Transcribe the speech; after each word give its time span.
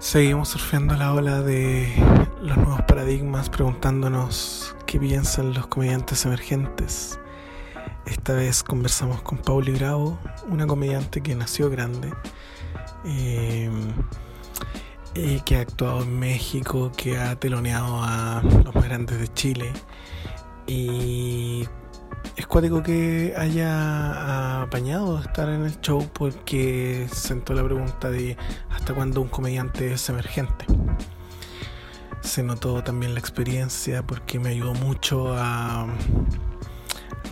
Seguimos 0.00 0.50
surfeando 0.50 0.94
la 0.94 1.12
ola 1.12 1.42
de 1.42 1.92
los 2.40 2.56
nuevos 2.56 2.82
paradigmas, 2.82 3.50
preguntándonos 3.50 4.76
qué 4.86 5.00
piensan 5.00 5.52
los 5.52 5.66
comediantes 5.66 6.24
emergentes. 6.24 7.18
Esta 8.06 8.32
vez 8.34 8.62
conversamos 8.62 9.20
con 9.22 9.38
Pauli 9.38 9.72
Bravo, 9.72 10.16
una 10.48 10.68
comediante 10.68 11.20
que 11.20 11.34
nació 11.34 11.68
grande, 11.68 12.12
eh, 13.04 13.68
y 15.14 15.40
que 15.40 15.56
ha 15.56 15.60
actuado 15.62 16.04
en 16.04 16.16
México, 16.16 16.92
que 16.96 17.18
ha 17.18 17.34
teloneado 17.34 18.00
a 18.00 18.40
los 18.64 18.72
más 18.72 18.84
grandes 18.84 19.18
de 19.18 19.28
Chile. 19.34 19.72
Y 20.68 21.66
es 22.38 22.46
cuático 22.46 22.84
que 22.84 23.34
haya 23.36 24.62
apañado 24.62 25.20
estar 25.20 25.48
en 25.48 25.64
el 25.64 25.80
show 25.80 26.08
porque 26.12 27.08
sentó 27.12 27.52
la 27.52 27.64
pregunta 27.64 28.10
de 28.10 28.36
hasta 28.70 28.94
cuándo 28.94 29.20
un 29.20 29.28
comediante 29.28 29.92
es 29.92 30.08
emergente. 30.08 30.64
Se 32.20 32.44
notó 32.44 32.84
también 32.84 33.14
la 33.14 33.18
experiencia 33.18 34.06
porque 34.06 34.38
me 34.38 34.50
ayudó 34.50 34.72
mucho 34.74 35.34
a 35.36 35.88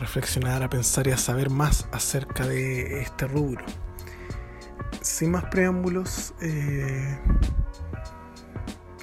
reflexionar, 0.01 0.65
a 0.65 0.69
pensar 0.69 1.07
y 1.07 1.13
a 1.13 1.17
saber 1.17 1.51
más 1.51 1.87
acerca 1.93 2.45
de 2.45 3.03
este 3.03 3.29
rubro. 3.29 3.65
Sin 5.03 5.31
más 5.31 5.45
preámbulos, 5.45 6.35
eh, 6.43 7.17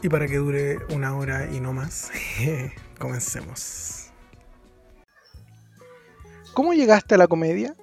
y 0.02 0.10
para 0.10 0.28
que 0.28 0.36
dure 0.36 0.80
una 0.94 1.16
hora 1.16 1.50
y 1.50 1.62
no 1.62 1.72
más, 1.72 2.12
comencemos. 3.00 4.03
¿Cómo 6.54 6.74
llegaste 6.74 7.16
a 7.16 7.18
la 7.18 7.28
comedia? 7.28 7.76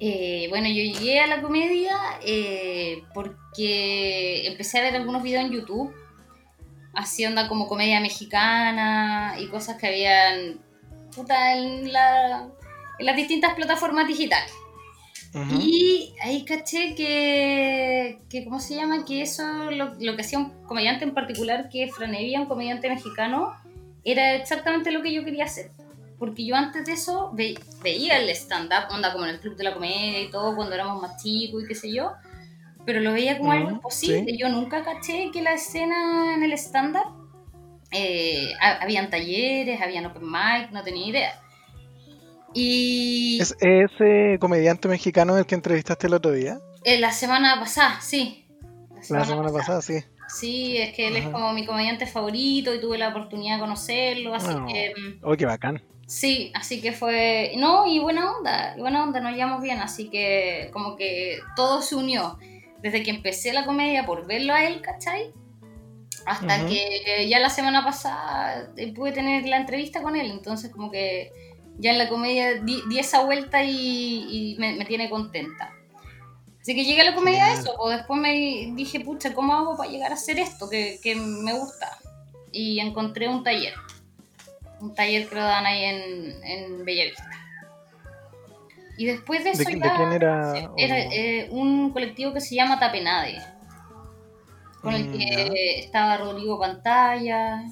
Eh, 0.00 0.46
bueno, 0.48 0.66
yo 0.68 0.74
llegué 0.74 1.20
a 1.20 1.26
la 1.26 1.42
comedia 1.42 1.96
eh, 2.24 3.04
porque 3.14 4.46
empecé 4.48 4.78
a 4.78 4.82
ver 4.82 4.96
algunos 4.96 5.22
videos 5.22 5.44
en 5.44 5.52
YouTube, 5.52 5.94
así 6.94 7.24
onda 7.24 7.48
como 7.48 7.68
comedia 7.68 8.00
mexicana 8.00 9.36
y 9.38 9.46
cosas 9.46 9.76
que 9.76 9.86
habían 9.86 10.58
puta, 11.14 11.56
en, 11.56 11.92
la, 11.92 12.48
en 12.98 13.06
las 13.06 13.16
distintas 13.16 13.54
plataformas 13.54 14.08
digitales. 14.08 14.52
Y 15.58 16.12
ahí 16.20 16.44
caché 16.44 16.94
que, 16.94 18.18
que, 18.28 18.44
¿cómo 18.44 18.60
se 18.60 18.74
llama? 18.74 19.04
Que 19.06 19.22
eso, 19.22 19.70
lo, 19.70 19.94
lo, 19.98 20.14
que 20.14 20.22
hacía 20.22 20.38
un 20.38 20.50
comediante 20.66 21.04
en 21.04 21.14
particular, 21.14 21.70
que 21.70 21.84
es 21.84 21.94
Franevia, 21.94 22.40
un 22.40 22.48
comediante 22.48 22.90
mexicano, 22.90 23.54
era 24.04 24.34
exactamente 24.34 24.90
lo 24.90 25.00
que 25.00 25.12
yo 25.12 25.24
quería 25.24 25.44
hacer 25.44 25.70
porque 26.22 26.46
yo 26.46 26.54
antes 26.54 26.84
de 26.86 26.92
eso 26.92 27.32
veía 27.32 28.16
el 28.16 28.28
stand-up, 28.28 28.94
onda 28.94 29.12
como 29.12 29.24
en 29.24 29.30
el 29.30 29.40
Club 29.40 29.56
de 29.56 29.64
la 29.64 29.74
Comedia 29.74 30.20
y 30.22 30.30
todo, 30.30 30.54
cuando 30.54 30.72
éramos 30.72 31.02
más 31.02 31.20
chicos 31.20 31.64
y 31.64 31.66
qué 31.66 31.74
sé 31.74 31.92
yo, 31.92 32.12
pero 32.86 33.00
lo 33.00 33.12
veía 33.12 33.38
como 33.38 33.50
algo 33.50 33.70
imposible. 33.70 34.38
Yo 34.38 34.48
nunca 34.48 34.84
caché 34.84 35.32
que 35.32 35.42
la 35.42 35.54
escena 35.54 36.32
en 36.36 36.44
el 36.44 36.52
stand-up, 36.52 37.08
eh, 37.90 38.52
habían 38.60 39.10
talleres, 39.10 39.82
habían 39.82 40.06
open 40.06 40.22
mic, 40.22 40.70
no 40.70 40.84
tenía 40.84 41.08
idea. 41.08 41.40
Y... 42.54 43.40
¿Es 43.40 43.56
ese 43.58 44.38
comediante 44.38 44.86
mexicano 44.86 45.36
el 45.36 45.44
que 45.44 45.56
entrevistaste 45.56 46.06
el 46.06 46.14
otro 46.14 46.30
día? 46.30 46.60
Eh, 46.84 47.00
la 47.00 47.10
semana 47.10 47.58
pasada, 47.58 48.00
sí. 48.00 48.46
La 49.10 49.24
semana, 49.24 49.50
pasada, 49.50 49.82
sí. 49.82 49.94
Sí, 50.28 50.76
es 50.76 50.94
que 50.94 51.08
él 51.08 51.16
es 51.16 51.26
como 51.26 51.52
mi 51.52 51.66
comediante 51.66 52.06
favorito 52.06 52.72
y 52.72 52.80
tuve 52.80 52.96
la 52.96 53.08
oportunidad 53.08 53.56
de 53.56 53.60
conocerlo, 53.60 54.36
así 54.36 54.54
que... 54.68 54.94
Oh, 55.22 55.34
qué 55.36 55.46
bacán. 55.46 55.82
Sí, 56.12 56.52
así 56.54 56.82
que 56.82 56.92
fue, 56.92 57.54
no, 57.56 57.86
y 57.86 57.98
buena 57.98 58.32
onda, 58.32 58.74
buena 58.76 59.02
onda, 59.02 59.18
nos 59.18 59.32
llevamos 59.32 59.62
bien, 59.62 59.80
así 59.80 60.10
que 60.10 60.68
como 60.70 60.94
que 60.94 61.38
todo 61.56 61.80
se 61.80 61.96
unió. 61.96 62.38
Desde 62.82 63.02
que 63.02 63.10
empecé 63.10 63.54
la 63.54 63.64
comedia 63.64 64.04
por 64.04 64.26
verlo 64.26 64.52
a 64.52 64.62
él, 64.62 64.82
¿cachai? 64.82 65.32
Hasta 66.26 66.66
que 66.66 67.26
ya 67.30 67.38
la 67.38 67.48
semana 67.48 67.82
pasada 67.82 68.74
pude 68.94 69.12
tener 69.12 69.46
la 69.46 69.56
entrevista 69.56 70.02
con 70.02 70.14
él, 70.14 70.30
entonces 70.30 70.70
como 70.70 70.90
que 70.90 71.32
ya 71.78 71.92
en 71.92 71.98
la 71.98 72.10
comedia 72.10 72.60
di, 72.60 72.82
esa 72.98 73.24
vuelta 73.24 73.64
y, 73.64 74.54
me, 74.58 74.84
tiene 74.84 75.08
contenta. 75.08 75.72
Así 76.60 76.74
que 76.74 76.84
llegué 76.84 77.00
a 77.00 77.04
la 77.04 77.14
comedia 77.14 77.46
a 77.46 77.52
eso, 77.54 77.72
o 77.72 77.84
pues 77.84 77.96
después 77.96 78.20
me 78.20 78.70
dije, 78.74 79.00
pucha, 79.00 79.32
¿cómo 79.32 79.54
hago 79.54 79.78
para 79.78 79.90
llegar 79.90 80.10
a 80.10 80.16
hacer 80.16 80.38
esto 80.38 80.68
que, 80.68 81.00
que 81.02 81.16
me 81.16 81.54
gusta? 81.54 81.96
Y 82.52 82.80
encontré 82.80 83.28
un 83.28 83.42
taller 83.42 83.72
un 84.82 84.94
taller 84.94 85.28
que 85.28 85.36
lo 85.36 85.42
dan 85.42 85.64
ahí 85.64 85.84
en, 85.84 86.44
en 86.44 86.84
Bellavista. 86.84 87.24
Y 88.96 89.06
después 89.06 89.44
de 89.44 89.50
eso 89.50 89.60
¿De, 89.60 89.64
quién 89.64 90.12
era? 90.12 90.70
Era 90.76 90.98
eh, 90.98 91.48
un 91.50 91.92
colectivo 91.92 92.32
que 92.34 92.40
se 92.40 92.56
llama 92.56 92.78
Tapenade, 92.78 93.40
con 94.82 94.94
el 94.94 95.08
mm, 95.08 95.12
que 95.12 95.78
estaba 95.78 96.18
Rodrigo 96.18 96.58
Pantalla, 96.58 97.64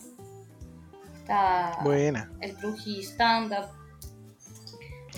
está 1.19 1.78
Buena. 1.82 2.31
el 2.41 2.56
Truji 2.56 3.03
Stand 3.03 3.53
Up, 3.53 3.69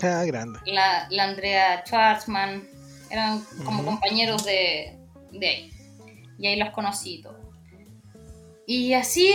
ah, 0.03 0.25
grande. 0.25 0.59
La, 0.67 1.07
la 1.11 1.25
Andrea 1.25 1.85
Schwarzman, 1.87 2.69
eran 3.11 3.45
como 3.65 3.85
compañeros 3.85 4.45
de, 4.45 4.99
de 5.31 5.47
ahí. 5.47 5.73
Y 6.39 6.47
ahí 6.47 6.57
los 6.57 6.71
conocí 6.71 7.23
todos. 7.23 7.42
Y 8.65 8.95
así 8.95 9.29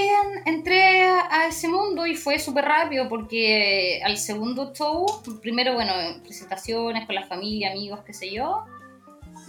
entré 0.46 1.02
a, 1.04 1.48
ese 1.50 1.68
mundo 1.68 2.06
y 2.08 2.16
fue 2.16 2.40
súper 2.40 2.66
rápido 2.66 3.10
porque 3.10 4.02
al 4.04 4.18
segundo 4.18 4.74
show, 4.74 5.06
primero, 5.42 5.74
bueno, 5.74 5.92
presentaciones 6.24 7.06
con 7.06 7.16
la 7.16 7.26
familia, 7.28 7.72
amigos, 7.72 8.00
qué 8.06 8.14
sé 8.14 8.32
yo, 8.32 8.64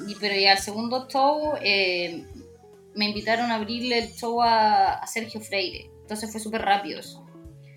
y, 0.06 0.16
pero 0.16 0.34
ya 0.34 0.52
al 0.52 0.58
segundo 0.58 1.06
show 1.08 1.54
eh, 1.62 2.24
me 2.94 3.06
invitaron 3.06 3.50
a 3.52 3.56
abrirle 3.56 3.98
el 3.98 4.12
show 4.12 4.42
a, 4.42 5.06
Sergio 5.06 5.40
Freire. 5.40 5.90
Entonces 6.02 6.32
fue 6.32 6.40
súper 6.40 6.62
rápido 6.62 6.98
eso. 6.98 7.24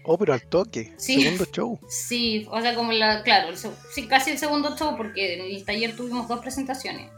Oh, 0.04 0.18
pero 0.18 0.34
al 0.34 0.42
toque. 0.42 0.94
Sí. 0.98 1.22
Segundo 1.22 1.46
show. 1.46 1.80
Sí, 1.88 2.48
o 2.50 2.60
sea, 2.62 2.74
como 2.74 2.92
la, 2.94 3.22
claro, 3.22 3.56
sí, 3.56 4.08
casi 4.08 4.32
el 4.32 4.40
segundo 4.40 4.76
show 4.76 4.98
porque 4.98 5.36
en 5.36 5.42
el 5.42 5.64
taller 5.64 5.96
tuvimos 5.96 6.28
dos 6.28 6.40
presentaciones. 6.40 7.12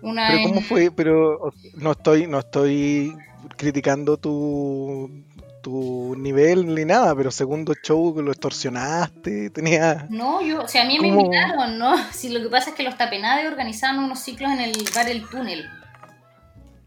Una 0.00 0.28
pero 0.28 0.48
cómo 0.48 0.60
fue, 0.62 0.90
pero 0.90 1.52
no 1.74 1.92
estoy, 1.92 2.26
no 2.26 2.38
estoy 2.38 3.14
criticando 3.60 4.16
tu, 4.16 5.22
tu 5.62 6.16
nivel 6.16 6.74
ni 6.74 6.86
nada, 6.86 7.14
pero 7.14 7.30
segundo 7.30 7.74
show 7.74 8.18
lo 8.22 8.32
extorsionaste, 8.32 9.50
tenía... 9.50 10.06
No, 10.08 10.40
yo, 10.40 10.62
o 10.62 10.68
sea, 10.68 10.84
a 10.84 10.86
mí 10.86 10.98
me 10.98 11.08
invitaron, 11.08 11.78
¿no? 11.78 11.94
Si 12.12 12.30
lo 12.30 12.40
que 12.40 12.48
pasa 12.48 12.70
es 12.70 12.76
que 12.76 12.82
los 12.82 12.96
tapenades 12.96 13.46
organizaban 13.46 13.98
unos 13.98 14.20
ciclos 14.20 14.50
en 14.50 14.60
el 14.60 14.72
bar 14.94 15.10
El 15.10 15.28
Túnel. 15.28 15.68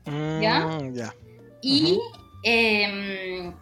Mm, 0.06 0.42
¿Ya? 0.42 0.80
Ya. 0.92 1.16
Y, 1.62 2.00
em, 2.42 3.54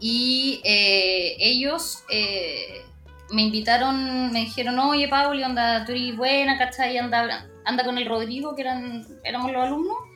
y 0.00 0.62
eh, 0.64 1.36
ellos 1.40 2.04
eh, 2.10 2.86
me 3.32 3.42
invitaron, 3.42 4.32
me 4.32 4.40
dijeron, 4.40 4.78
oye, 4.78 5.08
Pauli, 5.08 5.42
anda, 5.42 5.84
tú 5.84 5.92
eres 5.92 6.16
buena, 6.16 6.56
¿cachai? 6.56 6.96
Anda, 6.96 7.46
anda 7.66 7.84
con 7.84 7.98
el 7.98 8.06
Rodrigo, 8.06 8.54
que 8.56 8.62
eran, 8.62 9.06
éramos 9.24 9.52
los 9.52 9.62
alumnos 9.62 10.09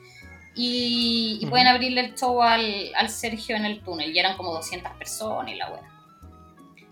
y, 0.55 1.45
pueden 1.49 1.67
abrirle 1.67 2.01
el 2.01 2.15
show 2.15 2.41
al, 2.41 3.09
Sergio 3.09 3.55
en 3.55 3.65
el 3.65 3.81
túnel. 3.81 4.15
Y 4.15 4.19
eran 4.19 4.37
como 4.37 4.53
200 4.53 4.93
personas 4.93 5.51
y 5.51 5.55
la 5.55 5.69
buena. 5.69 5.91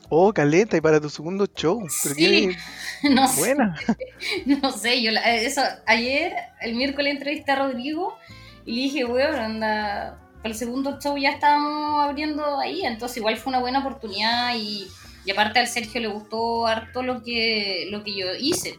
Oh, 0.10 0.32
caleta, 0.34 0.78
y 0.78 0.82
para 0.82 1.00
tu 1.00 1.10
segundo 1.10 1.48
show. 1.48 1.88
sí, 1.90 2.50
no 3.04 3.28
buena. 3.34 3.76
no 4.46 4.72
sé, 4.72 5.02
yo 5.02 5.12
eso, 5.26 5.62
ayer, 5.88 6.34
el 6.62 6.76
miércoles 6.76 7.14
entrevisté 7.14 7.54
a 7.54 7.56
Rodrigo 7.56 8.16
y 8.66 8.76
le 8.76 8.82
dije, 8.84 9.06
weón, 9.06 9.36
anda, 9.36 10.20
para 10.38 10.50
el 10.50 10.56
segundo 10.56 11.00
show 11.00 11.18
ya 11.18 11.32
estábamos 11.32 12.04
abriendo 12.04 12.60
ahí, 12.60 12.86
entonces 12.86 13.18
igual 13.18 13.38
fue 13.38 13.52
una 13.52 13.60
buena 13.60 13.80
oportunidad 13.80 14.56
y, 14.56 14.88
y 15.26 15.32
aparte 15.32 15.60
al 15.60 15.68
Sergio 15.68 16.02
le 16.02 16.08
gustó 16.08 16.68
harto 16.68 17.02
lo 17.02 17.24
que, 17.24 17.88
lo 17.90 18.04
que 18.04 18.16
yo 18.16 18.28
hice 18.40 18.78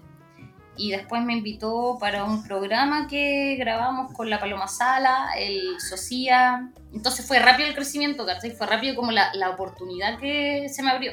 y 0.77 0.91
después 0.91 1.23
me 1.23 1.35
invitó 1.35 1.97
para 2.01 2.25
un 2.25 2.43
programa 2.43 3.07
que 3.09 3.57
grabamos 3.57 4.13
con 4.13 4.31
la 4.31 4.41
Paloma 4.41 4.69
Sala, 4.69 5.31
el 5.39 5.81
Socia. 5.81 6.71
Entonces 6.93 7.27
fue 7.27 7.39
rápido 7.39 7.69
el 7.69 7.75
crecimiento, 7.75 8.27
¿cachai? 8.27 8.51
Fue 8.51 8.67
rápido 8.67 8.95
como 8.95 9.13
la, 9.13 9.33
la 9.35 9.51
oportunidad 9.51 10.19
que 10.19 10.69
se 10.69 10.83
me 10.83 10.91
abrió. 10.91 11.13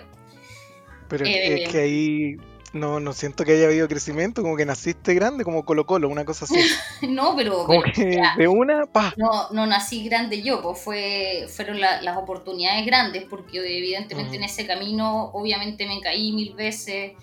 Pero 1.07 1.25
es 1.25 1.31
eh, 1.35 1.67
que 1.69 1.77
ahí 1.79 2.37
no, 2.73 2.99
no 2.99 3.11
siento 3.13 3.43
que 3.43 3.53
haya 3.53 3.65
habido 3.65 3.87
crecimiento, 3.87 4.41
como 4.41 4.55
que 4.55 4.65
naciste 4.65 5.13
grande, 5.13 5.43
como 5.43 5.65
Colo 5.65 5.85
Colo, 5.85 6.07
una 6.07 6.23
cosa 6.23 6.45
así. 6.45 6.55
no, 7.07 7.35
pero... 7.35 7.65
Como 7.65 7.83
que 7.83 8.21
de 8.37 8.47
una, 8.47 8.85
pa. 8.85 9.13
No, 9.17 9.49
no 9.51 9.65
nací 9.65 10.05
grande 10.05 10.41
yo, 10.41 10.61
pues 10.61 10.79
fue, 10.79 11.47
fueron 11.53 11.81
las 11.81 12.17
oportunidades 12.17 12.85
grandes, 12.85 13.25
porque 13.29 13.57
evidentemente 13.57 14.37
en 14.37 14.43
ese 14.43 14.65
camino 14.65 15.31
obviamente 15.33 15.85
me 15.85 15.99
caí 15.99 16.31
mil 16.31 16.53
veces 16.53 17.13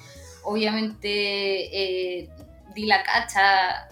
obviamente 0.44 1.08
eh, 2.23 2.29
di 2.75 2.87
la 2.87 3.02
cacha, 3.02 3.88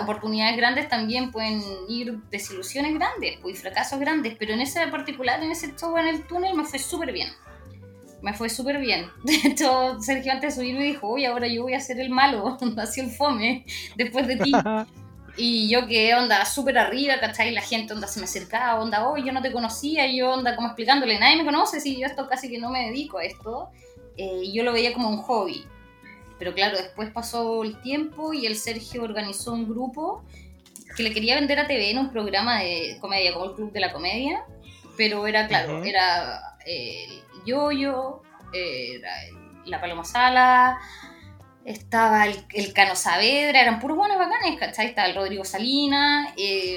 oportunidades 0.00 0.56
grandes 0.56 0.88
también 0.88 1.30
pueden 1.30 1.62
ir 1.88 2.18
desilusiones 2.30 2.94
grandes 2.94 3.38
pues, 3.40 3.58
y 3.58 3.60
fracasos 3.60 3.98
grandes, 3.98 4.36
pero 4.38 4.54
en 4.54 4.60
ese 4.60 4.86
particular, 4.88 5.42
en 5.42 5.50
ese 5.50 5.74
show 5.76 5.96
en 5.96 6.08
el 6.08 6.26
túnel 6.26 6.54
me 6.54 6.64
fue 6.64 6.78
súper 6.78 7.12
bien. 7.12 7.28
Me 8.20 8.34
fue 8.34 8.48
súper 8.48 8.80
bien. 8.80 9.06
De 9.24 9.34
hecho, 9.44 10.00
Sergio 10.00 10.32
antes 10.32 10.54
de 10.54 10.60
subir 10.60 10.76
me 10.76 10.84
dijo, 10.84 11.08
oye, 11.08 11.26
ahora 11.26 11.46
yo 11.46 11.62
voy 11.62 11.74
a 11.74 11.80
ser 11.80 12.00
el 12.00 12.10
malo, 12.10 12.58
así 12.76 13.00
el 13.00 13.10
fome, 13.10 13.64
después 13.96 14.26
de 14.26 14.36
ti. 14.36 14.52
Y 15.40 15.68
yo 15.68 15.86
que 15.86 16.12
onda 16.16 16.44
súper 16.44 16.76
arriba, 16.78 17.20
¿cachai? 17.20 17.52
La 17.52 17.62
gente 17.62 17.92
onda 17.92 18.08
se 18.08 18.18
me 18.18 18.24
acercaba, 18.24 18.80
onda, 18.80 19.08
oh, 19.08 19.16
yo 19.16 19.32
no 19.32 19.40
te 19.40 19.52
conocía, 19.52 20.04
y 20.08 20.18
yo 20.18 20.32
onda 20.32 20.56
como 20.56 20.66
explicándole, 20.66 21.16
nadie 21.16 21.36
me 21.36 21.44
conoce, 21.44 21.80
si 21.80 21.96
yo 21.96 22.08
esto 22.08 22.28
casi 22.28 22.50
que 22.50 22.58
no 22.58 22.70
me 22.70 22.86
dedico 22.86 23.18
a 23.18 23.24
esto. 23.24 23.70
Eh, 24.16 24.50
yo 24.52 24.64
lo 24.64 24.72
veía 24.72 24.92
como 24.92 25.08
un 25.08 25.18
hobby. 25.18 25.64
Pero 26.38 26.54
claro, 26.54 26.76
después 26.76 27.10
pasó 27.10 27.64
el 27.64 27.80
tiempo 27.80 28.32
y 28.32 28.46
el 28.46 28.56
Sergio 28.56 29.02
organizó 29.02 29.52
un 29.52 29.68
grupo 29.68 30.24
que 30.96 31.02
le 31.02 31.12
quería 31.12 31.34
vender 31.34 31.58
a 31.58 31.66
TV 31.66 31.90
en 31.90 31.98
un 31.98 32.10
programa 32.10 32.60
de 32.60 32.98
comedia, 33.00 33.32
como 33.32 33.46
el 33.46 33.54
Club 33.54 33.72
de 33.72 33.80
la 33.80 33.92
Comedia. 33.92 34.44
Pero 34.96 35.26
era, 35.26 35.46
claro, 35.46 35.84
era 35.84 36.56
eh, 36.66 37.22
Yoyo, 37.46 38.22
era 38.52 39.10
la 39.64 39.80
Paloma 39.80 40.04
Sala, 40.04 40.78
estaba 41.64 42.26
el, 42.26 42.44
el, 42.54 42.72
Cano 42.72 42.96
Saavedra, 42.96 43.60
eran 43.60 43.78
puros 43.78 43.96
buenos 43.96 44.18
bacanes, 44.18 44.58
¿cachai? 44.58 44.86
Estaba 44.86 45.08
el 45.08 45.14
Rodrigo 45.14 45.44
Salina, 45.44 46.32
eh, 46.36 46.76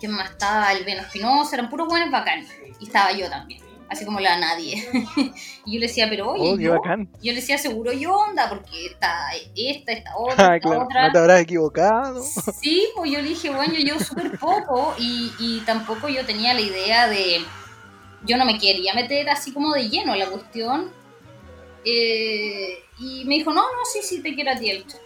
¿quién 0.00 0.12
más 0.12 0.30
estaba? 0.30 0.72
El 0.72 0.84
Beno 0.84 1.02
Espinosa, 1.02 1.56
eran 1.56 1.68
puros 1.68 1.88
buenos 1.88 2.10
bacanes. 2.10 2.50
Y 2.80 2.86
estaba 2.86 3.12
yo 3.12 3.28
también, 3.28 3.62
así 3.92 4.04
como 4.04 4.20
la 4.20 4.38
nadie. 4.38 4.82
y 5.64 5.74
yo 5.74 5.80
le 5.80 5.86
decía, 5.86 6.06
pero 6.08 6.30
oye, 6.30 6.42
oh, 6.42 6.58
yo, 6.58 6.72
bacán. 6.72 7.08
yo 7.22 7.32
le 7.32 7.40
decía, 7.40 7.58
seguro 7.58 7.92
yo 7.92 8.14
onda, 8.14 8.48
porque 8.48 8.86
está 8.86 9.30
esta, 9.54 9.92
esta 9.92 10.10
otra, 10.16 10.50
ah, 10.50 10.56
esta 10.56 10.68
claro. 10.68 10.84
otra. 10.84 11.06
No 11.06 11.12
te 11.12 11.18
habrás 11.18 11.40
equivocado. 11.40 12.22
Sí, 12.60 12.88
pues 12.96 13.10
yo 13.10 13.20
le 13.20 13.28
dije, 13.28 13.50
bueno, 13.50 13.74
yo 13.74 13.98
súper 14.00 14.38
poco 14.38 14.94
y, 14.98 15.32
y 15.38 15.60
tampoco 15.60 16.08
yo 16.08 16.24
tenía 16.26 16.54
la 16.54 16.60
idea 16.60 17.08
de... 17.08 17.42
Yo 18.24 18.36
no 18.36 18.44
me 18.44 18.58
quería 18.58 18.94
meter 18.94 19.28
así 19.28 19.52
como 19.52 19.72
de 19.72 19.88
lleno 19.88 20.14
la 20.14 20.26
cuestión. 20.26 20.92
Eh, 21.84 22.78
y 22.98 23.24
me 23.24 23.34
dijo, 23.34 23.52
no, 23.52 23.62
no, 23.62 23.84
sí, 23.92 24.00
sí, 24.02 24.22
te 24.22 24.34
quiero 24.34 24.52
a 24.52 24.56
ti 24.56 24.70
el 24.70 24.86
show. 24.86 25.00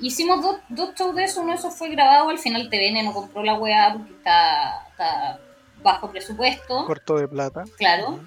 Hicimos 0.00 0.42
dos, 0.42 0.56
dos 0.70 0.94
shows 0.94 1.14
de 1.14 1.24
eso, 1.24 1.42
uno 1.42 1.52
de 1.52 1.58
esos 1.58 1.74
fue 1.74 1.90
grabado, 1.90 2.30
al 2.30 2.38
final 2.38 2.70
TVN 2.70 3.04
no 3.04 3.12
compró 3.12 3.42
la 3.42 3.54
weá 3.54 3.92
porque 3.92 4.12
está, 4.14 4.86
está 4.90 5.39
bajo 5.82 6.10
presupuesto. 6.10 6.84
Corto 6.86 7.16
de 7.16 7.28
plata. 7.28 7.64
Claro. 7.76 8.20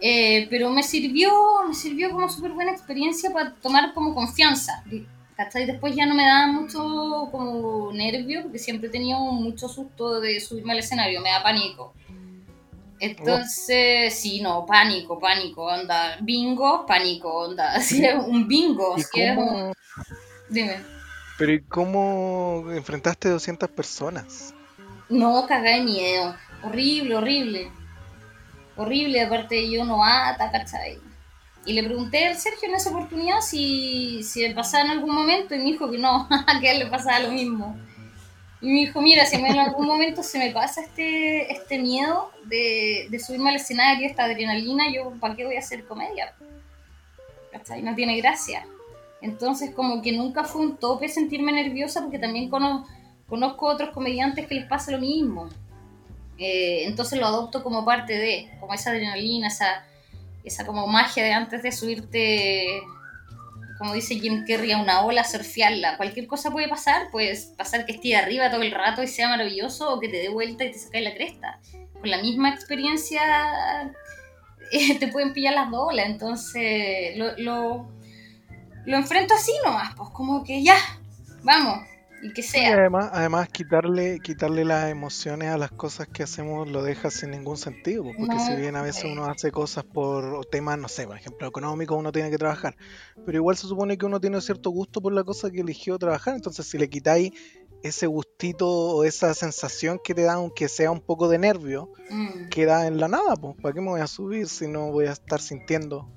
Eh, 0.00 0.46
pero 0.50 0.70
me 0.70 0.82
sirvió, 0.82 1.32
me 1.66 1.74
sirvió 1.74 2.10
como 2.10 2.28
súper 2.28 2.52
buena 2.52 2.70
experiencia 2.72 3.30
para 3.32 3.54
tomar 3.54 3.92
como 3.94 4.14
confianza. 4.14 4.84
¿Cachai? 5.36 5.66
Después 5.66 5.94
ya 5.94 6.04
no 6.06 6.14
me 6.14 6.24
daba 6.24 6.46
mucho 6.48 7.28
como 7.30 7.92
nervio, 7.92 8.42
porque 8.42 8.58
siempre 8.58 8.88
he 8.88 8.92
tenido 8.92 9.18
mucho 9.20 9.68
susto 9.68 10.20
de 10.20 10.40
subirme 10.40 10.72
al 10.72 10.80
escenario, 10.80 11.20
me 11.20 11.30
da 11.30 11.42
pánico. 11.42 11.94
Entonces, 13.00 14.14
sí, 14.18 14.40
no, 14.40 14.66
pánico, 14.66 15.18
pánico, 15.20 15.64
onda. 15.64 16.16
Bingo, 16.20 16.84
pánico, 16.86 17.32
onda. 17.32 17.72
Así 17.74 18.04
es 18.04 18.14
un 18.24 18.48
bingo. 18.48 18.94
¿Y 18.96 19.00
así 19.00 19.20
es 19.20 19.34
cómo- 19.36 19.68
un- 19.68 19.72
Dime. 20.48 20.78
Pero 21.38 21.52
¿y 21.52 21.62
cómo 21.62 22.64
enfrentaste 22.72 23.28
200 23.28 23.68
personas? 23.70 24.52
No, 25.08 25.46
cagá 25.46 25.70
de 25.76 25.82
miedo. 25.82 26.34
Horrible, 26.62 27.14
horrible. 27.16 27.70
Horrible, 28.76 29.22
aparte 29.22 29.70
yo 29.70 29.84
no 29.84 30.04
ata, 30.04 30.50
¿cachai? 30.50 30.98
Y 31.64 31.72
le 31.72 31.82
pregunté 31.84 32.26
al 32.26 32.36
Sergio 32.36 32.68
en 32.68 32.76
esa 32.76 32.90
oportunidad 32.90 33.40
si, 33.40 34.22
si 34.22 34.40
le 34.46 34.54
pasaba 34.54 34.84
en 34.84 34.90
algún 34.92 35.14
momento 35.14 35.54
y 35.54 35.58
me 35.58 35.64
dijo 35.64 35.90
que 35.90 35.98
no, 35.98 36.28
que 36.60 36.68
a 36.68 36.72
él 36.72 36.78
le 36.80 36.86
pasaba 36.86 37.18
lo 37.20 37.30
mismo. 37.32 37.76
Y 38.60 38.66
me 38.66 38.80
dijo, 38.80 39.00
mira, 39.00 39.24
si 39.26 39.36
en 39.36 39.58
algún 39.58 39.86
momento 39.86 40.22
se 40.22 40.38
me 40.38 40.50
pasa 40.50 40.80
este, 40.80 41.52
este 41.52 41.78
miedo 41.78 42.30
de, 42.44 43.06
de 43.10 43.18
subirme 43.20 43.50
al 43.50 43.56
escenario, 43.56 44.06
esta 44.06 44.24
adrenalina, 44.24 44.84
yo 44.92 45.12
¿para 45.20 45.36
qué 45.36 45.44
voy 45.44 45.56
a 45.56 45.60
hacer 45.60 45.84
comedia? 45.84 46.34
¿Cachai? 47.52 47.82
No 47.82 47.94
tiene 47.94 48.16
gracia. 48.20 48.66
Entonces 49.20 49.72
como 49.74 50.00
que 50.02 50.12
nunca 50.12 50.44
fue 50.44 50.62
un 50.62 50.76
tope 50.76 51.08
sentirme 51.08 51.52
nerviosa 51.52 52.02
porque 52.02 52.18
también 52.18 52.48
cono- 52.48 52.86
conozco 53.28 53.66
otros 53.66 53.90
comediantes 53.90 54.46
que 54.46 54.54
les 54.56 54.66
pasa 54.66 54.90
lo 54.92 54.98
mismo. 54.98 55.48
Eh, 56.38 56.84
entonces 56.84 57.18
lo 57.18 57.26
adopto 57.26 57.64
como 57.64 57.84
parte 57.84 58.16
de, 58.16 58.48
como 58.60 58.72
esa 58.72 58.90
adrenalina, 58.90 59.48
esa, 59.48 59.84
esa 60.44 60.64
como 60.64 60.86
magia 60.86 61.24
de 61.24 61.32
antes 61.32 61.62
de 61.62 61.72
subirte, 61.72 62.80
como 63.78 63.94
dice 63.94 64.18
Jim 64.18 64.44
Carrey, 64.46 64.72
a 64.72 64.78
una 64.78 65.04
ola, 65.04 65.24
surfearla. 65.24 65.96
Cualquier 65.96 66.28
cosa 66.28 66.50
puede 66.50 66.68
pasar, 66.68 67.10
puedes 67.10 67.46
pasar 67.56 67.86
que 67.86 67.92
esté 67.92 68.16
arriba 68.16 68.50
todo 68.50 68.62
el 68.62 68.70
rato 68.70 69.02
y 69.02 69.08
sea 69.08 69.28
maravilloso 69.28 69.92
o 69.92 70.00
que 70.00 70.08
te 70.08 70.18
dé 70.18 70.28
vuelta 70.28 70.64
y 70.64 70.72
te 70.72 70.78
saque 70.78 71.00
la 71.00 71.14
cresta. 71.14 71.60
Con 72.00 72.10
la 72.10 72.22
misma 72.22 72.50
experiencia 72.50 73.20
eh, 74.72 74.98
te 74.98 75.08
pueden 75.08 75.32
pillar 75.32 75.54
las 75.54 75.70
dos 75.70 75.88
olas, 75.88 76.06
entonces 76.06 77.16
lo, 77.16 77.36
lo, 77.38 77.88
lo 78.86 78.96
enfrento 78.96 79.34
así 79.34 79.52
nomás, 79.64 79.94
pues 79.96 80.10
como 80.10 80.44
que 80.44 80.62
ya, 80.62 80.76
vamos, 81.42 81.87
y 82.20 82.32
que 82.32 82.42
Y 82.50 82.70
sea. 82.70 82.70
además, 82.70 83.10
además 83.12 83.48
quitarle, 83.50 84.20
quitarle 84.20 84.64
las 84.64 84.90
emociones 84.90 85.50
a 85.50 85.58
las 85.58 85.70
cosas 85.72 86.08
que 86.12 86.22
hacemos 86.22 86.68
lo 86.68 86.82
deja 86.82 87.10
sin 87.10 87.30
ningún 87.30 87.56
sentido, 87.58 88.02
pues, 88.04 88.16
porque 88.18 88.38
No, 88.38 88.40
si 88.40 88.54
bien 88.56 88.74
a 88.76 88.82
veces 88.82 89.04
eh. 89.04 89.08
uno 89.10 89.26
hace 89.26 89.50
cosas 89.52 89.84
por 89.84 90.44
temas, 90.46 90.78
no 90.78 90.88
sé, 90.88 91.06
por 91.06 91.16
ejemplo, 91.16 91.46
económicos, 91.46 91.98
uno 91.98 92.10
tiene 92.12 92.30
que 92.30 92.38
trabajar, 92.38 92.74
pero 93.24 93.36
igual 93.38 93.56
se 93.56 93.66
supone 93.68 93.98
que 93.98 94.06
uno 94.06 94.20
tiene 94.20 94.40
cierto 94.40 94.70
gusto 94.70 95.00
por 95.02 95.12
la 95.12 95.24
cosa 95.24 95.50
que 95.50 95.60
eligió 95.60 95.98
trabajar, 95.98 96.34
entonces 96.36 96.66
si 96.66 96.78
le 96.78 96.88
quitáis 96.88 97.32
ese 97.82 98.06
gustito 98.06 98.68
o 98.68 99.04
esa 99.04 99.34
sensación 99.34 100.00
que 100.02 100.14
te 100.14 100.22
da, 100.22 100.34
aunque 100.34 100.68
sea 100.68 100.90
un 100.90 101.00
poco 101.02 101.28
de 101.28 101.38
nervio, 101.38 101.90
Mm. 102.10 102.48
queda 102.50 102.86
en 102.88 102.98
la 102.98 103.08
nada, 103.08 103.36
pues, 103.36 103.56
¿para 103.62 103.74
qué 103.74 103.80
me 103.82 103.88
voy 103.90 104.00
a 104.02 104.06
subir 104.08 104.48
si 104.48 104.68
no 104.68 104.90
voy 104.92 105.06
a 105.06 105.12
estar 105.12 105.40
sintiendo? 105.42 106.08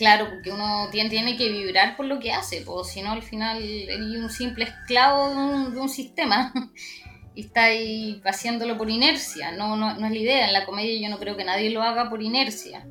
Claro, 0.00 0.30
porque 0.30 0.50
uno 0.50 0.88
tiene, 0.90 1.10
tiene 1.10 1.36
que 1.36 1.50
vibrar 1.50 1.94
por 1.94 2.06
lo 2.06 2.18
que 2.20 2.32
hace, 2.32 2.62
pues 2.62 2.88
si 2.88 3.02
no 3.02 3.12
al 3.12 3.22
final 3.22 3.62
eres 3.62 4.00
un 4.00 4.30
simple 4.30 4.64
esclavo 4.64 5.28
de 5.28 5.36
un, 5.36 5.74
de 5.74 5.78
un 5.78 5.90
sistema 5.90 6.54
y 7.34 7.42
está 7.42 7.64
ahí 7.64 8.18
haciéndolo 8.24 8.78
por 8.78 8.88
inercia, 8.88 9.52
no, 9.52 9.76
no, 9.76 9.92
no 9.92 10.06
es 10.06 10.12
la 10.12 10.18
idea, 10.18 10.46
en 10.46 10.54
la 10.54 10.64
comedia 10.64 10.98
yo 10.98 11.10
no 11.10 11.18
creo 11.18 11.36
que 11.36 11.44
nadie 11.44 11.68
lo 11.68 11.82
haga 11.82 12.08
por 12.08 12.22
inercia, 12.22 12.86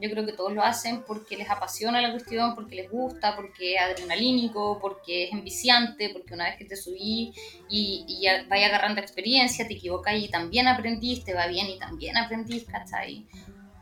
yo 0.00 0.10
creo 0.10 0.26
que 0.26 0.32
todos 0.32 0.52
lo 0.52 0.64
hacen 0.64 1.04
porque 1.06 1.36
les 1.36 1.48
apasiona 1.48 2.00
la 2.00 2.10
cuestión, 2.10 2.56
porque 2.56 2.74
les 2.74 2.90
gusta, 2.90 3.36
porque 3.36 3.76
es 3.76 3.80
adrenalínico, 3.80 4.80
porque 4.80 5.26
es 5.26 5.32
enviciante, 5.32 6.10
porque 6.10 6.34
una 6.34 6.46
vez 6.46 6.56
que 6.56 6.64
te 6.64 6.74
subí 6.74 7.32
y, 7.70 8.04
y 8.08 8.22
ya 8.22 8.44
vaya 8.48 8.66
agarrando 8.66 9.00
experiencia, 9.00 9.68
te 9.68 9.74
equivocas 9.74 10.16
y 10.16 10.26
también 10.26 10.66
aprendiste, 10.66 11.34
va 11.34 11.46
bien 11.46 11.68
y 11.68 11.78
también 11.78 12.16
aprendís, 12.16 12.64
¿cachai? 12.64 13.28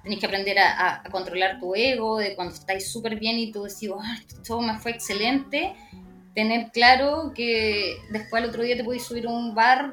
Tenés 0.05 0.21
que 0.21 0.27
aprender 0.27 0.59
a, 0.59 1.03
controlar 1.11 1.59
tu 1.59 1.75
ego, 1.75 2.19
de 2.19 2.37
cuando 2.37 2.55
estáis 2.55 2.93
súper 2.93 3.19
bien 3.19 3.39
y 3.39 3.51
tú 3.51 3.65
decís, 3.65 3.91
"Ah, 3.99 4.19
todo 4.47 4.61
me 4.61 4.79
fue 4.79 4.93
excelente. 4.93 5.75
Tener 6.35 6.71
claro 6.71 7.33
que 7.35 7.97
después 8.11 8.43
al 8.43 8.51
otro 8.51 8.63
día 8.63 8.77
te 8.77 8.85
podéis 8.85 9.05
subir 9.05 9.27
a 9.27 9.31
un 9.31 9.55
bar 9.55 9.93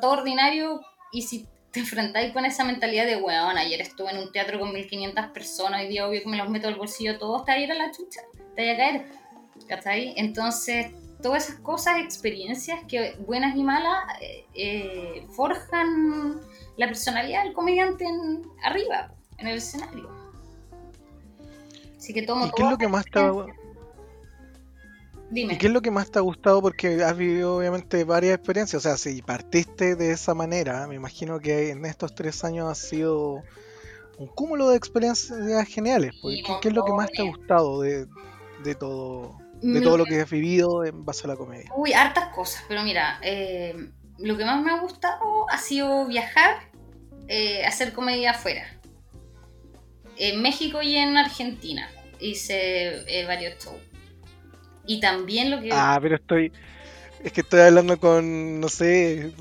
todo 0.00 0.12
ordinario 0.12 0.80
y 1.12 1.22
si 1.22 1.46
te 1.70 1.80
enfrentáis 1.80 2.32
con 2.32 2.44
esa 2.44 2.64
mentalidad 2.64 3.06
de, 3.06 3.16
weón, 3.16 3.58
ayer 3.58 3.80
estuve 3.80 4.10
en 4.10 4.18
un 4.18 4.32
teatro 4.32 4.58
con 4.58 4.72
1500 4.72 5.26
personas, 5.26 5.82
hoy 5.82 5.88
día 5.88 6.06
obvio 6.06 6.22
que 6.22 6.28
me 6.28 6.36
los 6.36 6.48
meto 6.48 6.68
al 6.68 6.76
bolsillo 6.76 7.18
todos, 7.18 7.44
te 7.44 7.60
ir 7.60 7.70
a 7.70 7.74
la 7.74 7.90
chucha, 7.90 8.20
te 8.56 8.66
va 8.66 8.72
a 8.72 8.76
caer. 8.76 10.14
Entonces, 10.16 10.86
todas 11.22 11.48
esas 11.48 11.60
cosas, 11.60 11.98
experiencias 11.98 12.80
que 12.88 13.16
buenas 13.26 13.56
y 13.56 13.62
malas, 13.62 14.04
eh, 14.20 14.44
eh, 14.54 15.26
forjan 15.30 16.40
la 16.76 16.86
personalidad 16.86 17.44
del 17.44 17.52
comediante 17.52 18.04
arriba, 18.62 19.12
en 19.38 19.46
el 19.46 19.58
escenario. 19.58 20.08
Así 21.96 22.12
que 22.12 22.22
tomo 22.22 22.46
¿Y 22.46 22.50
qué 22.52 22.62
es 22.62 22.70
lo 22.70 22.78
que 22.78 22.88
más 22.88 23.04
te 23.06 23.18
ha, 23.18 23.32
Dime. 25.30 25.54
¿Y 25.54 25.58
qué 25.58 25.66
es 25.66 25.72
lo 25.72 25.82
que 25.82 25.90
más 25.90 26.10
te 26.10 26.18
ha 26.18 26.22
gustado? 26.22 26.62
Porque 26.62 27.02
has 27.04 27.16
vivido 27.16 27.56
obviamente 27.56 28.02
varias 28.04 28.36
experiencias. 28.36 28.84
O 28.84 28.88
sea, 28.88 28.96
si 28.96 29.20
partiste 29.20 29.94
de 29.94 30.12
esa 30.12 30.34
manera, 30.34 30.86
me 30.86 30.94
imagino 30.94 31.38
que 31.38 31.70
en 31.70 31.84
estos 31.84 32.14
tres 32.14 32.44
años 32.44 32.70
ha 32.70 32.74
sido 32.74 33.42
un 34.18 34.28
cúmulo 34.28 34.70
de 34.70 34.76
experiencias 34.76 35.68
geniales. 35.68 36.14
pues. 36.22 36.36
Sí, 36.36 36.42
¿Qué, 36.42 36.52
qué 36.62 36.68
es 36.68 36.74
lo 36.74 36.84
que 36.84 36.92
más 36.92 37.10
te 37.10 37.20
ha 37.20 37.24
gustado 37.26 37.82
de, 37.82 38.06
de 38.64 38.74
todo, 38.74 39.38
de 39.60 39.80
Mm, 39.80 39.82
todo 39.82 39.96
lo 39.98 40.04
que 40.04 40.20
has 40.20 40.30
vivido 40.30 40.84
en 40.84 41.04
base 41.04 41.26
a 41.26 41.28
la 41.28 41.36
comedia? 41.36 41.70
Uy, 41.76 41.92
hartas 41.92 42.34
cosas, 42.34 42.64
pero 42.68 42.82
mira, 42.82 43.18
eh, 43.22 43.74
lo 44.18 44.36
que 44.36 44.44
más 44.44 44.62
me 44.62 44.70
ha 44.70 44.80
gustado 44.80 45.48
ha 45.50 45.58
sido 45.58 46.06
viajar, 46.06 46.70
eh, 47.26 47.64
hacer 47.66 47.92
comedia 47.92 48.32
afuera. 48.32 48.77
En 50.18 50.42
México 50.42 50.82
y 50.82 50.96
en 50.96 51.16
Argentina 51.16 51.90
hice 52.20 53.04
eh, 53.06 53.24
varios 53.26 53.62
shows. 53.62 53.80
Y 54.86 55.00
también 55.00 55.50
lo 55.50 55.60
que... 55.60 55.70
Ah, 55.72 55.98
pero 56.00 56.16
estoy. 56.16 56.52
Es 57.22 57.32
que 57.32 57.42
estoy 57.42 57.60
hablando 57.60 57.98
con, 57.98 58.60
no 58.60 58.68
sé, 58.68 59.32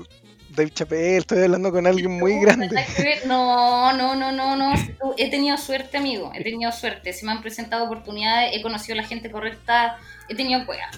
Dave 0.50 0.72
Chappelle, 0.72 1.18
estoy 1.18 1.44
hablando 1.44 1.72
con 1.72 1.86
alguien 1.86 2.12
muy 2.12 2.40
grande. 2.40 2.84
No, 3.26 3.94
no, 3.94 4.16
no, 4.16 4.32
no, 4.32 4.56
no. 4.56 4.74
He 5.18 5.30
tenido 5.30 5.58
suerte, 5.58 5.98
amigo. 5.98 6.32
He 6.34 6.44
tenido 6.44 6.72
suerte. 6.72 7.14
Se 7.14 7.26
me 7.26 7.32
han 7.32 7.42
presentado 7.42 7.86
oportunidades, 7.86 8.56
he 8.56 8.62
conocido 8.62 8.94
a 8.94 9.02
la 9.02 9.08
gente 9.08 9.32
correcta, 9.32 9.98
he 10.28 10.36
tenido 10.36 10.66
cueva. 10.66 10.90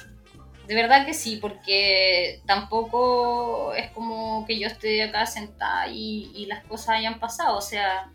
De 0.68 0.76
verdad 0.76 1.06
que 1.06 1.14
sí, 1.14 1.38
porque 1.42 2.42
tampoco 2.46 3.74
es 3.74 3.92
como 3.92 4.46
que 4.46 4.60
yo 4.60 4.68
esté 4.68 5.04
acá 5.04 5.26
sentada 5.26 5.88
y, 5.88 6.32
y 6.36 6.46
las 6.46 6.64
cosas 6.64 6.90
hayan 6.90 7.20
pasado. 7.20 7.58
O 7.58 7.62
sea, 7.62 8.10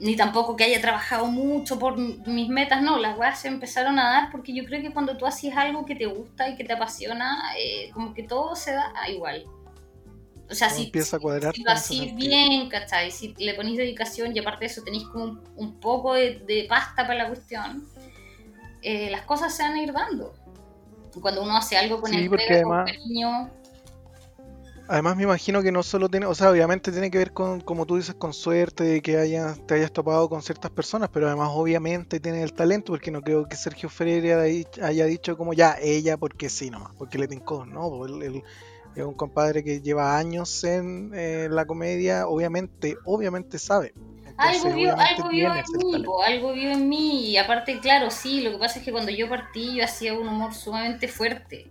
ni 0.00 0.16
tampoco 0.16 0.56
que 0.56 0.64
haya 0.64 0.80
trabajado 0.80 1.26
mucho 1.26 1.78
por 1.78 1.98
mis 1.98 2.48
metas, 2.48 2.82
no, 2.82 2.98
las 2.98 3.18
weas 3.18 3.38
se 3.38 3.48
empezaron 3.48 3.98
a 3.98 4.10
dar 4.10 4.30
porque 4.30 4.54
yo 4.54 4.64
creo 4.64 4.80
que 4.80 4.92
cuando 4.92 5.16
tú 5.18 5.26
haces 5.26 5.54
algo 5.54 5.84
que 5.84 5.94
te 5.94 6.06
gusta 6.06 6.48
y 6.48 6.56
que 6.56 6.64
te 6.64 6.72
apasiona, 6.72 7.52
eh, 7.58 7.90
como 7.92 8.14
que 8.14 8.22
todo 8.22 8.56
se 8.56 8.72
da 8.72 8.92
igual. 9.10 9.44
O 10.50 10.54
sea, 10.54 10.70
si, 10.70 10.84
empieza 10.86 11.18
a 11.18 11.20
cuadrar 11.20 11.54
si 11.54 11.62
lo 11.62 11.70
hacís 11.70 12.16
bien, 12.16 12.68
¿cachai? 12.68 13.10
Si 13.10 13.34
le 13.38 13.54
ponéis 13.54 13.76
dedicación 13.76 14.34
y 14.34 14.40
aparte 14.40 14.60
de 14.60 14.66
eso 14.66 14.82
tenéis 14.82 15.04
como 15.04 15.42
un, 15.54 15.78
poco 15.78 16.14
de, 16.14 16.66
pasta 16.68 17.06
para 17.06 17.14
la 17.22 17.28
cuestión, 17.28 17.86
eh, 18.82 19.10
las 19.10 19.22
cosas 19.22 19.54
se 19.54 19.62
van 19.62 19.74
a 19.74 19.82
ir 19.82 19.92
dando. 19.92 20.34
Cuando 21.20 21.42
uno 21.42 21.56
hace 21.56 21.76
algo 21.76 22.00
con 22.00 22.14
el 22.14 22.28
con 22.28 22.38
cariño, 22.86 23.50
Además 24.90 25.16
me 25.16 25.22
imagino 25.22 25.62
que 25.62 25.70
no 25.70 25.84
solo 25.84 26.08
tiene, 26.08 26.26
o 26.26 26.34
sea, 26.34 26.50
obviamente 26.50 26.90
tiene 26.90 27.12
que 27.12 27.18
ver 27.18 27.32
con, 27.32 27.60
como 27.60 27.86
tú 27.86 27.94
dices, 27.94 28.16
con 28.16 28.34
suerte, 28.34 28.82
de 28.82 29.00
que 29.00 29.18
haya, 29.18 29.54
te 29.68 29.74
hayas 29.74 29.92
topado 29.92 30.28
con 30.28 30.42
ciertas 30.42 30.72
personas, 30.72 31.08
pero 31.12 31.28
además 31.28 31.50
obviamente 31.52 32.18
tiene 32.18 32.42
el 32.42 32.52
talento, 32.52 32.92
porque 32.92 33.12
no 33.12 33.22
creo 33.22 33.46
que 33.46 33.54
Sergio 33.54 33.88
Freire 33.88 34.64
haya 34.82 35.04
dicho 35.04 35.36
como 35.36 35.52
ya, 35.52 35.76
ella 35.80 36.16
porque 36.16 36.48
sí 36.48 36.70
nomás, 36.70 36.92
porque 36.98 37.18
le 37.18 37.28
tincó, 37.28 37.64
¿no? 37.64 37.88
Pues 37.88 38.10
él, 38.10 38.42
es 38.96 39.04
un 39.04 39.14
compadre 39.14 39.62
que 39.62 39.80
lleva 39.80 40.18
años 40.18 40.64
en 40.64 41.12
eh, 41.14 41.46
la 41.48 41.66
comedia, 41.66 42.26
obviamente, 42.26 42.96
obviamente 43.04 43.60
sabe. 43.60 43.94
algo 44.36 44.74
vio, 44.74 44.96
algo 44.98 45.28
vio 45.28 45.54
en 45.54 45.62
mí, 45.78 46.04
algo 46.26 46.52
vio 46.52 46.72
en 46.72 46.88
mí, 46.88 47.26
y 47.28 47.36
aparte, 47.36 47.78
claro, 47.78 48.10
sí, 48.10 48.40
lo 48.40 48.50
que 48.50 48.58
pasa 48.58 48.80
es 48.80 48.84
que 48.84 48.90
cuando 48.90 49.12
yo 49.12 49.28
partí 49.28 49.76
yo 49.76 49.84
hacía 49.84 50.14
un 50.14 50.26
humor 50.26 50.52
sumamente 50.52 51.06
fuerte. 51.06 51.70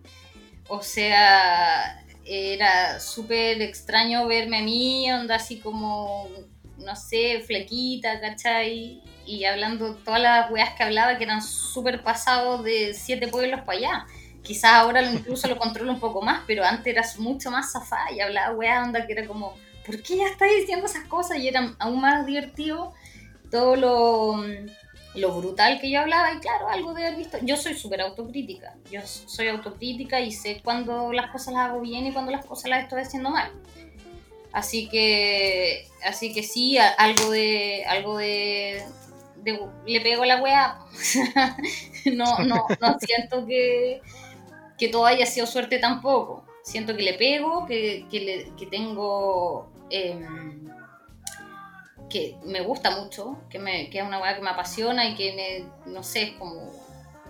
O 0.71 0.83
sea, 0.83 2.05
era 2.29 2.99
súper 2.99 3.59
extraño 3.61 4.27
verme 4.27 4.59
a 4.59 4.63
mí, 4.63 5.11
onda 5.11 5.35
así 5.35 5.59
como, 5.59 6.29
no 6.77 6.95
sé, 6.95 7.41
flequita, 7.45 8.21
¿cachai? 8.21 9.01
Y 9.25 9.45
hablando 9.45 9.95
todas 9.95 10.21
las 10.21 10.51
weas 10.51 10.75
que 10.75 10.83
hablaba 10.83 11.17
que 11.17 11.23
eran 11.23 11.41
súper 11.41 12.03
pasados 12.03 12.63
de 12.63 12.93
siete 12.93 13.27
pueblos 13.27 13.61
para 13.61 13.77
allá. 13.79 14.05
Quizás 14.43 14.73
ahora 14.73 15.01
incluso 15.01 15.47
lo 15.47 15.57
controlo 15.57 15.91
un 15.91 15.99
poco 15.99 16.21
más, 16.21 16.43
pero 16.45 16.63
antes 16.63 16.93
era 16.93 17.03
mucho 17.17 17.49
más 17.49 17.71
zafada 17.71 18.11
y 18.11 18.19
hablaba 18.19 18.55
weas, 18.55 18.85
onda 18.85 19.07
que 19.07 19.13
era 19.13 19.25
como, 19.25 19.55
¿por 19.85 20.01
qué 20.03 20.17
ya 20.17 20.27
está 20.27 20.45
diciendo 20.45 20.85
esas 20.85 21.05
cosas? 21.05 21.39
Y 21.39 21.47
era 21.47 21.75
aún 21.79 21.99
más 21.99 22.27
divertido 22.27 22.93
todo 23.49 23.75
lo 23.75 24.43
lo 25.19 25.33
brutal 25.33 25.79
que 25.79 25.89
yo 25.89 25.99
hablaba, 25.99 26.33
y 26.33 26.39
claro, 26.39 26.67
algo 26.69 26.93
de 26.93 27.05
haber 27.05 27.17
visto. 27.17 27.37
Yo 27.41 27.57
soy 27.57 27.75
súper 27.75 28.01
autocrítica, 28.01 28.75
yo 28.91 29.01
soy 29.05 29.47
autocrítica 29.47 30.19
y 30.19 30.31
sé 30.31 30.61
cuando 30.63 31.11
las 31.13 31.31
cosas 31.31 31.53
las 31.53 31.69
hago 31.69 31.81
bien 31.81 32.07
y 32.07 32.11
cuando 32.11 32.31
las 32.31 32.45
cosas 32.45 32.69
las 32.69 32.83
estoy 32.83 33.01
haciendo 33.01 33.29
mal. 33.29 33.51
Así 34.51 34.89
que, 34.89 35.87
así 36.03 36.33
que 36.33 36.43
sí, 36.43 36.77
algo 36.77 37.29
de, 37.29 37.85
algo 37.85 38.17
de, 38.17 38.83
le 39.85 40.01
pego 40.01 40.25
la 40.25 40.41
weá. 40.41 40.79
no, 42.13 42.39
no, 42.39 42.65
no 42.81 42.97
siento 42.99 43.45
que, 43.45 44.01
que 44.77 44.87
todo 44.87 45.05
haya 45.05 45.25
sido 45.25 45.45
suerte 45.45 45.77
tampoco. 45.77 46.45
Siento 46.63 46.95
que 46.95 47.03
le 47.03 47.13
pego, 47.13 47.65
que, 47.67 48.05
que, 48.09 48.65
tengo 48.67 49.71
em, 49.89 50.69
que 52.09 52.37
me 52.43 52.61
gusta 52.61 52.91
mucho, 52.91 53.37
que, 53.49 53.59
me, 53.59 53.89
que 53.89 53.99
es 53.99 54.05
una 54.05 54.19
weá 54.19 54.35
que 54.35 54.41
me 54.41 54.49
apasiona 54.49 55.07
y 55.07 55.15
que 55.15 55.33
me, 55.33 55.91
no 55.91 56.03
sé, 56.03 56.23
es 56.23 56.31
como 56.33 56.71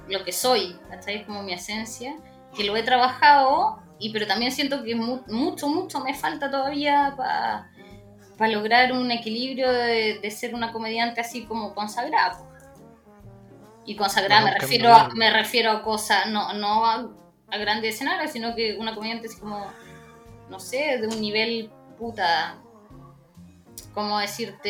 lo 0.08 0.24
que 0.24 0.32
soy, 0.32 0.76
Es 1.06 1.26
como 1.26 1.44
mi 1.44 1.54
esencia, 1.54 2.16
que 2.56 2.64
lo 2.64 2.76
he 2.76 2.84
trabajado, 2.84 3.80
y 4.00 4.12
pero 4.12 4.26
también 4.26 4.52
siento 4.52 4.84
que 4.84 4.96
mucho, 4.96 5.68
mucho 5.68 6.00
me 6.00 6.14
falta 6.14 6.50
todavía 6.50 7.14
para 7.18 8.52
lograr 8.52 8.92
un 8.94 9.12
equilibrio 9.12 9.72
de, 9.72 10.32
ser 10.32 10.56
una 10.56 10.72
comediante 10.72 11.22
así 11.22 11.46
como 11.46 11.76
consagrada. 11.76 12.46
Y 13.86 13.96
consagrada 13.96 14.46
me, 14.46 14.54
refiero 14.60 14.94
a, 14.94 15.10
me 15.10 15.32
refiero 15.32 15.72
a 15.72 15.84
cosas, 15.84 16.28
no, 16.28 16.54
no 16.54 16.86
a, 16.86 17.10
a 17.52 17.58
grandes 17.58 17.96
escenarios, 17.96 18.32
sino 18.32 18.56
que 18.56 18.78
una 18.78 18.96
comediante 18.96 19.28
así 19.28 19.40
como, 19.40 19.66
no 20.50 20.60
sé, 20.60 20.98
de 21.00 21.08
un 21.08 21.20
nivel 21.20 21.72
puta 21.98 22.58
como 23.94 24.20
decirte, 24.20 24.70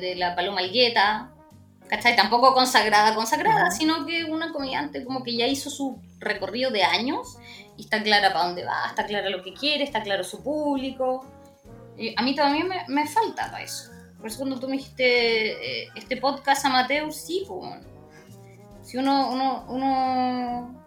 de, 0.00 0.14
la 0.16 0.34
Paloma 0.34 0.60
Algueta, 0.60 1.30
¿cachai? 1.88 2.16
Tampoco 2.16 2.54
consagrada, 2.54 3.14
consagrada, 3.14 3.70
sino 3.70 4.06
que 4.06 4.24
una 4.24 4.52
comediante 4.52 5.04
como 5.04 5.22
que 5.22 5.36
ya 5.36 5.46
hizo 5.46 5.70
su 5.70 6.00
recorrido 6.18 6.70
de 6.70 6.84
años 6.84 7.38
y 7.76 7.82
está 7.82 8.02
clara 8.02 8.32
para 8.32 8.46
dónde 8.46 8.64
va, 8.64 8.86
está 8.88 9.06
clara 9.06 9.30
lo 9.30 9.42
que 9.42 9.54
quiere, 9.54 9.84
está 9.84 10.02
claro 10.02 10.24
su 10.24 10.42
público. 10.42 11.24
Y 11.96 12.14
a 12.16 12.22
mí 12.22 12.34
todavía 12.34 12.64
me, 12.64 12.84
me 12.88 13.06
falta 13.06 13.50
para 13.50 13.62
eso. 13.62 13.90
Por 14.18 14.28
eso 14.28 14.38
cuando 14.38 14.60
tú 14.60 14.68
me 14.68 14.76
dijiste 14.76 15.82
eh, 15.82 15.88
este 15.96 16.16
podcast 16.16 16.64
amateur, 16.64 17.12
sí, 17.12 17.44
pues, 17.46 17.80
si 18.82 18.96
uno, 18.96 19.30
uno, 19.30 19.64
uno 19.68 20.82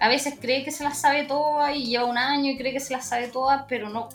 a 0.00 0.08
veces 0.08 0.34
cree 0.40 0.64
que 0.64 0.70
se 0.70 0.84
las 0.84 0.98
sabe 0.98 1.24
todas 1.24 1.74
y 1.74 1.86
lleva 1.86 2.04
un 2.04 2.18
año 2.18 2.52
y 2.52 2.56
cree 2.56 2.72
que 2.72 2.80
se 2.80 2.92
las 2.92 3.08
sabe 3.08 3.28
todas, 3.28 3.64
pero 3.68 3.88
no, 3.88 4.08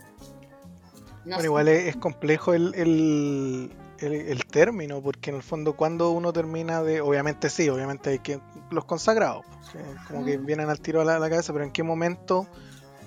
bueno, 1.26 1.44
igual 1.44 1.68
es, 1.68 1.96
complejo 1.96 2.54
el, 2.54 2.74
el, 2.76 4.46
término, 4.46 5.02
porque 5.02 5.30
en 5.30 5.38
el 5.38 5.44
fondo 5.44 5.76
cuando 5.76 6.12
uno 6.12 6.34
termina 6.34 6.84
de, 6.84 7.02
obviamente 7.02 7.50
sí, 7.50 7.70
obviamente 7.70 8.12
hay 8.12 8.20
que 8.20 8.40
los 8.72 8.86
consagrados, 8.86 9.46
pues, 9.72 9.86
como 10.08 10.26
que 10.26 10.38
vienen 10.38 10.70
al 10.70 10.80
tiro 10.80 11.02
a 11.02 11.06
la, 11.06 11.30
cabeza, 11.30 11.54
pero 11.54 11.66
en 11.66 11.72
qué 11.72 11.84
momento 11.84 12.48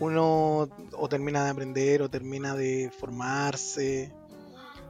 uno 0.00 0.68
o 0.92 1.08
termina 1.08 1.44
de 1.44 1.50
aprender 1.50 2.02
o 2.02 2.10
termina 2.10 2.54
de 2.54 2.90
formarse. 2.98 4.12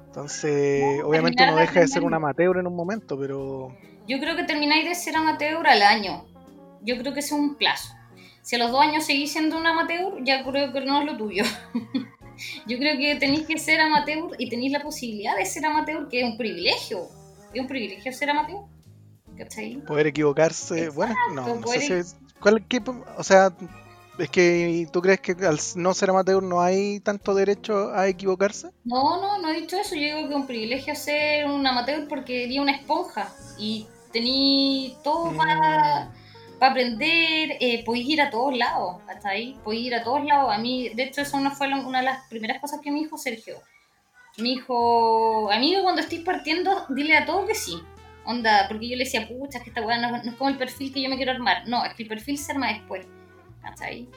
Entonces, 0.06 1.02
obviamente 1.04 1.44
uno 1.44 1.56
deja 1.56 1.80
de 1.80 1.88
ser 1.88 2.02
un 2.02 2.14
amateur 2.14 2.56
en 2.56 2.66
un 2.66 2.74
momento, 2.74 3.18
pero... 3.18 3.76
Yo 4.08 4.18
creo 4.18 4.36
que 4.36 4.44
termináis 4.44 4.88
de 4.88 4.94
ser 4.94 5.16
amateur 5.16 5.66
al 5.66 5.82
año. 5.82 6.24
Yo 6.82 6.96
creo 6.96 7.12
que 7.12 7.20
es 7.20 7.32
un 7.32 7.56
plazo. 7.56 7.92
Si 8.40 8.54
a 8.54 8.58
los 8.58 8.70
dos 8.70 8.80
años 8.80 9.04
seguís 9.04 9.32
siendo 9.32 9.58
un 9.58 9.66
amateur, 9.66 10.22
ya 10.22 10.44
creo 10.44 10.72
que 10.72 10.80
no 10.82 11.00
es 11.00 11.06
lo 11.06 11.16
tuyo. 11.16 11.44
Yo 12.66 12.78
creo 12.78 12.96
que 12.98 13.16
tenéis 13.16 13.46
que 13.46 13.58
ser 13.58 13.80
amateur 13.80 14.30
y 14.38 14.48
tenéis 14.48 14.72
la 14.72 14.82
posibilidad 14.82 15.36
de 15.36 15.46
ser 15.46 15.64
amateur, 15.66 16.08
que 16.08 16.20
es 16.20 16.24
un 16.24 16.36
privilegio. 16.36 17.08
Es 17.52 17.60
un 17.60 17.66
privilegio 17.66 18.12
ser 18.12 18.30
amateur. 18.30 18.60
¿Cachai? 19.36 19.76
Poder 19.86 20.06
equivocarse. 20.06 20.88
bueno, 20.90 21.14
no, 21.34 21.56
no 21.56 21.66
sé 21.66 22.04
si. 22.04 22.14
¿cuál, 22.40 22.64
o 23.18 23.22
sea, 23.22 23.52
es 24.18 24.30
que 24.30 24.86
tú 24.92 25.02
crees 25.02 25.20
que 25.20 25.32
al 25.44 25.58
no 25.74 25.94
ser 25.94 26.10
amateur 26.10 26.42
no 26.42 26.60
hay 26.60 27.00
tanto 27.00 27.34
derecho 27.34 27.92
a 27.92 28.08
equivocarse? 28.08 28.70
No, 28.84 29.20
no, 29.20 29.38
no 29.38 29.50
he 29.50 29.60
dicho 29.60 29.76
eso. 29.76 29.94
Yo 29.94 30.02
digo 30.02 30.28
que 30.28 30.34
es 30.34 30.40
un 30.40 30.46
privilegio 30.46 30.94
ser 30.94 31.46
un 31.46 31.66
amateur 31.66 32.08
porque 32.08 32.42
sería 32.42 32.62
una 32.62 32.72
esponja 32.72 33.30
y 33.58 33.86
tení 34.12 34.96
todo 35.02 35.36
para 35.36 36.10
para 36.58 36.72
aprender, 36.72 37.58
eh, 37.60 37.84
podéis 37.84 38.08
ir 38.08 38.22
a 38.22 38.30
todos 38.30 38.56
lados, 38.56 38.96
hasta 39.08 39.30
ahí, 39.30 39.58
podéis 39.62 39.86
ir 39.86 39.94
a 39.94 40.02
todos 40.02 40.24
lados. 40.24 40.54
A 40.54 40.58
mí, 40.58 40.88
de 40.88 41.04
hecho, 41.04 41.20
eso 41.20 41.38
no 41.40 41.50
fue 41.50 41.68
una 41.68 41.98
de 41.98 42.04
las 42.04 42.26
primeras 42.28 42.60
cosas 42.60 42.80
que 42.82 42.90
me 42.90 43.00
dijo 43.00 43.18
Sergio. 43.18 43.56
Me 44.38 44.50
dijo, 44.50 45.50
amigo, 45.50 45.82
cuando 45.82 46.00
estés 46.02 46.20
partiendo, 46.20 46.86
dile 46.90 47.16
a 47.16 47.26
todos 47.26 47.46
que 47.46 47.54
sí. 47.54 47.78
Onda, 48.24 48.66
porque 48.68 48.88
yo 48.88 48.96
le 48.96 49.04
decía, 49.04 49.28
pucha, 49.28 49.60
que 49.60 49.70
esta 49.70 49.82
weá 49.82 49.98
no, 49.98 50.16
es 50.16 50.34
como 50.34 50.50
el 50.50 50.56
perfil 50.56 50.92
que 50.92 51.02
yo 51.02 51.08
me 51.08 51.16
quiero 51.16 51.32
armar. 51.32 51.68
No, 51.68 51.84
es 51.84 51.94
que 51.94 52.02
el 52.02 52.08
perfil 52.08 52.38
se 52.38 52.52
arma 52.52 52.68
después. 52.68 53.06
¿Hasta 53.62 53.86
ahí? 53.86 54.08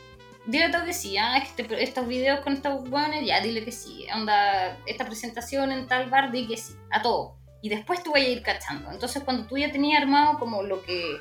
Dile 0.46 0.66
a 0.66 0.72
todos 0.72 0.86
que 0.86 0.94
sí, 0.94 1.18
ah, 1.18 1.38
este, 1.38 1.84
estos 1.84 2.08
videos 2.08 2.40
con 2.40 2.54
estos 2.54 2.90
weones, 2.90 3.26
ya, 3.26 3.40
dile 3.42 3.64
que 3.64 3.72
sí. 3.72 4.08
Onda, 4.14 4.78
esta 4.88 5.06
presentación 5.06 5.72
en 5.72 5.88
tal 5.88 6.10
bar, 6.10 6.32
dile 6.32 6.48
que 6.48 6.58
sí, 6.58 6.74
a 6.92 7.02
todo. 7.02 7.36
Y 7.62 7.70
después 7.70 8.02
tú 8.04 8.12
vas 8.12 8.22
a 8.22 8.26
ir 8.26 8.42
cachando. 8.42 8.92
Entonces, 8.92 9.24
cuando 9.24 9.46
tú 9.46 9.58
ya 9.58 9.72
tenías 9.72 10.02
armado 10.02 10.40
como 10.40 10.64
lo 10.64 10.82
que 10.84 11.18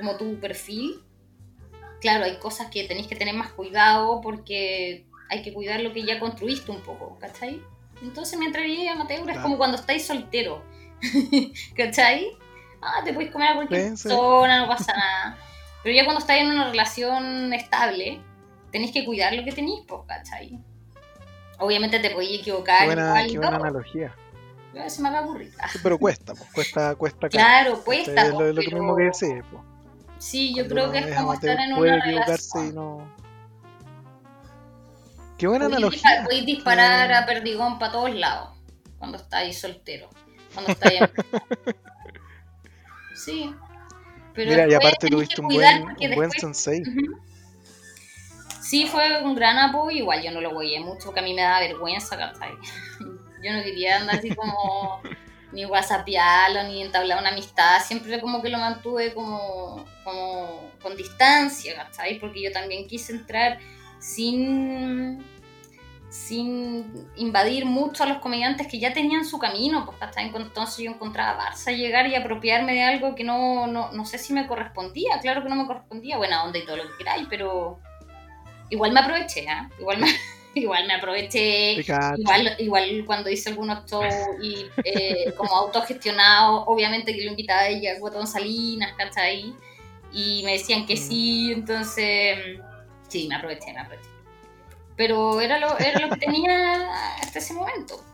como 0.00 0.16
tu 0.16 0.40
perfil, 0.40 1.02
claro, 2.00 2.24
hay 2.24 2.38
cosas 2.38 2.70
que 2.70 2.84
tenéis 2.84 3.06
que 3.06 3.16
tener 3.16 3.34
más 3.34 3.52
cuidado 3.52 4.20
porque 4.20 5.06
hay 5.28 5.42
que 5.42 5.52
cuidar 5.52 5.80
lo 5.80 5.92
que 5.92 6.02
ya 6.02 6.18
construiste 6.18 6.70
un 6.70 6.80
poco, 6.80 7.18
¿cachai? 7.18 7.62
Entonces 8.02 8.38
mientras 8.38 8.64
llegue 8.64 8.88
amateur 8.88 9.28
es 9.30 9.38
como 9.38 9.58
cuando 9.58 9.76
estáis 9.76 10.06
soltero, 10.06 10.64
¿cachai? 11.76 12.26
Ah, 12.82 13.02
te 13.04 13.12
puedes 13.12 13.30
comer 13.30 13.50
a 13.50 13.54
cualquier 13.56 13.90
persona, 13.90 14.60
no 14.60 14.68
pasa 14.68 14.94
nada. 14.94 15.38
Pero 15.82 15.94
ya 15.94 16.04
cuando 16.04 16.20
estáis 16.20 16.42
en 16.42 16.50
una 16.50 16.70
relación 16.70 17.52
estable, 17.52 18.20
tenéis 18.72 18.92
que 18.92 19.04
cuidar 19.04 19.34
lo 19.34 19.44
que 19.44 19.52
tenéis, 19.52 19.82
pues, 19.86 20.00
¿cachai? 20.06 20.58
Obviamente 21.58 22.00
te 22.00 22.10
podéis 22.10 22.40
equivocar. 22.40 22.80
Qué 22.80 22.86
buena, 22.86 23.26
qué 23.26 23.38
buena 23.38 23.56
analogía. 23.56 24.14
Se 24.88 25.02
me 25.02 25.10
va 25.10 25.18
a 25.18 25.22
aburrir. 25.22 25.52
pero 25.82 25.98
cuesta, 25.98 26.32
pues, 26.34 26.50
cuesta, 26.52 26.94
cuesta. 26.94 27.28
Claro, 27.28 27.82
cuesta. 27.84 28.26
Es 28.26 28.32
lo, 28.32 28.54
mismo 28.54 28.96
que 28.96 29.04
decís, 29.04 29.44
pues. 29.50 29.69
Sí, 30.20 30.54
yo 30.54 30.68
creo 30.68 30.92
que 30.92 30.98
es 30.98 31.16
como 31.16 31.32
estar 31.32 31.58
en 31.58 31.72
una 31.72 32.04
relación. 32.04 32.68
Y 32.68 32.72
no... 32.72 33.10
Qué 35.38 35.48
buena 35.48 35.64
analogía. 35.64 36.22
Podéis 36.24 36.44
disparar 36.44 37.10
a 37.10 37.24
perdigón 37.24 37.78
para 37.78 37.92
todos 37.92 38.14
lados 38.14 38.50
cuando 38.98 39.16
estáis 39.16 39.58
soltero. 39.58 40.10
Cuando 40.52 40.72
estáis 40.72 41.00
Sí. 43.14 43.54
Pero 44.34 44.50
Mira, 44.50 44.68
y 44.68 44.74
aparte 44.74 45.08
tuviste 45.08 45.40
un 45.40 45.48
buen, 45.48 45.84
un 45.84 46.14
buen 46.14 46.30
sensei. 46.32 46.82
Sí, 48.60 48.86
fue 48.86 49.22
un 49.22 49.34
gran 49.34 49.56
apoyo. 49.56 49.96
Igual 49.96 50.22
yo 50.22 50.30
no 50.32 50.42
lo 50.42 50.52
voy 50.52 50.78
mucho 50.80 51.06
porque 51.06 51.20
a 51.20 51.22
mí 51.22 51.32
me 51.32 51.42
da 51.42 51.60
vergüenza, 51.60 52.16
¿cachai? 52.16 52.52
Yo 53.42 53.54
no 53.54 53.62
quería 53.62 53.96
andar 53.96 54.16
así 54.16 54.34
como 54.34 55.00
ni 55.52 55.64
whatsappearlo, 55.64 56.62
ni 56.64 56.82
entablar 56.82 57.18
una 57.18 57.30
amistad, 57.30 57.80
siempre 57.82 58.20
como 58.20 58.42
que 58.42 58.50
lo 58.50 58.58
mantuve 58.58 59.14
como, 59.14 59.84
como 60.10 60.70
con 60.82 60.96
distancia, 60.96 61.74
¿cachai? 61.74 62.18
Porque 62.18 62.42
yo 62.42 62.52
también 62.52 62.86
quise 62.86 63.12
entrar 63.12 63.58
sin 63.98 65.22
sin 66.10 67.08
invadir 67.14 67.64
mucho 67.64 68.02
a 68.02 68.06
los 68.06 68.18
comediantes 68.18 68.66
que 68.66 68.80
ya 68.80 68.92
tenían 68.92 69.24
su 69.24 69.38
camino, 69.38 69.86
pues 69.86 69.96
entonces 70.16 70.84
yo 70.84 70.90
encontraba 70.90 71.46
a 71.46 71.52
Barça 71.52 71.74
llegar 71.74 72.08
y 72.08 72.16
apropiarme 72.16 72.74
de 72.74 72.82
algo 72.82 73.14
que 73.14 73.22
no, 73.22 73.68
no, 73.68 73.92
no 73.92 74.04
sé 74.04 74.18
si 74.18 74.32
me 74.32 74.48
correspondía, 74.48 75.20
claro 75.22 75.44
que 75.44 75.48
no 75.48 75.54
me 75.54 75.66
correspondía, 75.66 76.16
buena 76.16 76.42
onda 76.42 76.58
y 76.58 76.64
todo 76.66 76.78
lo 76.78 76.82
que 76.82 76.96
queráis, 76.98 77.28
pero 77.30 77.78
igual 78.70 78.90
me 78.92 79.00
aproveché, 79.00 79.42
¿eh? 79.42 79.68
igual 79.78 79.98
me, 79.98 80.08
igual 80.54 80.86
me 80.88 80.94
aproveché, 80.94 81.74
igual, 82.16 82.56
igual 82.58 83.04
cuando 83.06 83.30
hice 83.30 83.50
algunos 83.50 83.86
shows 83.86 84.12
y 84.42 84.66
eh, 84.84 85.32
como 85.36 85.54
autogestionado, 85.54 86.64
obviamente 86.64 87.14
que 87.14 87.22
lo 87.24 87.30
invitaba 87.30 87.60
a 87.60 87.68
ella, 87.68 87.96
Guatón 88.00 88.26
Salinas, 88.26 88.94
¿cachai? 88.98 89.54
Y 90.12 90.42
me 90.44 90.52
decían 90.52 90.86
que 90.86 90.94
mm. 90.94 90.98
sí, 90.98 91.52
entonces 91.52 92.60
sí, 93.08 93.28
me 93.28 93.36
aproveché, 93.36 93.72
me 93.72 93.80
aproveché 93.80 94.10
pero 95.00 95.40
era 95.40 95.58
lo, 95.58 95.78
era 95.78 95.98
lo 95.98 96.12
que 96.12 96.20
tenía 96.26 97.14
hasta 97.22 97.38
ese 97.38 97.54
momento. 97.54 98.04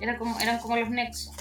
Era 0.00 0.18
como, 0.18 0.40
eran 0.40 0.58
como 0.58 0.76
los 0.76 0.90
nexos. 0.90 1.32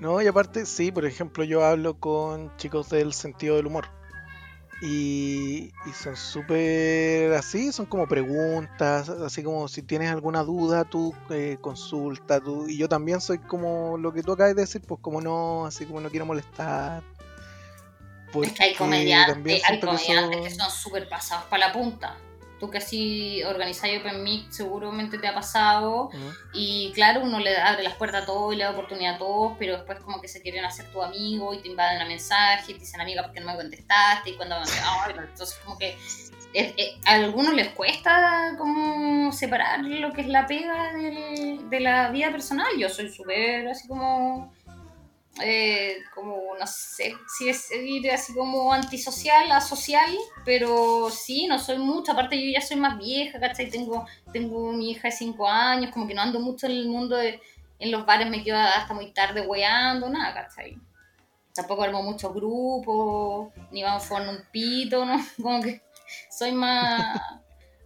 No, 0.00 0.20
y 0.20 0.26
aparte, 0.26 0.66
sí, 0.66 0.92
por 0.92 1.06
ejemplo, 1.06 1.44
yo 1.44 1.64
hablo 1.64 1.98
con 1.98 2.54
chicos 2.58 2.90
del 2.90 3.14
sentido 3.14 3.56
del 3.56 3.68
humor. 3.68 3.86
Y, 4.82 5.72
son 5.94 6.14
súper 6.14 7.32
así, 7.32 7.72
son 7.72 7.86
como 7.86 8.06
preguntas, 8.06 9.08
así 9.08 9.42
como 9.42 9.66
si 9.66 9.80
tienes 9.80 10.10
alguna 10.10 10.42
duda, 10.42 10.84
tú 10.84 11.14
eh, 11.30 11.56
consulta, 11.62 12.38
tú, 12.38 12.68
y 12.68 12.76
yo 12.76 12.86
también 12.86 13.22
soy 13.22 13.38
como 13.38 13.96
lo 13.96 14.12
que 14.12 14.22
tú 14.22 14.32
acabas 14.32 14.54
de 14.54 14.60
decir, 14.60 14.82
pues 14.86 15.00
como 15.00 15.22
no, 15.22 15.64
así 15.64 15.86
como 15.86 16.02
no 16.02 16.10
quiero 16.10 16.26
molestar. 16.26 17.02
Es 18.42 18.52
que 18.52 18.64
hay 18.64 18.74
comediantes, 18.74 19.62
hay 19.64 19.80
comediantes 19.80 20.40
que 20.40 20.50
son 20.50 20.70
súper 20.70 21.08
pasados 21.08 21.44
para 21.46 21.68
la 21.68 21.72
punta. 21.72 22.16
Tú 22.58 22.70
que 22.70 22.78
así 22.78 23.42
organizáis 23.44 24.00
Open 24.00 24.24
Mic 24.24 24.50
seguramente 24.50 25.18
te 25.18 25.28
ha 25.28 25.34
pasado. 25.34 26.10
Y 26.52 26.90
claro, 26.92 27.20
uno 27.22 27.38
le 27.38 27.56
abre 27.56 27.84
las 27.84 27.94
puertas 27.94 28.24
a 28.24 28.26
todos 28.26 28.52
y 28.52 28.56
le 28.56 28.64
da 28.64 28.70
oportunidad 28.70 29.14
a 29.14 29.18
todos, 29.18 29.52
pero 29.58 29.76
después 29.76 30.00
como 30.00 30.20
que 30.20 30.26
se 30.26 30.42
quieren 30.42 30.64
hacer 30.64 30.90
tu 30.90 31.00
amigo 31.00 31.54
y 31.54 31.58
te 31.58 31.68
invaden 31.68 32.02
a 32.02 32.04
mensaje 32.04 32.72
y 32.72 32.74
te 32.74 32.80
dicen 32.80 33.00
amiga 33.00 33.22
porque 33.22 33.40
no 33.40 33.46
me 33.46 33.56
contestaste 33.56 34.30
y 34.30 34.34
cuando 34.34 34.56
entonces 34.56 35.60
como 35.64 35.78
que 35.78 35.96
a 37.06 37.12
algunos 37.12 37.54
les 37.54 37.68
cuesta 37.68 38.54
como 38.58 39.30
separar 39.32 39.80
lo 39.84 40.12
que 40.12 40.22
es 40.22 40.28
la 40.28 40.46
pega 40.46 40.92
de 40.94 41.80
la 41.80 42.10
vida 42.10 42.32
personal, 42.32 42.68
yo 42.76 42.88
soy 42.88 43.08
súper 43.08 43.68
así 43.68 43.86
como 43.86 44.52
eh, 45.42 45.98
como, 46.14 46.54
no 46.58 46.66
sé 46.66 47.14
si 47.36 47.48
es 47.48 47.70
ir 47.72 48.10
así 48.10 48.34
como 48.34 48.72
antisocial, 48.72 49.50
asocial, 49.52 50.10
pero 50.44 51.10
sí, 51.10 51.46
no 51.46 51.58
soy 51.58 51.78
mucho, 51.78 52.12
aparte 52.12 52.36
yo 52.36 52.50
ya 52.52 52.60
soy 52.60 52.76
más 52.76 52.98
vieja, 52.98 53.38
¿cachai? 53.38 53.70
Tengo, 53.70 54.06
tengo 54.32 54.72
mi 54.72 54.90
hija 54.90 55.08
de 55.08 55.12
5 55.12 55.48
años, 55.48 55.90
como 55.92 56.06
que 56.06 56.14
no 56.14 56.22
ando 56.22 56.40
mucho 56.40 56.66
en 56.66 56.72
el 56.72 56.88
mundo, 56.88 57.16
de, 57.16 57.40
en 57.78 57.90
los 57.90 58.04
bares 58.04 58.28
me 58.28 58.42
quedo 58.42 58.58
hasta 58.58 58.94
muy 58.94 59.12
tarde 59.12 59.42
weando, 59.42 60.08
nada, 60.08 60.34
¿cachai? 60.34 60.78
Tampoco 61.54 61.82
armo 61.82 62.02
muchos 62.02 62.32
grupos, 62.34 63.52
ni 63.70 63.82
vamos 63.82 64.10
a 64.10 64.14
un 64.16 64.42
pito, 64.50 65.04
¿no? 65.04 65.16
Como 65.42 65.62
que 65.62 65.82
soy 66.30 66.52
más 66.52 67.20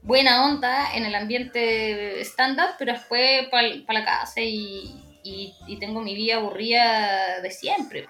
buena 0.02 0.46
onda 0.46 0.94
en 0.94 1.06
el 1.06 1.14
ambiente 1.14 2.20
stand-up, 2.22 2.74
pero 2.78 2.92
después 2.92 3.48
para 3.48 3.98
la 4.00 4.04
casa 4.04 4.40
y, 4.40 5.01
y, 5.22 5.76
tengo 5.78 6.00
mi 6.02 6.14
vida 6.14 6.36
aburrida 6.36 7.40
de 7.40 7.50
siempre. 7.50 8.08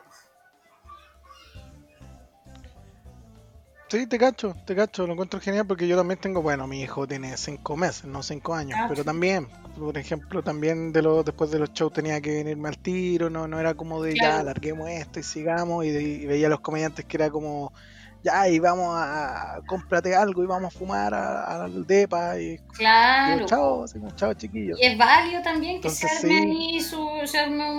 Sí, 3.88 4.06
te 4.06 4.18
cacho, 4.18 4.56
te 4.64 4.74
cacho, 4.74 5.06
lo 5.06 5.12
encuentro 5.12 5.38
genial 5.38 5.66
porque 5.66 5.86
yo 5.86 5.98
también 5.98 6.18
tengo, 6.18 6.40
bueno, 6.40 6.66
mi 6.66 6.80
hijo 6.80 7.06
tiene 7.06 7.36
cinco 7.36 7.76
meses, 7.76 8.06
no 8.06 8.22
cinco 8.22 8.54
años, 8.54 8.78
ah, 8.80 8.86
pero 8.88 9.04
también, 9.04 9.48
por 9.78 9.98
ejemplo, 9.98 10.42
también 10.42 10.94
de 10.94 11.02
los, 11.02 11.22
después 11.26 11.50
de 11.50 11.58
los 11.58 11.74
shows 11.74 11.92
tenía 11.92 12.18
que 12.22 12.36
venirme 12.36 12.70
al 12.70 12.78
tiro, 12.78 13.28
no, 13.28 13.46
no 13.46 13.60
era 13.60 13.74
como 13.74 14.02
de 14.02 14.14
ya, 14.18 14.42
larguemos 14.42 14.88
esto 14.88 15.20
y 15.20 15.22
sigamos, 15.22 15.84
y, 15.84 16.24
veía 16.24 16.46
a 16.46 16.50
los 16.50 16.60
comediantes 16.60 17.04
que 17.04 17.18
era 17.18 17.28
como, 17.28 17.74
ya, 18.22 18.48
y 18.48 18.58
vamos 18.58 18.94
a, 18.96 19.60
cómprate 19.66 20.14
algo 20.14 20.42
y 20.42 20.46
vamos 20.46 20.74
a 20.74 20.78
fumar 20.78 21.12
al 21.14 21.86
depa 21.86 22.38
y 22.38 22.58
claro. 22.74 23.46
chao, 23.46 23.84
chao 24.14 24.34
chiquillos 24.34 24.78
y 24.80 24.86
es 24.86 24.98
válido 24.98 25.42
también 25.42 25.80
que 25.80 25.90
se 25.90 26.06
arme 26.06 26.38
ahí 26.38 26.80
su, 26.80 27.08
se 27.24 27.38
arme 27.38 27.70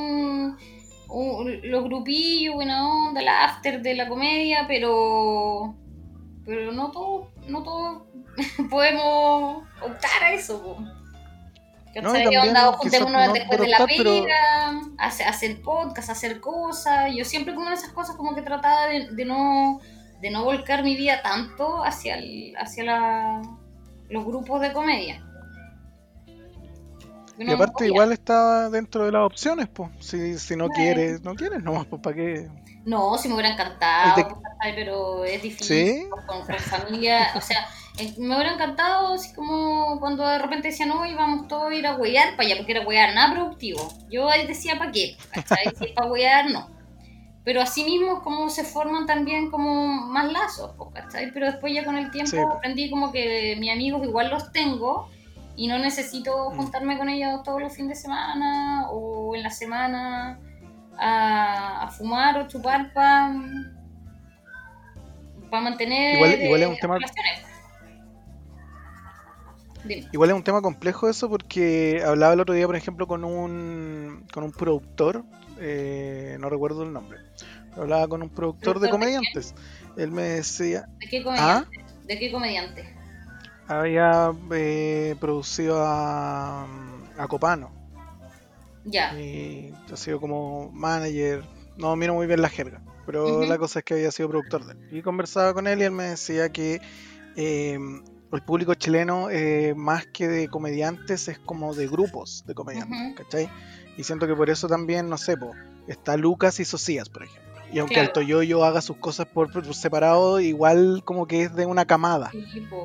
un, 1.09 1.59
los 1.63 1.83
grupillos 1.83 2.55
buena 2.55 2.87
onda 2.87 3.21
el 3.21 3.27
after 3.27 3.81
de 3.81 3.95
la 3.95 4.07
comedia 4.07 4.65
pero 4.67 5.75
pero 6.45 6.71
no 6.71 6.91
todos 6.91 7.27
no 7.47 7.63
todos 7.63 8.03
podemos 8.69 9.63
optar 9.81 10.23
a 10.23 10.33
eso 10.33 10.77
no, 12.01 12.11
onda, 12.11 12.71
juntémonos 12.73 13.33
después 13.33 13.59
de 13.59 13.67
la 13.67 13.85
pega, 13.85 14.81
hacer, 14.97 15.61
podcast, 15.61 16.09
hacer 16.09 16.39
cosas. 16.39 17.13
Yo 17.15 17.23
siempre 17.23 17.53
como 17.53 17.69
esas 17.69 17.91
cosas 17.91 18.15
como 18.15 18.33
que 18.33 18.41
trataba 18.41 18.87
de 18.87 19.25
no 19.25 19.79
de 20.23 20.31
no 20.31 20.45
volcar 20.45 20.83
mi 20.83 20.95
vida 20.95 21.21
tanto 21.21 21.83
hacia, 21.83 22.15
el, 22.15 22.55
hacia 22.57 22.85
la, 22.85 23.41
los 24.09 24.23
grupos 24.23 24.61
de 24.61 24.71
comedia. 24.71 25.21
y 27.37 27.51
aparte 27.51 27.87
igual 27.87 28.13
está 28.13 28.69
dentro 28.69 29.05
de 29.05 29.11
las 29.11 29.25
opciones, 29.25 29.67
pues. 29.67 29.91
Si, 29.99 30.39
si 30.39 30.55
no 30.55 30.69
quieres, 30.69 31.21
no 31.23 31.35
quieres 31.35 31.61
nomás, 31.61 31.85
pues 31.89 32.01
¿para 32.01 32.15
qué? 32.15 32.49
No, 32.85 33.17
si 33.17 33.27
me 33.27 33.33
hubiera 33.33 33.51
encantado, 33.51 34.41
pero 34.61 35.25
es 35.25 35.41
difícil 35.41 36.07
con, 36.25 36.45
familia. 36.57 37.31
o 37.35 37.41
sea, 37.41 37.67
eh, 37.97 38.13
me 38.17 38.35
hubiera 38.35 38.53
encantado 38.53 39.15
así 39.15 39.33
como 39.33 39.99
cuando 39.99 40.25
de 40.25 40.39
repente 40.39 40.69
decían, 40.69 40.87
no, 40.87 41.05
íbamos 41.05 41.49
todos 41.49 41.69
a 41.69 41.75
ir 41.75 41.85
a 41.85 41.97
huear 41.97 42.37
para 42.37 42.47
allá, 42.47 42.57
porque 42.57 42.71
era 42.71 42.87
huear 42.87 43.13
nada 43.13 43.33
productivo. 43.33 43.93
Yo 44.09 44.29
ahí 44.29 44.47
decía, 44.47 44.77
¿para 44.77 44.91
qué? 44.91 45.17
Si 45.33 45.85
es 45.85 45.91
para 45.91 46.09
huear, 46.09 46.49
no 46.49 46.72
pero 47.43 47.61
asimismo 47.61 48.21
como 48.21 48.49
se 48.49 48.63
forman 48.63 49.05
también 49.05 49.51
como 49.51 49.85
más 49.85 50.31
lazos, 50.31 50.71
¿cachai? 50.93 51.31
Pero 51.31 51.47
después 51.47 51.73
ya 51.73 51.83
con 51.83 51.97
el 51.97 52.09
tiempo 52.11 52.37
aprendí 52.53 52.89
como 52.89 53.11
que 53.11 53.57
mis 53.59 53.71
amigos 53.71 54.03
igual 54.05 54.29
los 54.29 54.51
tengo 54.51 55.09
y 55.55 55.67
no 55.67 55.77
necesito 55.77 56.49
mm. 56.49 56.55
juntarme 56.55 56.97
con 56.97 57.09
ellos 57.09 57.43
todos 57.43 57.61
los 57.61 57.75
fines 57.75 57.97
de 57.97 58.01
semana 58.03 58.87
o 58.89 59.35
en 59.35 59.43
la 59.43 59.49
semana 59.49 60.39
a, 60.97 61.89
fumar 61.97 62.39
o 62.39 62.47
chupar 62.47 62.93
para 62.93 63.33
mantener 65.51 66.15
igual, 66.15 66.41
igual 66.41 66.63
es 66.63 66.69
un 66.69 66.77
tema 66.77 66.97
Igual 70.13 70.29
es 70.29 70.35
un 70.35 70.43
tema 70.43 70.61
complejo 70.61 71.09
eso 71.09 71.29
porque 71.29 72.01
hablaba 72.05 72.33
el 72.33 72.39
otro 72.39 72.55
día, 72.55 72.65
por 72.65 72.77
ejemplo, 72.77 73.05
con 73.05 73.25
un, 73.25 74.25
con 74.31 74.45
un 74.45 74.51
productor, 74.53 75.25
eh, 75.63 76.37
no 76.39 76.49
recuerdo 76.49 76.83
el 76.83 76.93
nombre, 76.93 77.19
hablaba 77.75 78.07
con 78.07 78.21
un 78.21 78.29
productor 78.29 78.79
de 78.79 78.89
comediantes. 78.89 79.55
Él 79.97 80.11
me 80.11 80.23
decía... 80.23 80.87
¿De 80.99 81.07
qué 81.07 81.23
comediante? 81.23 81.69
¿Ah? 81.75 81.81
¿De 82.05 82.19
qué 82.19 82.31
comediante? 82.31 82.95
Había 83.67 84.31
eh, 84.51 85.15
producido 85.19 85.81
a, 85.81 86.67
a 87.17 87.27
Copano. 87.27 87.71
Ya. 88.85 89.17
Y 89.17 89.73
ha 89.91 89.95
sido 89.95 90.19
como 90.19 90.69
manager. 90.71 91.43
No 91.77 91.95
miro 91.95 92.13
muy 92.13 92.27
bien 92.27 92.41
la 92.41 92.49
jerga, 92.49 92.81
pero 93.05 93.45
la 93.45 93.57
cosa 93.57 93.79
es 93.79 93.85
que 93.85 93.93
había 93.95 94.11
sido 94.11 94.29
productor 94.29 94.65
de 94.65 94.73
él. 94.73 94.89
Y 94.91 95.01
conversaba 95.01 95.53
con 95.53 95.67
él 95.67 95.79
y 95.79 95.83
él 95.83 95.91
me 95.91 96.03
decía 96.03 96.49
que 96.49 96.81
eh, 97.35 97.79
el 98.31 98.41
público 98.41 98.75
chileno, 98.75 99.29
eh, 99.29 99.73
más 99.75 100.05
que 100.07 100.27
de 100.27 100.49
comediantes, 100.49 101.27
es 101.29 101.39
como 101.39 101.73
de 101.73 101.87
grupos 101.87 102.43
de 102.45 102.53
comediantes, 102.53 103.15
¿cachai? 103.15 103.49
Y 103.97 104.03
siento 104.03 104.27
que 104.27 104.35
por 104.35 104.49
eso 104.49 104.67
también, 104.67 105.09
no 105.09 105.17
sé, 105.17 105.37
está 105.87 106.17
Lucas 106.17 106.59
y 106.59 106.65
Socias, 106.65 107.09
por 107.09 107.23
ejemplo. 107.23 107.43
Y 107.71 107.79
aunque 107.79 107.99
el 107.99 108.11
Toyoyo 108.11 108.63
haga 108.63 108.81
sus 108.81 108.97
cosas 108.97 109.25
por, 109.25 109.51
separado, 109.73 110.39
igual 110.39 111.01
como 111.03 111.25
que 111.27 111.43
es 111.43 111.55
de 111.55 111.65
una 111.65 111.85
camada. 111.85 112.31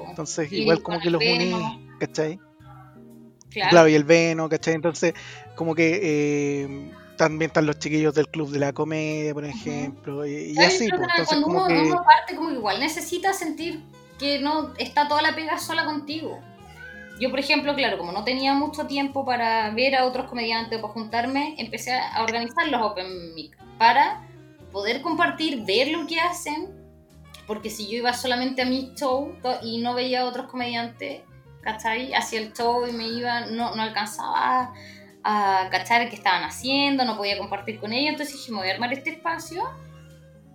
Entonces, 0.08 0.50
igual 0.50 0.82
como 0.82 0.98
que 0.98 1.10
los 1.10 1.20
unís, 1.20 1.56
¿cachai? 2.00 2.40
Claro. 3.50 3.88
y 3.88 3.94
el 3.94 4.04
Veno, 4.04 4.48
¿cachai? 4.48 4.74
Entonces, 4.74 5.14
como 5.54 5.74
que 5.74 6.00
eh, 6.02 6.92
también 7.16 7.50
están 7.50 7.66
los 7.66 7.78
chiquillos 7.78 8.14
del 8.14 8.28
Club 8.28 8.50
de 8.50 8.60
la 8.60 8.72
Comedia, 8.72 9.34
por 9.34 9.44
ejemplo, 9.44 10.26
y, 10.26 10.56
así. 10.58 10.88
Pues, 10.88 11.02
entonces, 11.02 11.26
cuando 11.28 11.46
como 11.46 11.58
uno, 11.58 11.68
que... 11.68 11.80
uno 11.80 12.02
parte, 12.04 12.36
como 12.36 12.50
igual 12.50 12.80
necesita 12.80 13.34
sentir 13.34 13.82
que 14.18 14.40
no 14.40 14.72
está 14.78 15.06
toda 15.06 15.20
la 15.20 15.34
pega 15.34 15.58
sola 15.58 15.84
contigo. 15.84 16.40
Yo, 17.20 17.30
por 17.30 17.40
ejemplo, 17.40 17.74
claro, 17.74 17.98
como 17.98 18.12
no 18.12 18.24
tenía 18.24 18.54
mucho 18.54 18.86
tiempo 18.86 19.24
para 19.24 19.70
ver 19.70 19.96
a 19.96 20.04
otros 20.04 20.28
comediantes 20.28 20.78
o 20.78 20.82
para 20.82 20.94
juntarme, 20.94 21.54
empecé 21.58 21.92
a 21.92 22.22
organizar 22.22 22.68
los 22.68 22.80
Open 22.80 23.34
Mic 23.34 23.56
para 23.76 24.26
poder 24.70 25.02
compartir, 25.02 25.64
ver 25.64 25.88
lo 25.88 26.06
que 26.06 26.20
hacen, 26.20 26.68
porque 27.46 27.70
si 27.70 27.88
yo 27.88 27.96
iba 27.96 28.12
solamente 28.12 28.62
a 28.62 28.66
mi 28.66 28.92
show 28.94 29.34
y 29.62 29.78
no 29.78 29.94
veía 29.94 30.20
a 30.20 30.24
otros 30.26 30.46
comediantes, 30.46 31.22
¿cachai? 31.62 32.14
Hacía 32.14 32.40
el 32.40 32.52
show 32.52 32.86
y 32.86 32.92
me 32.92 33.08
iba, 33.08 33.46
no, 33.46 33.74
no 33.74 33.82
alcanzaba 33.82 34.72
a 35.24 35.68
cachar 35.70 36.08
qué 36.08 36.14
estaban 36.14 36.44
haciendo, 36.44 37.04
no 37.04 37.16
podía 37.16 37.36
compartir 37.38 37.80
con 37.80 37.92
ellos, 37.92 38.12
entonces 38.12 38.36
dije, 38.36 38.52
me 38.52 38.58
voy 38.58 38.68
a 38.68 38.74
armar 38.74 38.92
este 38.92 39.10
espacio 39.10 39.68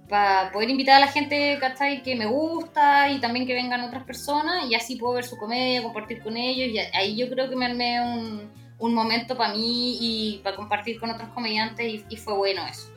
para 0.10 0.52
poder 0.52 0.70
invitar 0.70 0.96
a 0.96 1.00
la 1.00 1.08
gente, 1.08 1.58
¿cachai? 1.60 2.04
Que 2.04 2.16
me 2.16 2.26
gusta 2.26 3.10
y 3.10 3.20
también 3.20 3.48
que 3.48 3.54
vengan 3.54 3.82
otras 3.82 4.04
personas 4.04 4.70
y 4.70 4.76
así 4.76 4.96
puedo 4.96 5.14
ver 5.14 5.26
su 5.26 5.38
comedia, 5.38 5.82
compartir 5.82 6.22
con 6.22 6.38
ellos 6.38 6.70
y 6.70 6.78
ahí 6.96 7.16
yo 7.16 7.30
creo 7.30 7.50
que 7.50 7.56
me 7.56 7.66
armé 7.66 8.02
un, 8.02 8.52
un 8.80 8.94
momento 8.94 9.38
para 9.38 9.54
mí 9.54 9.98
y 10.00 10.42
para 10.44 10.56
compartir 10.56 11.00
con 11.00 11.10
otros 11.10 11.30
comediantes 11.30 12.04
y, 12.10 12.18
fue 12.18 12.34
bueno 12.34 12.66
eso. 12.68 12.90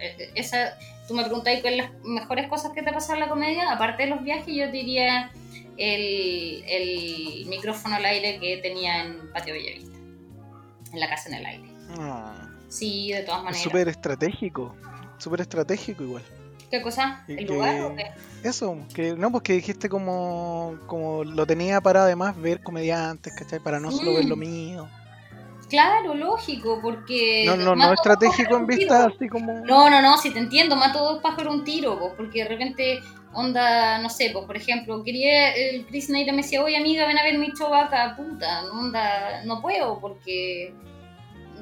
Eh, 0.00 0.30
esa, 0.34 0.78
tú 1.08 1.14
me 1.14 1.24
preguntáis 1.24 1.60
cuáles 1.62 1.78
las 1.84 1.90
mejores 2.04 2.46
cosas 2.48 2.72
que 2.72 2.82
te 2.82 2.92
pasaron 2.92 3.22
en 3.22 3.28
la 3.28 3.34
comedia, 3.34 3.72
aparte 3.72 4.04
de 4.04 4.10
los 4.10 4.22
viajes, 4.22 4.54
yo 4.54 4.70
diría 4.70 5.30
el, 5.78 6.62
el 6.66 7.46
micrófono 7.46 7.96
al 7.96 8.04
aire 8.04 8.38
que 8.38 8.58
tenía 8.58 9.04
en 9.04 9.32
Patio 9.32 9.54
Bellavista, 9.54 9.98
en 10.92 11.00
la 11.00 11.08
casa 11.08 11.28
en 11.30 11.34
el 11.36 11.46
aire. 11.46 11.68
Ah. 11.98 12.48
sí, 12.68 13.12
de 13.12 13.22
todas 13.22 13.42
maneras. 13.42 13.62
Súper 13.62 13.88
estratégico, 13.88 14.76
súper 15.18 15.42
estratégico 15.42 16.02
igual. 16.02 16.22
¿Qué 16.70 16.82
cosa? 16.82 17.24
¿El 17.28 17.46
lugar 17.46 17.80
o 17.80 17.96
qué? 17.96 18.10
Eso, 18.44 18.76
que 18.94 19.14
no, 19.14 19.30
pues 19.30 19.42
que 19.42 19.54
dijiste 19.54 19.88
como, 19.88 20.78
como 20.86 21.24
lo 21.24 21.46
tenía 21.46 21.80
para 21.80 22.02
además 22.02 22.38
ver 22.38 22.62
comediantes, 22.62 23.32
¿cachai? 23.34 23.58
Para 23.58 23.80
no 23.80 23.90
solo 23.90 24.14
ver 24.14 24.26
lo 24.26 24.36
mm. 24.36 24.40
mío. 24.40 24.88
Claro, 25.68 26.14
lógico, 26.14 26.78
porque... 26.80 27.44
No, 27.46 27.56
no, 27.56 27.76
no 27.76 27.92
estratégico 27.92 28.56
en 28.56 28.66
vista, 28.66 29.06
así 29.06 29.28
como... 29.28 29.52
No, 29.66 29.90
no, 29.90 30.00
no, 30.00 30.16
si 30.16 30.30
te 30.30 30.38
entiendo, 30.38 30.76
mato 30.76 30.98
dos 30.98 31.22
pájaros 31.22 31.54
un 31.54 31.64
tiro, 31.64 31.98
pues, 31.98 32.12
porque 32.16 32.42
de 32.42 32.48
repente, 32.48 33.00
onda, 33.34 33.98
no 33.98 34.08
sé, 34.08 34.30
pues, 34.32 34.46
por 34.46 34.56
ejemplo, 34.56 35.02
quería, 35.04 35.54
el 35.54 35.84
Chris 35.86 36.08
Neira 36.08 36.32
me 36.32 36.42
decía, 36.42 36.62
oye 36.62 36.76
amiga, 36.76 37.06
ven 37.06 37.18
a 37.18 37.22
ver 37.22 37.38
mi 37.38 37.52
show 37.52 37.72
acá, 37.74 38.14
puta, 38.16 38.64
onda, 38.72 39.44
no 39.44 39.60
puedo, 39.60 40.00
porque 40.00 40.72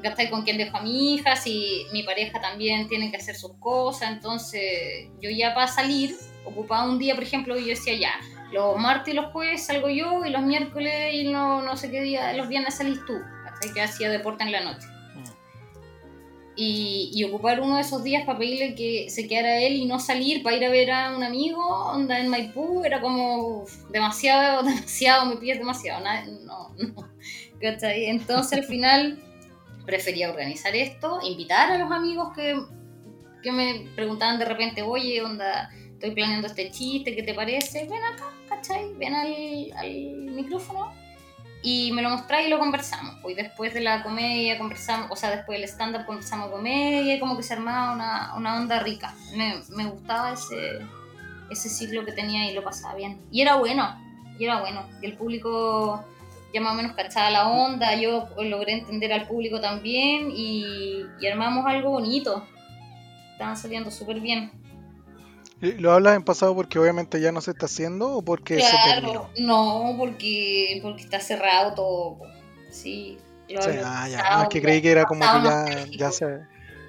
gastar 0.01 0.29
con 0.29 0.43
quién 0.43 0.57
dejo 0.57 0.77
a 0.77 0.81
mi 0.81 1.15
hija, 1.15 1.35
si 1.35 1.85
mi 1.91 2.03
pareja 2.03 2.39
también 2.41 2.87
tiene 2.87 3.11
que 3.11 3.17
hacer 3.17 3.35
sus 3.35 3.53
cosas, 3.59 4.11
entonces 4.11 5.09
yo 5.21 5.29
ya 5.29 5.53
para 5.53 5.67
salir, 5.67 6.15
ocupaba 6.45 6.85
un 6.85 6.99
día, 6.99 7.15
por 7.15 7.23
ejemplo, 7.23 7.57
y 7.57 7.61
yo 7.61 7.69
decía, 7.69 7.95
ya, 7.95 8.13
los 8.51 8.77
martes 8.77 9.13
y 9.13 9.17
los 9.17 9.31
jueves 9.31 9.65
salgo 9.65 9.89
yo, 9.89 10.25
y 10.25 10.29
los 10.29 10.41
miércoles 10.41 11.13
y 11.13 11.29
no, 11.29 11.61
no 11.61 11.75
sé 11.75 11.91
qué 11.91 12.01
día, 12.01 12.33
los 12.33 12.47
viernes 12.47 12.75
salís 12.75 12.99
tú 13.05 13.13
que 13.73 13.81
hacía 13.81 14.09
deporte 14.09 14.43
en 14.43 14.51
la 14.51 14.63
noche. 14.63 14.87
Mm. 15.15 15.23
Y, 16.55 17.23
ocupar 17.25 17.61
uno 17.61 17.75
de 17.75 17.81
esos 17.81 18.03
días 18.03 18.25
para 18.25 18.39
pedirle 18.39 18.75
que 18.75 19.09
se 19.09 19.27
quedara 19.27 19.59
él 19.59 19.73
y 19.73 19.85
no 19.85 19.99
salir 19.99 20.43
para 20.43 20.55
ir 20.55 20.65
a 20.65 20.69
ver 20.69 20.91
a 20.91 21.15
un 21.15 21.23
amigo, 21.23 21.61
onda 21.91 22.19
en 22.19 22.29
Maipú, 22.29 22.83
era 22.83 23.01
como 23.01 23.65
demasiado, 23.89 24.63
demasiado, 24.63 25.25
me 25.25 25.37
pides 25.37 25.59
demasiado, 25.59 26.03
no, 26.45 26.73
no, 26.77 27.09
Entonces 27.59 28.53
al 28.53 28.65
final 28.65 29.19
prefería 29.87 30.29
organizar 30.29 30.75
esto, 30.75 31.19
invitar 31.23 31.71
a 31.71 31.77
los 31.79 31.91
amigos 31.91 32.33
que, 32.35 32.61
que 33.41 33.51
me 33.51 33.89
preguntaban 33.95 34.37
de 34.37 34.45
repente, 34.45 34.83
oye, 34.83 35.23
onda, 35.23 35.71
estoy 35.93 36.11
planeando 36.11 36.45
este 36.45 36.69
chiste, 36.69 37.15
¿qué 37.15 37.23
te 37.23 37.33
parece? 37.33 37.87
Ven 37.89 38.03
acá, 38.03 38.25
¿cachai? 38.49 38.93
Ven 38.95 39.15
al, 39.15 39.33
al 39.77 39.91
micrófono 40.35 40.93
y 41.63 41.91
me 41.93 42.01
lo 42.01 42.09
mostráis 42.09 42.47
y 42.47 42.49
lo 42.49 42.59
conversamos. 42.59 43.15
Pues 43.21 43.37
después 43.37 43.73
de 43.73 43.79
la 43.79 44.03
comedia 44.03 44.57
conversamos, 44.57 45.09
o 45.09 45.15
sea, 45.15 45.31
después 45.31 45.57
del 45.57 45.69
stand-up 45.69 46.05
conversamos 46.05 46.51
comedia 46.51 47.15
y 47.15 47.19
como 47.19 47.37
que 47.37 47.43
se 47.43 47.53
armaba 47.53 47.93
una, 47.93 48.35
una 48.35 48.57
onda 48.57 48.79
rica. 48.79 49.15
Me, 49.35 49.61
me, 49.69 49.85
gustaba 49.89 50.33
ese, 50.33 50.79
ese 51.49 51.69
ciclo 51.69 52.05
que 52.05 52.11
tenía 52.11 52.51
y 52.51 52.53
lo 52.53 52.63
pasaba 52.63 52.95
bien. 52.95 53.21
Y 53.31 53.41
era 53.41 53.55
bueno, 53.55 53.97
y 54.37 54.43
era 54.43 54.59
bueno. 54.59 54.85
Y 55.01 55.05
el 55.05 55.13
público 55.13 56.03
ya 56.53 56.61
más 56.61 56.73
o 56.73 56.75
menos 56.75 56.95
cachaba 56.95 57.29
la 57.29 57.47
onda, 57.47 57.95
yo 57.95 58.29
logré 58.41 58.73
entender 58.73 59.11
al 59.13 59.27
público 59.27 59.59
también 59.59 60.31
y, 60.31 61.05
y 61.19 61.27
armamos 61.27 61.65
algo 61.65 61.91
bonito. 61.91 62.45
Estaban 63.33 63.57
saliendo 63.57 63.91
súper 63.91 64.19
bien. 64.19 64.51
¿Lo 65.59 65.91
hablas 65.91 66.15
en 66.15 66.23
pasado 66.23 66.53
porque 66.55 66.77
obviamente 66.77 67.19
ya 67.19 67.31
no 67.31 67.41
se 67.41 67.51
está 67.51 67.65
haciendo 67.65 68.17
o 68.17 68.21
porque 68.21 68.61
se 68.61 68.77
terminó? 68.85 69.29
No, 69.39 69.95
porque, 69.97 70.79
porque 70.83 71.01
está 71.01 71.19
cerrado 71.19 71.73
todo. 71.73 72.19
Sí, 72.69 73.17
lo 73.49 73.59
ah, 73.61 74.07
ya. 74.07 74.37
No, 74.37 74.43
es 74.43 74.49
que 74.49 74.61
creí 74.61 74.81
que 74.81 74.91
era 74.91 75.05
como 75.05 75.21
que 75.21 75.25
ya, 75.25 75.85
ya 75.97 76.11
se. 76.11 76.41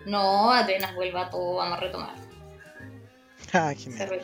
No, 0.05 0.53
apenas 0.53 0.95
vuelva 0.95 1.31
todo, 1.31 1.57
vamos 1.57 1.79
a 1.79 1.81
retomar. 1.81 2.15
Ah, 3.51 3.73
genial. 3.75 4.21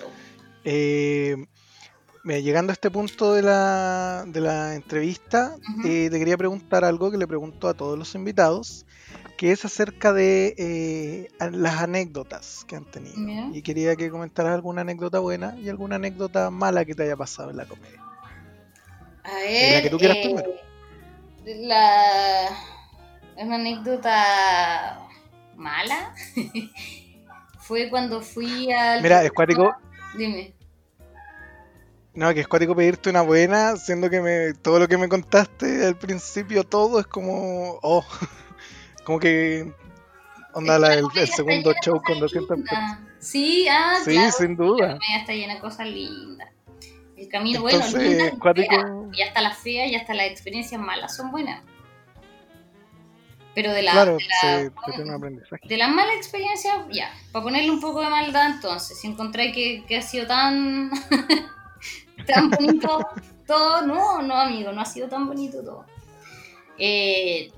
Eh, 0.65 1.35
llegando 2.25 2.71
a 2.71 2.75
este 2.75 2.91
punto 2.91 3.35
de 3.35 3.43
la, 3.43 4.25
de 4.27 4.41
la 4.41 4.75
entrevista, 4.75 5.57
eh, 5.85 6.09
te 6.11 6.19
quería 6.19 6.37
preguntar 6.37 6.85
algo 6.85 7.11
que 7.11 7.19
le 7.19 7.27
pregunto 7.27 7.69
a 7.69 7.75
todos 7.75 7.99
los 7.99 8.15
invitados 8.15 8.87
que 9.37 9.53
es 9.53 9.65
acerca 9.65 10.13
de 10.13 10.55
eh, 10.59 11.29
las 11.51 11.83
anécdotas 11.83 12.65
que 12.67 12.77
han 12.77 12.85
tenido. 12.85 13.55
Y 13.55 13.63
quería 13.63 13.97
que 13.97 14.11
comentaras 14.11 14.55
alguna 14.55 14.83
anécdota 14.83 15.19
buena 15.19 15.57
y 15.59 15.69
alguna 15.69 15.97
anécdota 15.97 16.51
mala 16.51 16.85
que 16.85 16.95
te 16.95 17.03
haya 17.03 17.17
pasado 17.17 17.51
en 17.51 17.57
la 17.57 17.67
comedia. 17.67 18.01
A 19.25 19.35
ver, 19.35 19.75
la 19.75 19.83
que 19.83 19.91
tú 19.91 19.99
quieras 19.99 20.19
eh, 20.19 20.23
primero. 20.25 20.51
La... 21.67 22.49
Una 23.37 23.57
anécdota 23.57 25.09
mala 25.57 26.15
fue 27.59 27.91
cuando 27.91 28.23
fui 28.23 28.71
al... 28.73 29.03
Mira, 29.03 29.25
es 29.25 29.33
cuático... 29.33 29.75
Dime. 30.17 30.54
No, 32.15 32.33
que 32.33 32.41
es 32.41 32.49
cuático 32.49 32.77
pedirte 32.77 33.11
una 33.11 33.23
buena, 33.23 33.77
siendo 33.77 34.09
que 34.09 34.21
me, 34.21 34.55
todo 34.55 34.79
lo 34.79 34.89
que 34.89 34.97
me 34.97 35.09
contaste 35.09 35.87
al 35.87 35.97
principio, 35.97 36.65
todo 36.65 37.01
es 37.01 37.07
como... 37.07 37.79
Oh. 37.83 38.05
Como 39.05 39.21
que 39.21 39.71
onda 40.55 40.79
la, 40.79 40.95
el, 40.95 41.05
segundo 41.29 41.75
show 41.85 42.01
con 42.01 42.19
200 42.21 42.59
personas. 42.61 42.99
Sí, 43.19 43.67
ah, 43.69 43.99
sí, 44.03 44.19
sin 44.31 44.57
duda. 44.57 44.99
Ya 45.11 45.19
está 45.19 45.35
llena 45.35 45.57
de 45.57 45.61
cosas 45.61 45.89
lindas. 45.89 46.49
El 47.17 47.29
camino, 47.29 47.61
bueno, 47.61 47.85
linda, 47.99 48.31
cuático... 48.39 49.11
y 49.13 49.23
hasta 49.23 49.43
las 49.43 49.59
feas 49.59 49.91
y 49.91 49.95
hasta 49.95 50.15
las 50.15 50.27
experiencias 50.27 50.81
malas 50.81 51.15
son 51.15 51.31
buenas. 51.31 51.63
Pero 53.55 53.73
de 53.73 53.83
la, 53.83 53.93
claro, 53.93 54.17
de, 54.17 54.25
la, 54.25 54.73
sí, 55.63 55.69
de 55.69 55.77
las 55.77 55.91
malas 55.91 56.17
experiencias, 56.17 56.75
ya, 56.91 57.13
para 57.31 57.45
ponerle 57.45 57.71
un 57.71 57.81
poco 57.81 58.01
de 58.01 58.11
maldad 58.11 58.51
entonces, 58.51 58.99
si 58.99 59.07
encontré 59.07 59.53
que, 59.53 59.85
que 59.87 59.99
ha 59.99 60.03
sido 60.03 60.27
tan, 60.27 60.91
tan 62.27 62.51
bonito 62.51 63.07
todo, 63.47 63.87
no, 63.87 64.23
no 64.23 64.35
amigo, 64.35 64.73
no 64.73 64.81
ha 64.81 64.85
sido 64.85 65.09
tan 65.09 65.27
bonito 65.27 65.63
todo. 65.63 65.85
Eh, 66.79 67.53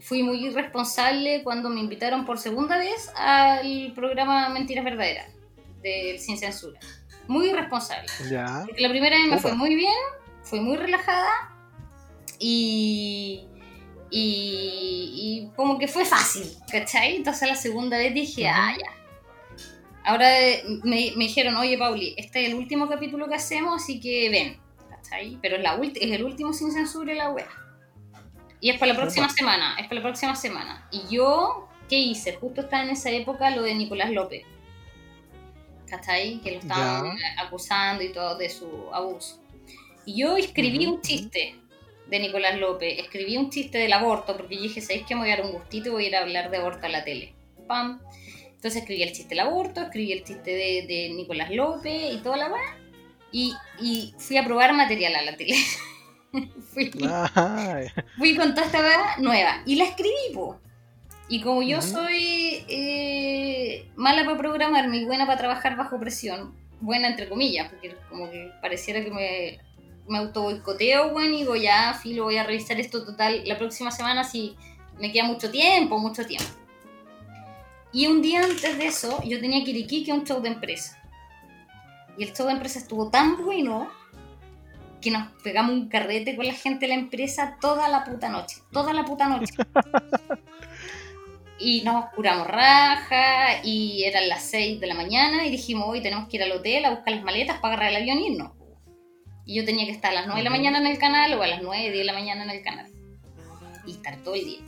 fui 0.00 0.22
muy 0.22 0.46
irresponsable 0.46 1.42
cuando 1.42 1.68
me 1.68 1.80
invitaron 1.80 2.24
por 2.24 2.38
segunda 2.38 2.78
vez 2.78 3.10
al 3.16 3.92
programa 3.94 4.48
Mentiras 4.48 4.84
Verdaderas 4.84 5.28
del 5.82 6.18
Sin 6.18 6.38
Censura. 6.38 6.78
Muy 7.26 7.50
irresponsable. 7.50 8.08
Ya. 8.30 8.64
Porque 8.66 8.80
la 8.80 8.88
primera 8.88 9.16
vez 9.16 9.26
me 9.28 9.38
fue 9.38 9.54
muy 9.54 9.74
bien, 9.74 9.94
fui 10.42 10.60
muy 10.60 10.76
relajada 10.76 11.54
y, 12.38 13.46
y, 14.10 15.48
como 15.54 15.78
que 15.78 15.86
fue 15.86 16.04
fácil, 16.04 16.50
¿cachai? 16.70 17.16
Entonces 17.16 17.48
la 17.48 17.54
segunda 17.54 17.98
vez 17.98 18.14
dije, 18.14 18.48
ah, 18.48 18.74
ya. 18.76 18.99
Ahora 20.10 20.28
me, 20.82 21.12
me, 21.16 21.24
dijeron, 21.24 21.54
oye 21.54 21.78
Pauli, 21.78 22.14
este 22.16 22.42
es 22.42 22.48
el 22.48 22.56
último 22.56 22.88
capítulo 22.88 23.28
que 23.28 23.36
hacemos, 23.36 23.80
así 23.80 24.00
que 24.00 24.28
ven, 24.28 24.58
¿cachai? 24.88 25.38
Pero 25.40 25.54
es, 25.54 25.62
la 25.62 25.80
es 25.80 26.10
el 26.10 26.24
último 26.24 26.52
sin 26.52 26.72
censura 26.72 27.12
y 27.12 27.16
la 27.16 27.30
web. 27.30 27.46
Y 28.60 28.70
es 28.70 28.78
para 28.80 28.92
la 28.92 28.98
próxima 28.98 29.28
semana, 29.28 29.76
es 29.78 29.84
para 29.84 30.00
la 30.00 30.02
próxima 30.02 30.34
semana. 30.34 30.88
Y 30.90 31.14
yo, 31.14 31.68
¿qué 31.88 31.96
hice? 31.96 32.34
Justo 32.34 32.62
estaba 32.62 32.82
en 32.82 32.90
esa 32.90 33.08
época 33.10 33.50
lo 33.50 33.62
de 33.62 33.72
Nicolás 33.72 34.10
López. 34.10 34.42
ahí? 36.08 36.40
Que 36.42 36.50
lo 36.50 36.58
estaban 36.58 37.16
acusando 37.38 38.02
y 38.02 38.12
todo 38.12 38.36
de 38.36 38.50
su 38.50 38.88
abuso. 38.92 39.40
Y 40.06 40.20
yo 40.20 40.36
escribí 40.36 40.86
un 40.86 41.00
chiste 41.02 41.54
de 42.08 42.18
Nicolás 42.18 42.58
López, 42.58 42.98
escribí 42.98 43.36
un 43.36 43.48
chiste 43.48 43.78
del 43.78 43.92
aborto, 43.92 44.36
porque 44.36 44.56
yo 44.56 44.62
dije, 44.62 44.80
¿sabéis 44.80 45.06
que 45.06 45.14
me 45.14 45.20
voy 45.20 45.30
a 45.30 45.36
dar 45.36 45.46
un 45.46 45.52
gustito 45.52 45.90
y 45.90 45.92
voy 45.92 46.04
a 46.06 46.08
ir 46.08 46.16
a 46.16 46.22
hablar 46.22 46.50
de 46.50 46.56
aborto 46.56 46.84
a 46.84 46.88
la 46.88 47.04
tele? 47.04 47.32
¡Pam! 47.68 48.00
Entonces 48.60 48.82
escribí 48.82 49.02
el 49.02 49.12
chiste 49.12 49.30
del 49.30 49.40
aborto, 49.40 49.80
escribí 49.80 50.12
el 50.12 50.22
chiste 50.22 50.50
de, 50.50 51.12
Nicolás 51.16 51.50
López 51.50 52.12
y 52.12 52.18
toda 52.18 52.36
la 52.36 52.52
weá. 52.52 52.76
Y, 53.32 53.54
y 53.80 54.14
fui 54.18 54.36
a 54.36 54.44
probar 54.44 54.74
material 54.74 55.14
a 55.14 55.22
la 55.22 55.34
tele. 55.34 55.56
fui, 56.74 56.90
fui, 58.18 58.36
con 58.36 58.54
toda 58.54 58.66
esta 58.66 59.16
nueva 59.16 59.62
y 59.64 59.76
la 59.76 59.84
escribí, 59.84 60.12
Y 61.30 61.40
como 61.40 61.62
yo 61.62 61.80
soy 61.80 62.66
eh, 62.68 63.88
mala 63.96 64.26
para 64.26 64.36
programarme 64.36 64.98
y 64.98 65.04
buena 65.06 65.24
para 65.24 65.38
trabajar 65.38 65.78
bajo 65.78 65.98
presión, 65.98 66.54
buena 66.82 67.08
entre 67.08 67.30
comillas, 67.30 67.70
porque 67.70 67.96
como 68.10 68.30
que 68.30 68.52
pareciera 68.60 69.02
que 69.02 69.10
me, 69.10 69.58
me 70.06 70.18
auto 70.18 70.42
boicoteo, 70.42 71.12
bueno, 71.12 71.32
y 71.32 71.38
digo, 71.38 71.56
ya, 71.56 71.94
filo, 71.94 72.24
voy 72.24 72.36
a 72.36 72.44
revisar 72.44 72.78
esto 72.78 73.06
total 73.06 73.40
la 73.46 73.56
próxima 73.56 73.90
semana 73.90 74.22
si 74.22 74.54
me 74.98 75.10
queda 75.10 75.24
mucho 75.24 75.50
tiempo, 75.50 75.98
mucho 75.98 76.26
tiempo. 76.26 76.60
Y 77.92 78.06
un 78.06 78.22
día 78.22 78.44
antes 78.44 78.78
de 78.78 78.86
eso, 78.86 79.20
yo 79.24 79.40
tenía 79.40 79.64
que 79.64 79.72
ir 79.72 80.10
a 80.10 80.14
un 80.14 80.24
show 80.24 80.40
de 80.40 80.48
empresa. 80.48 80.96
Y 82.16 82.24
el 82.24 82.32
show 82.32 82.46
de 82.46 82.52
empresa 82.52 82.78
estuvo 82.78 83.10
tan 83.10 83.42
bueno 83.42 83.90
que 85.00 85.10
nos 85.10 85.28
pegamos 85.42 85.72
un 85.72 85.88
carrete 85.88 86.36
con 86.36 86.46
la 86.46 86.52
gente 86.52 86.86
de 86.86 86.88
la 86.88 87.00
empresa 87.00 87.56
toda 87.60 87.88
la 87.88 88.04
puta 88.04 88.28
noche, 88.28 88.58
toda 88.70 88.92
la 88.92 89.04
puta 89.04 89.28
noche. 89.28 89.54
y 91.58 91.82
nos 91.82 92.10
curamos 92.10 92.46
raja 92.46 93.64
y 93.64 94.04
eran 94.04 94.28
las 94.28 94.42
6 94.44 94.80
de 94.80 94.86
la 94.86 94.94
mañana 94.94 95.46
y 95.46 95.50
dijimos, 95.50 95.88
hoy 95.88 96.02
tenemos 96.02 96.28
que 96.28 96.36
ir 96.36 96.42
al 96.42 96.52
hotel 96.52 96.84
a 96.84 96.90
buscar 96.90 97.14
las 97.14 97.24
maletas 97.24 97.58
para 97.60 97.74
agarrar 97.74 97.90
el 97.90 98.02
avión 98.02 98.18
y 98.18 98.32
irnos. 98.32 98.52
Y 99.46 99.56
yo 99.56 99.64
tenía 99.64 99.84
que 99.84 99.92
estar 99.92 100.12
a 100.12 100.14
las 100.14 100.26
9 100.26 100.40
de 100.40 100.44
la 100.44 100.50
mañana 100.50 100.78
en 100.78 100.86
el 100.86 100.98
canal 100.98 101.32
o 101.34 101.42
a 101.42 101.46
las 101.46 101.62
9, 101.62 101.90
10 101.90 101.98
de 101.98 102.04
la 102.04 102.12
mañana 102.12 102.44
en 102.44 102.50
el 102.50 102.62
canal. 102.62 102.86
Y 103.86 103.92
estar 103.92 104.16
todo 104.22 104.34
el 104.34 104.44
día. 104.44 104.60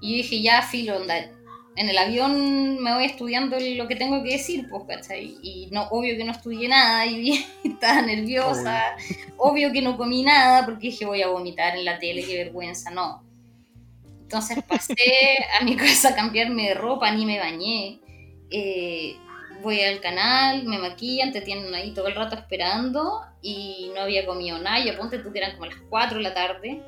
Y 0.00 0.10
yo 0.10 0.16
dije, 0.22 0.42
ya, 0.42 0.62
filo, 0.62 0.96
onda, 0.96 1.28
en 1.74 1.88
el 1.88 1.96
avión 1.96 2.82
me 2.82 2.94
voy 2.94 3.04
estudiando 3.04 3.56
lo 3.58 3.88
que 3.88 3.96
tengo 3.96 4.22
que 4.22 4.32
decir, 4.32 4.68
pues, 4.68 4.84
¿cachai? 4.86 5.38
Y 5.42 5.68
no, 5.72 5.84
obvio 5.84 6.16
que 6.16 6.24
no 6.24 6.32
estudié 6.32 6.68
nada 6.68 7.06
y 7.06 7.44
estaba 7.64 8.02
nerviosa. 8.02 8.96
Obvio. 9.38 9.72
que 9.72 9.80
no 9.80 9.96
comí 9.96 10.22
nada 10.22 10.64
porque 10.64 10.88
dije, 10.88 11.06
voy 11.06 11.22
a 11.22 11.28
vomitar 11.28 11.76
en 11.76 11.84
la 11.84 11.98
tele, 11.98 12.24
qué 12.24 12.44
vergüenza, 12.44 12.90
no. 12.90 13.24
Entonces 14.22 14.62
pasé 14.66 14.94
a 15.60 15.64
mi 15.64 15.76
casa 15.76 16.10
a 16.10 16.14
cambiarme 16.14 16.68
de 16.68 16.74
ropa, 16.74 17.10
ni 17.10 17.24
me 17.24 17.38
bañé. 17.38 18.00
Eh, 18.50 19.16
voy 19.62 19.80
al 19.80 20.00
canal, 20.00 20.64
me 20.64 20.78
maquillan, 20.78 21.32
te 21.32 21.40
tienen 21.40 21.74
ahí 21.74 21.94
todo 21.94 22.08
el 22.08 22.14
rato 22.14 22.34
esperando 22.34 23.22
y 23.40 23.90
no 23.94 24.02
había 24.02 24.26
comido 24.26 24.58
nada. 24.58 24.80
Y 24.80 24.90
aponte 24.90 25.18
tú 25.18 25.32
que 25.32 25.38
eran 25.38 25.52
como 25.52 25.66
las 25.66 25.78
4 25.88 26.18
de 26.18 26.22
la 26.22 26.34
tarde. 26.34 26.82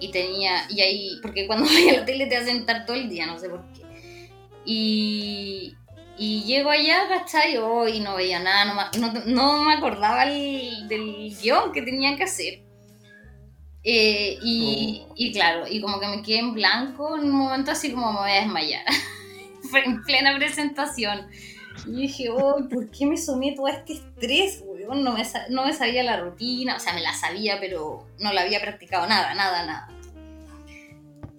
Y 0.00 0.10
tenía, 0.10 0.66
y 0.68 0.80
ahí, 0.80 1.18
porque 1.22 1.46
cuando 1.46 1.66
voy 1.70 1.88
a 1.88 2.00
la 2.00 2.04
tele 2.04 2.26
te 2.26 2.36
hacen 2.36 2.58
estar 2.58 2.86
todo 2.86 2.96
el 2.96 3.08
día, 3.08 3.26
no 3.26 3.38
sé 3.38 3.48
por 3.48 3.64
qué. 3.72 3.82
Y, 4.64 5.74
y 6.16 6.42
llego 6.44 6.70
allá, 6.70 7.08
¿cachai? 7.08 7.56
Oh, 7.58 7.86
y 7.86 8.00
no 8.00 8.16
veía 8.16 8.40
nada, 8.40 8.90
no, 8.98 9.12
no, 9.26 9.64
me 9.64 9.74
acordaba 9.74 10.26
del 10.26 11.36
guion 11.40 11.72
que 11.72 11.82
tenía 11.82 12.16
que 12.16 12.24
hacer. 12.24 12.62
Eh, 13.86 14.38
y, 14.42 15.02
y, 15.14 15.32
claro, 15.32 15.66
y 15.68 15.80
como 15.80 16.00
que 16.00 16.08
me 16.08 16.22
quedé 16.22 16.38
en 16.38 16.54
blanco 16.54 17.16
en 17.18 17.24
un 17.24 17.32
momento 17.32 17.70
así 17.70 17.92
como 17.92 18.12
me 18.12 18.20
voy 18.20 18.30
a 18.30 18.40
desmayar. 18.40 18.84
en 19.84 20.02
plena 20.02 20.36
presentación. 20.36 21.26
Y 21.86 22.02
dije, 22.02 22.30
oh, 22.30 22.66
¿por 22.70 22.90
qué 22.90 23.06
me 23.06 23.16
someto 23.16 23.66
a 23.66 23.72
este 23.72 23.94
estrés? 23.94 24.64
No 24.88 25.12
me, 25.12 25.22
no 25.50 25.64
me 25.64 25.72
sabía 25.72 26.02
la 26.02 26.18
rutina, 26.18 26.76
o 26.76 26.80
sea, 26.80 26.92
me 26.92 27.00
la 27.00 27.14
sabía, 27.14 27.58
pero 27.60 28.06
no 28.18 28.32
la 28.32 28.42
había 28.42 28.60
practicado 28.60 29.06
nada, 29.06 29.34
nada, 29.34 29.64
nada. 29.66 29.88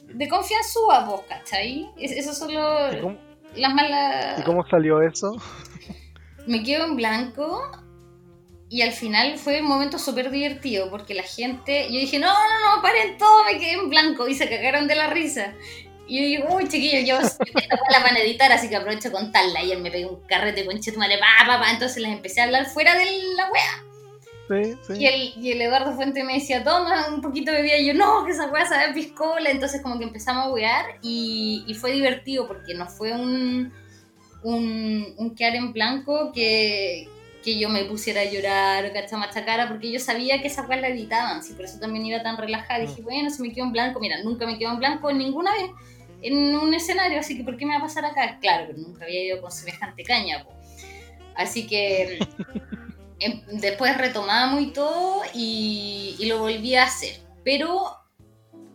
De 0.08 0.30
confianza 0.30 1.06
vos, 1.06 1.22
¿cachai? 1.28 1.90
Eso 1.98 2.34
solo 2.34 2.90
las 3.56 3.74
malas... 3.74 4.40
¿Y 4.40 4.44
cómo 4.44 4.66
salió 4.68 5.02
eso? 5.02 5.36
Me 6.48 6.64
quedo 6.64 6.86
en 6.86 6.96
blanco 6.96 7.72
y 8.70 8.82
al 8.82 8.92
final 8.92 9.38
fue 9.38 9.62
un 9.62 9.68
momento 9.68 10.00
súper 10.00 10.32
divertido 10.32 10.90
porque 10.90 11.14
la 11.14 11.24
gente, 11.24 11.86
yo 11.86 12.00
dije, 12.00 12.20
no, 12.20 12.28
no, 12.28 12.76
no, 12.76 12.82
paren 12.82 13.18
todo, 13.18 13.44
me 13.46 13.60
quedé 13.60 13.74
en 13.74 13.90
blanco 13.90 14.28
y 14.28 14.36
se 14.36 14.50
cagaron 14.50 14.88
de 14.88 14.96
la 14.96 15.08
risa. 15.08 15.54
Y 16.08 16.18
yo 16.18 16.44
digo, 16.44 16.56
uy, 16.56 16.68
chiquillo, 16.68 17.00
yo 17.00 17.28
la 17.92 18.00
van 18.00 18.16
a 18.16 18.20
editar, 18.20 18.52
así 18.52 18.70
que 18.70 18.76
aprovecho 18.76 19.12
con. 19.12 19.32
Y 19.64 19.72
él 19.72 19.82
me 19.82 19.92
pegó 19.92 20.12
un 20.12 20.28
carrete 20.28 20.66
con 20.66 20.80
chetumare, 20.80 21.18
pa, 21.18 21.46
pa, 21.46 21.60
pa. 21.60 21.72
Entonces 21.72 21.98
les 22.02 22.12
empecé 22.12 22.42
a 22.42 22.46
hablar 22.46 22.68
fuera 22.68 22.96
de 22.96 23.06
la 23.36 23.50
wea. 23.52 23.84
Sí, 24.48 24.78
sí. 24.86 24.94
Y, 25.00 25.06
el, 25.08 25.34
y 25.44 25.52
el 25.54 25.62
Eduardo 25.62 25.96
Fuente 25.96 26.24
me 26.24 26.36
decía, 26.36 26.64
toma 26.64 27.08
un 27.08 27.22
poquito 27.22 27.52
de 27.52 27.58
bebida. 27.58 27.78
Y 27.78 27.88
yo, 27.88 27.94
no, 27.96 28.24
que 28.26 28.32
esa 28.32 28.48
wea 28.52 28.66
sabe 28.68 28.94
piscola. 28.94 29.50
Entonces, 29.50 29.82
como 29.82 29.98
que 29.98 30.04
empezamos 30.04 30.46
a 30.46 30.50
wear. 30.52 31.00
Y, 31.02 31.64
y 31.68 31.74
fue 31.74 31.92
divertido 31.92 32.48
porque 32.48 32.76
no 32.76 32.88
fue 32.88 33.12
un, 33.12 33.74
un, 34.44 35.16
un 35.18 35.36
quedar 35.36 35.56
en 35.56 35.74
blanco 35.74 36.32
que, 36.32 37.10
que 37.44 37.58
yo 37.58 37.70
me 37.70 37.86
pusiera 37.86 38.22
a 38.22 38.26
llorar 38.26 38.86
o 38.86 39.18
machacara, 39.18 39.68
porque 39.68 39.92
yo 39.92 40.00
sabía 40.00 40.40
que 40.40 40.48
esa 40.48 40.62
weas 40.68 40.82
la 40.82 40.90
editaban. 40.90 41.42
Sí, 41.42 41.54
por 41.54 41.66
eso 41.66 41.80
también 41.80 42.06
iba 42.06 42.22
tan 42.22 42.38
relajada. 42.38 42.82
Dije, 42.82 43.02
mm. 43.02 43.06
bueno, 43.06 43.30
se 43.32 43.42
me 43.42 43.52
quedó 43.52 43.66
en 43.66 43.72
blanco. 43.72 44.00
Mira, 44.00 44.22
nunca 44.24 44.46
me 44.46 44.60
quedó 44.60 44.72
en 44.74 44.78
blanco 44.78 45.12
ninguna 45.12 45.52
vez 45.54 45.72
en 46.26 46.56
un 46.56 46.74
escenario, 46.74 47.20
así 47.20 47.38
que 47.38 47.44
¿por 47.44 47.56
qué 47.56 47.66
me 47.66 47.74
va 47.74 47.80
a 47.80 47.84
pasar 47.84 48.04
acá? 48.04 48.40
Claro, 48.40 48.66
pero 48.68 48.80
nunca 48.80 49.06
había 49.06 49.24
ido 49.24 49.42
con 49.42 49.52
semejante 49.52 50.04
caña. 50.04 50.44
Así 51.36 51.68
que 51.68 52.18
em, 53.20 53.42
después 53.60 53.96
retomamos 53.96 54.62
y 54.62 54.72
todo 54.72 55.22
y, 55.36 56.18
lo 56.28 56.40
volví 56.40 56.76
a 56.76 56.86
hacer. 56.86 57.18
Pero, 57.44 57.96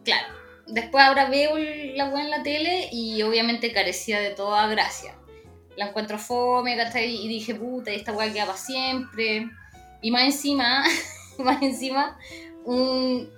claro, 0.05 0.29
después 0.69 1.05
ahora 1.05 1.29
veo 1.29 1.59
la 1.59 2.07
web 2.07 2.25
en 2.25 2.31
la 2.31 2.45
tele 2.45 2.89
y 2.93 3.21
obviamente 3.23 3.73
carecía 3.73 4.21
de 4.21 4.31
toda 4.31 4.69
gracia. 4.69 5.17
La 5.77 5.89
encuentro 5.89 6.19
fome, 6.19 6.77
Y 6.95 7.27
dije, 7.27 7.57
puta, 7.57 7.91
esta 7.91 8.13
weá 8.13 8.33
queda 8.33 8.47
para 8.47 8.59
siempre. 8.59 9.49
Y 10.03 10.13
más 10.13 10.23
encima, 10.23 10.85
más 11.39 11.61
encima, 11.63 12.17
un, 12.65 13.29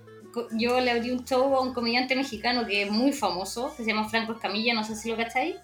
yo 0.52 0.80
le 0.80 0.90
abrí 0.90 1.10
un 1.10 1.24
show 1.24 1.54
a 1.54 1.60
un 1.60 1.74
comediante 1.74 2.14
mexicano 2.16 2.66
que 2.66 2.82
es 2.82 2.90
muy 2.90 3.12
famoso, 3.12 3.74
que 3.76 3.84
se 3.84 3.90
llama 3.90 4.08
Franco 4.08 4.32
Escamilla, 4.32 4.74
no 4.74 4.84
sé 4.84 4.96
si 4.96 5.10
lo 5.10 5.16
cacháis. 5.16 5.56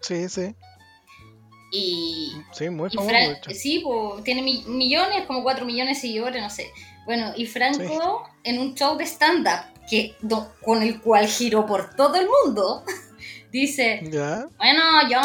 Sí, 0.00 0.28
sí. 0.28 0.54
Y, 1.72 2.32
sí, 2.52 2.68
muy 2.68 2.90
famoso. 2.90 3.50
sí, 3.54 3.80
pues, 3.82 4.24
tiene 4.24 4.42
millones, 4.42 5.26
como 5.26 5.42
4 5.42 5.64
millones 5.64 5.96
de 5.96 6.00
seguidores, 6.02 6.42
no 6.42 6.50
sé. 6.50 6.70
Bueno, 7.06 7.32
y 7.34 7.46
Franco 7.46 8.28
en 8.44 8.58
un 8.60 8.74
show 8.74 8.96
de 8.96 9.04
stand-up 9.04 9.72
que, 9.88 10.14
con 10.62 10.82
el 10.82 11.00
cual 11.00 11.26
giró 11.26 11.66
por 11.66 11.94
todo 11.96 12.16
el 12.16 12.28
mundo, 12.44 12.84
dice, 13.52 14.00
bueno, 14.56 14.82
yo 15.10 15.20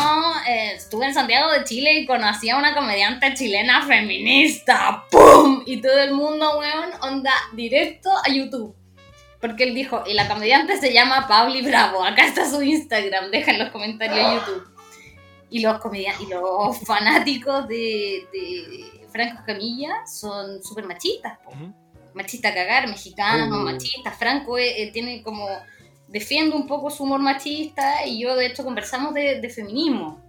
eh, 0.48 0.74
estuve 0.76 1.06
en 1.06 1.14
Santiago 1.14 1.50
de 1.52 1.64
Chile 1.64 1.94
y 2.00 2.06
conocí 2.06 2.50
a 2.50 2.58
una 2.58 2.76
comediante 2.76 3.34
chilena 3.34 3.86
feminista, 3.88 5.06
¡pum! 5.10 5.64
Y 5.66 5.82
todo 5.82 5.98
el 5.98 6.14
mundo, 6.14 6.60
weón, 6.60 6.90
onda 7.02 7.32
directo 7.54 8.10
a 8.26 8.30
YouTube. 8.30 8.76
Porque 9.40 9.64
él 9.64 9.74
dijo, 9.74 10.04
y 10.06 10.14
la 10.14 10.28
comediante 10.28 10.78
se 10.78 10.92
llama 10.92 11.28
Pauli 11.28 11.62
Bravo, 11.62 12.04
acá 12.04 12.26
está 12.26 12.50
su 12.50 12.62
Instagram, 12.62 13.32
deja 13.32 13.52
en 13.52 13.60
los 13.60 13.70
comentarios 13.70 14.18
de 14.18 14.36
YouTube. 14.36 14.68
Y 15.50 15.62
los, 15.62 15.80
y 16.20 16.26
los 16.28 16.80
fanáticos 16.86 17.68
de, 17.70 18.28
de 18.34 19.08
Franco 19.10 19.42
Camilla 19.46 20.06
son 20.06 20.62
súper 20.62 20.86
machistas, 20.86 21.40
machista 22.14 22.54
cagar, 22.54 22.90
mexicano, 22.90 23.62
uh. 23.62 23.64
machista. 23.64 24.12
Franco 24.12 24.58
eh, 24.58 24.84
eh, 24.84 24.92
tiene 24.92 25.24
como 25.24 25.48
defiende 26.08 26.56
un 26.56 26.68
poco 26.68 26.90
su 26.90 27.04
humor 27.04 27.20
machista 27.20 28.06
y 28.06 28.20
yo 28.20 28.36
de 28.36 28.48
hecho 28.48 28.64
conversamos 28.64 29.14
de, 29.14 29.50
feminismo. 29.50 30.22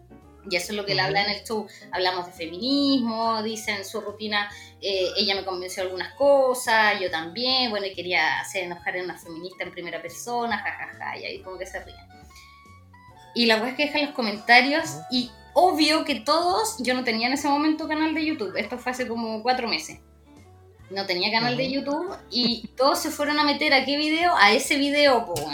Y 0.50 0.56
eso 0.56 0.72
es 0.72 0.76
lo 0.78 0.86
que 0.86 0.92
él 0.92 1.00
habla 1.00 1.24
en 1.24 1.30
el 1.30 1.44
show. 1.44 1.66
Hablamos 1.92 2.26
de 2.26 2.32
feminismo, 2.32 3.42
dice 3.42 3.72
en 3.72 3.84
su 3.84 4.00
rutina, 4.00 4.50
eh, 4.80 5.08
ella 5.18 5.34
me 5.34 5.44
convenció 5.44 5.82
algunas 5.82 6.14
cosas, 6.14 6.98
yo 7.00 7.10
también, 7.10 7.70
bueno, 7.70 7.86
y 7.86 7.92
quería 7.92 8.40
hacer 8.40 8.64
enojar 8.64 8.96
a 8.96 9.04
una 9.04 9.18
feminista 9.18 9.64
en 9.64 9.72
primera 9.72 10.00
persona, 10.00 10.56
jajaja, 10.58 11.18
y 11.18 11.24
ahí 11.24 11.42
como 11.42 11.58
que 11.58 11.66
se 11.66 11.84
ríen. 11.84 11.98
Y 13.34 13.44
la 13.44 13.56
web 13.56 13.68
es 13.68 13.74
que 13.74 13.86
dejan 13.86 14.06
los 14.06 14.14
comentarios 14.14 14.96
y 15.10 15.30
obvio 15.52 16.04
que 16.04 16.14
todos, 16.14 16.76
yo 16.78 16.94
no 16.94 17.04
tenía 17.04 17.26
en 17.26 17.34
ese 17.34 17.48
momento 17.48 17.86
canal 17.86 18.14
de 18.14 18.24
YouTube, 18.24 18.56
esto 18.56 18.78
fue 18.78 18.92
hace 18.92 19.06
como 19.06 19.42
cuatro 19.42 19.68
meses 19.68 20.00
no 20.90 21.06
tenía 21.06 21.30
canal 21.30 21.56
de 21.56 21.70
YouTube 21.70 22.16
y 22.30 22.68
todos 22.76 22.98
se 22.98 23.10
fueron 23.10 23.38
a 23.38 23.44
meter 23.44 23.72
a 23.74 23.84
qué 23.84 23.96
video, 23.96 24.34
a 24.36 24.52
ese 24.52 24.76
video, 24.76 25.26
pues, 25.26 25.44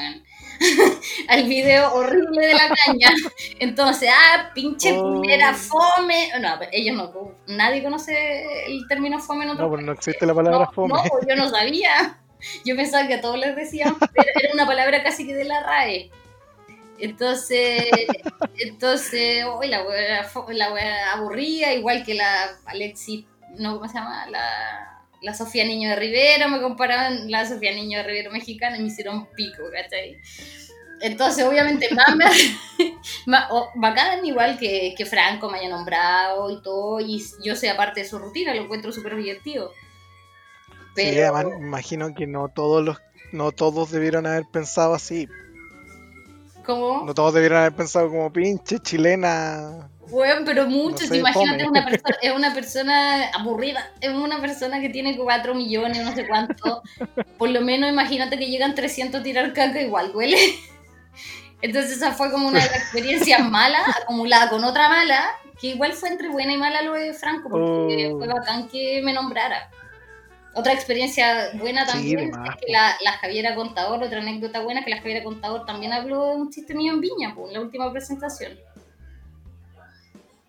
al 1.28 1.44
video 1.44 1.92
horrible 1.92 2.46
de 2.46 2.54
la 2.54 2.68
caña. 2.68 3.12
Entonces, 3.58 4.10
ah, 4.12 4.50
pinche 4.54 4.96
oh. 4.96 5.22
fome. 5.54 6.30
No, 6.40 6.58
ellos 6.72 6.96
no, 6.96 7.32
nadie 7.46 7.82
conoce 7.82 8.66
el 8.66 8.86
término 8.88 9.18
fome 9.18 9.44
en 9.44 9.50
otro 9.50 9.64
No, 9.64 9.70
pero 9.70 9.82
no 9.82 9.92
existe 9.92 10.26
la 10.26 10.34
palabra 10.34 10.70
fome. 10.72 10.94
No, 10.94 11.02
yo 11.28 11.36
no 11.36 11.48
sabía. 11.48 12.18
Yo 12.64 12.76
pensaba 12.76 13.06
que 13.06 13.14
a 13.14 13.20
todos 13.20 13.38
les 13.38 13.56
decían, 13.56 13.96
pero 13.98 14.28
era 14.40 14.52
una 14.52 14.66
palabra 14.66 15.02
casi 15.02 15.26
que 15.26 15.34
de 15.34 15.44
la 15.44 15.62
RAE. 15.62 16.10
Entonces, 16.98 17.84
entonces, 18.58 19.44
hoy 19.44 19.68
la 19.68 19.82
wea, 19.82 20.30
la 20.48 20.72
wea 20.72 21.12
aburría, 21.12 21.74
igual 21.74 22.04
que 22.04 22.14
la 22.14 22.50
Alexi, 22.66 23.26
no, 23.58 23.76
¿cómo 23.76 23.88
se 23.88 23.94
llama? 23.94 24.26
La 24.28 25.03
la 25.24 25.34
Sofía 25.34 25.64
Niño 25.64 25.90
de 25.90 25.96
Rivera, 25.96 26.48
me 26.48 26.60
comparaban 26.60 27.30
la 27.30 27.46
Sofía 27.46 27.72
Niño 27.72 27.98
de 27.98 28.04
Rivera 28.04 28.30
mexicana 28.30 28.76
y 28.76 28.80
me 28.80 28.88
hicieron 28.88 29.26
pico, 29.34 29.62
¿cachai? 29.72 30.20
Entonces, 31.00 31.44
obviamente, 31.44 31.88
más, 31.94 32.14
me, 32.14 32.24
más 33.26 33.48
bacán 33.74 34.24
igual 34.24 34.58
que, 34.58 34.94
que, 34.96 35.06
Franco 35.06 35.50
me 35.50 35.58
haya 35.58 35.68
nombrado 35.68 36.50
y 36.50 36.62
todo, 36.62 37.00
y 37.00 37.22
yo 37.42 37.56
sea 37.56 37.76
parte 37.76 38.00
de 38.00 38.08
su 38.08 38.18
rutina, 38.18 38.54
lo 38.54 38.62
encuentro 38.62 38.92
súper 38.92 39.16
divertido. 39.16 39.72
Pero... 40.94 41.36
Sí, 41.38 41.44
me 41.46 41.66
imagino 41.66 42.14
que 42.14 42.26
no 42.26 42.48
todos 42.48 42.84
los 42.84 42.98
no 43.32 43.50
todos 43.50 43.90
debieron 43.90 44.26
haber 44.26 44.44
pensado 44.44 44.94
así. 44.94 45.28
¿Cómo? 46.64 47.04
No 47.04 47.14
todos 47.14 47.34
debieron 47.34 47.58
haber 47.58 47.74
pensado 47.74 48.08
como 48.08 48.32
pinche 48.32 48.78
chilena 48.78 49.90
bueno, 50.10 50.42
pero 50.44 50.66
muchos, 50.66 51.12
imagínate, 51.12 51.66
una 51.66 51.84
persona, 51.86 52.16
es 52.20 52.32
una 52.32 52.54
persona 52.54 53.28
aburrida, 53.28 53.90
es 54.00 54.10
una 54.10 54.40
persona 54.40 54.80
que 54.80 54.88
tiene 54.88 55.16
4 55.16 55.54
millones, 55.54 56.04
no 56.04 56.12
sé 56.14 56.26
cuánto. 56.26 56.82
Por 57.38 57.50
lo 57.50 57.60
menos 57.60 57.90
imagínate 57.90 58.38
que 58.38 58.46
llegan 58.46 58.74
300 58.74 59.20
a 59.20 59.24
tirar 59.24 59.52
caca, 59.52 59.80
igual 59.80 60.12
huele. 60.14 60.38
Entonces 61.62 61.92
esa 61.92 62.12
fue 62.12 62.30
como 62.30 62.48
una 62.48 62.60
de 62.60 62.66
las 62.66 62.76
experiencias 62.76 63.40
malas, 63.50 63.82
acumulada 64.02 64.50
con 64.50 64.64
otra 64.64 64.88
mala, 64.88 65.30
que 65.60 65.68
igual 65.68 65.92
fue 65.94 66.10
entre 66.10 66.28
buena 66.28 66.52
y 66.52 66.58
mala 66.58 66.82
lo 66.82 66.92
de 66.92 67.14
Franco, 67.14 67.48
porque 67.48 68.12
oh. 68.12 68.18
fue 68.18 68.28
bacán 68.28 68.68
que 68.68 69.00
me 69.02 69.12
nombrara. 69.12 69.70
Otra 70.56 70.72
experiencia 70.72 71.50
buena 71.54 71.84
también 71.84 72.30
es 72.30 72.54
que 72.60 72.70
la, 72.70 72.96
la, 73.02 73.12
Javiera 73.12 73.56
Contador, 73.56 74.02
otra 74.02 74.20
anécdota 74.20 74.60
buena, 74.60 74.84
que 74.84 74.90
la 74.90 74.98
Javiera 74.98 75.24
Contador 75.24 75.66
también 75.66 75.92
habló 75.92 76.26
de 76.26 76.36
un 76.36 76.50
chiste 76.50 76.74
mío 76.74 76.92
en 76.92 77.00
Viña, 77.00 77.34
pues, 77.34 77.48
en 77.48 77.54
la 77.54 77.60
última 77.60 77.90
presentación. 77.90 78.52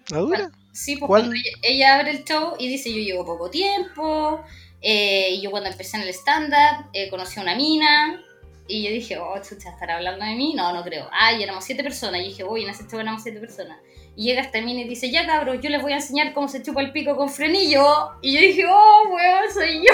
¿La 0.10 0.18
dura? 0.20 0.52
Sí, 0.72 0.98
pues 0.98 1.08
cuando 1.08 1.36
ella, 1.62 1.96
abre 1.96 2.12
el 2.12 2.24
show 2.26 2.56
y 2.60 2.68
dice, 2.68 2.92
yo 2.92 3.00
llevo 3.00 3.26
poco 3.26 3.50
tiempo, 3.50 4.44
eh, 4.82 5.30
y 5.32 5.42
yo 5.42 5.52
cuando 5.52 5.70
empecé 5.70 5.98
en 5.98 6.04
el 6.04 6.10
stand-up 6.10 6.90
eh, 6.94 7.10
conocí 7.10 7.40
a 7.40 7.44
una 7.44 7.56
mina, 7.56 8.22
y 8.68 8.84
yo 8.84 8.92
dije, 8.92 9.18
oh, 9.18 9.36
chucha, 9.42 9.70
¿estará 9.70 9.98
hablando 9.98 10.26
de 10.26 10.36
mí? 10.36 10.54
No, 10.56 10.74
no 10.74 10.84
creo. 10.84 11.08
Ay, 11.12 11.44
éramos 11.44 11.64
siete 11.64 11.84
personas, 11.84 12.22
y 12.22 12.26
dije, 12.26 12.44
uy, 12.44 12.64
en 12.64 12.70
ese 12.70 12.88
show 12.90 13.00
éramos 13.00 13.24
siete 13.24 13.40
personas. 13.40 13.78
Y 14.16 14.26
llega 14.26 14.42
esta 14.42 14.62
mina 14.62 14.82
y 14.82 14.88
dice, 14.88 15.12
ya 15.12 15.26
cabros, 15.26 15.60
yo 15.62 15.70
les 15.70 15.82
voy 15.82 15.92
a 15.92 15.98
enseñar 15.98 16.34
cómo 16.34 16.48
se 16.48 16.64
chupa 16.64 16.82
el 16.82 16.92
pico 16.92 17.16
con 17.16 17.30
frenillo. 17.30 18.12
Y 18.22 18.34
yo 18.34 18.40
dije, 18.40 18.66
oh, 18.68 19.04
weón, 19.10 19.54
soy 19.54 19.84
yo. 19.86 19.94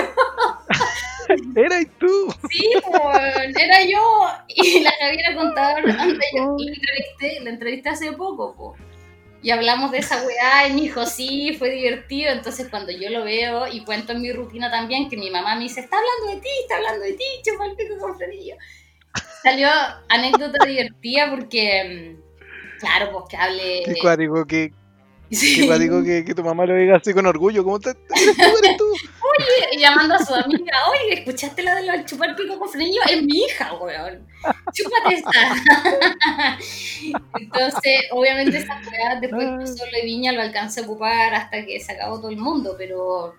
Eras 1.62 1.86
tú. 2.00 2.34
Sí, 2.50 2.69
weón, 2.88 3.60
era 3.60 3.84
yo. 3.84 4.28
Y 4.47 4.80
la 4.82 4.91
Javiera 5.00 5.36
contador, 5.36 5.82
yo 5.88 5.95
la 5.95 6.74
entrevisté, 6.74 7.39
la 7.41 7.50
entrevisté 7.50 7.89
hace 7.89 8.12
poco, 8.13 8.56
po. 8.56 8.76
Y 9.41 9.51
hablamos 9.51 9.91
de 9.91 9.99
esa 9.99 10.21
weá, 10.23 10.67
y 10.67 10.73
mi 10.73 10.86
hijo, 10.86 11.06
sí, 11.06 11.56
fue 11.58 11.71
divertido. 11.71 12.32
Entonces, 12.32 12.67
cuando 12.69 12.91
yo 12.91 13.10
lo 13.10 13.23
veo 13.23 13.67
y 13.67 13.84
cuento 13.84 14.12
en 14.12 14.21
mi 14.21 14.32
rutina 14.32 14.69
también, 14.69 15.10
que 15.10 15.17
mi 15.17 15.32
mamá 15.32 15.56
me 15.56 15.63
dice, 15.63 15.82
está 15.82 15.97
hablando 15.97 16.36
de 16.36 16.41
ti, 16.41 16.49
está 16.62 16.77
hablando 16.77 17.04
de 17.04 17.13
ti, 17.13 17.23
chupa 17.43 17.65
el 17.65 17.75
pico 17.75 17.97
con 17.97 18.17
frenillo. 18.17 18.56
Salió 19.41 19.67
anécdota 20.10 20.65
divertida 20.65 21.30
porque 21.32 22.15
mm, 22.17 22.32
Claro, 22.82 23.12
pues 23.12 23.25
que 23.30 23.38
hable. 23.38 23.84
Qué 23.86 23.95
cuático 24.01 24.45
que. 24.45 24.73
Qué 25.39 25.65
cuático 25.65 26.04
que, 26.04 26.26
que, 26.26 26.36
tu 26.36 26.44
mamá 26.44 26.65
lo 26.65 26.76
diga 26.76 26.98
así 26.98 27.13
con 27.13 27.26
orgullo. 27.26 27.63
¿Cómo 27.63 27.80
te, 27.80 27.91
eres 27.91 28.36
tú, 28.36 28.58
eres 28.63 28.78
tú? 28.78 28.84
Oye, 28.84 29.80
llamando 29.80 30.15
a 30.15 30.26
su 30.26 30.34
amiga, 30.34 30.74
oye, 30.89 31.20
¿escuchaste 31.20 31.63
la 31.63 31.76
del 31.76 32.04
chupar 32.06 32.36
pico 32.36 32.60
con 32.60 32.67
frenillo? 32.67 33.00
Es 33.10 33.24
mi 33.24 33.38
hija, 33.38 33.74
weón. 33.76 34.28
Chúpate 34.74 35.15
esta. 35.15 36.58
Entonces, 37.39 37.94
obviamente, 38.12 38.58
esa 38.58 38.82
weá 38.91 39.22
después 39.22 39.48
ah. 39.48 39.67
solo 39.67 39.91
de 39.94 40.02
Viña 40.04 40.34
lo 40.34 40.41
alcancé 40.41 40.82
a 40.82 40.84
ocupar 40.84 41.34
hasta 41.34 41.65
que 41.65 41.80
se 41.80 41.94
acabó 41.94 42.17
todo 42.17 42.30
el 42.30 42.38
mundo, 42.38 42.76
pero 42.78 43.34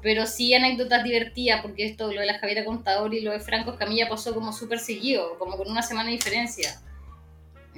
pero 0.00 0.24
sí 0.24 0.54
anécdotas 0.54 1.02
divertidas, 1.02 1.62
porque 1.62 1.84
esto, 1.84 2.12
lo 2.12 2.20
de 2.20 2.26
la 2.26 2.38
Javiera 2.38 2.64
Contador 2.64 3.12
y 3.12 3.22
lo 3.22 3.32
de 3.32 3.40
Franco 3.40 3.72
Escamilla 3.72 4.08
pasó 4.08 4.32
como 4.34 4.52
súper 4.52 4.78
seguido, 4.78 5.36
como 5.36 5.56
con 5.56 5.68
una 5.68 5.82
semana 5.82 6.10
de 6.10 6.16
diferencia 6.16 6.80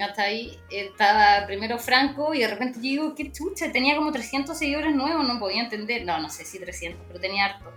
hasta 0.03 0.23
ahí 0.23 0.59
estaba 0.71 1.47
primero 1.47 1.79
Franco 1.79 2.35
y 2.35 2.41
de 2.41 2.49
repente 2.49 2.79
yo 2.79 2.83
digo, 2.83 3.15
qué 3.15 3.33
chucha, 3.33 3.73
tenía 3.73 3.97
como 3.97 4.13
300 4.13 4.57
seguidores 4.57 4.95
nuevos, 4.95 5.27
no 5.27 5.39
podía 5.39 5.63
entender, 5.63 6.05
no, 6.05 6.19
no 6.19 6.31
sé 6.31 6.45
si 6.45 6.59
300, 6.59 7.01
pero 7.07 7.21
tenía 7.21 7.47
harto. 7.47 7.73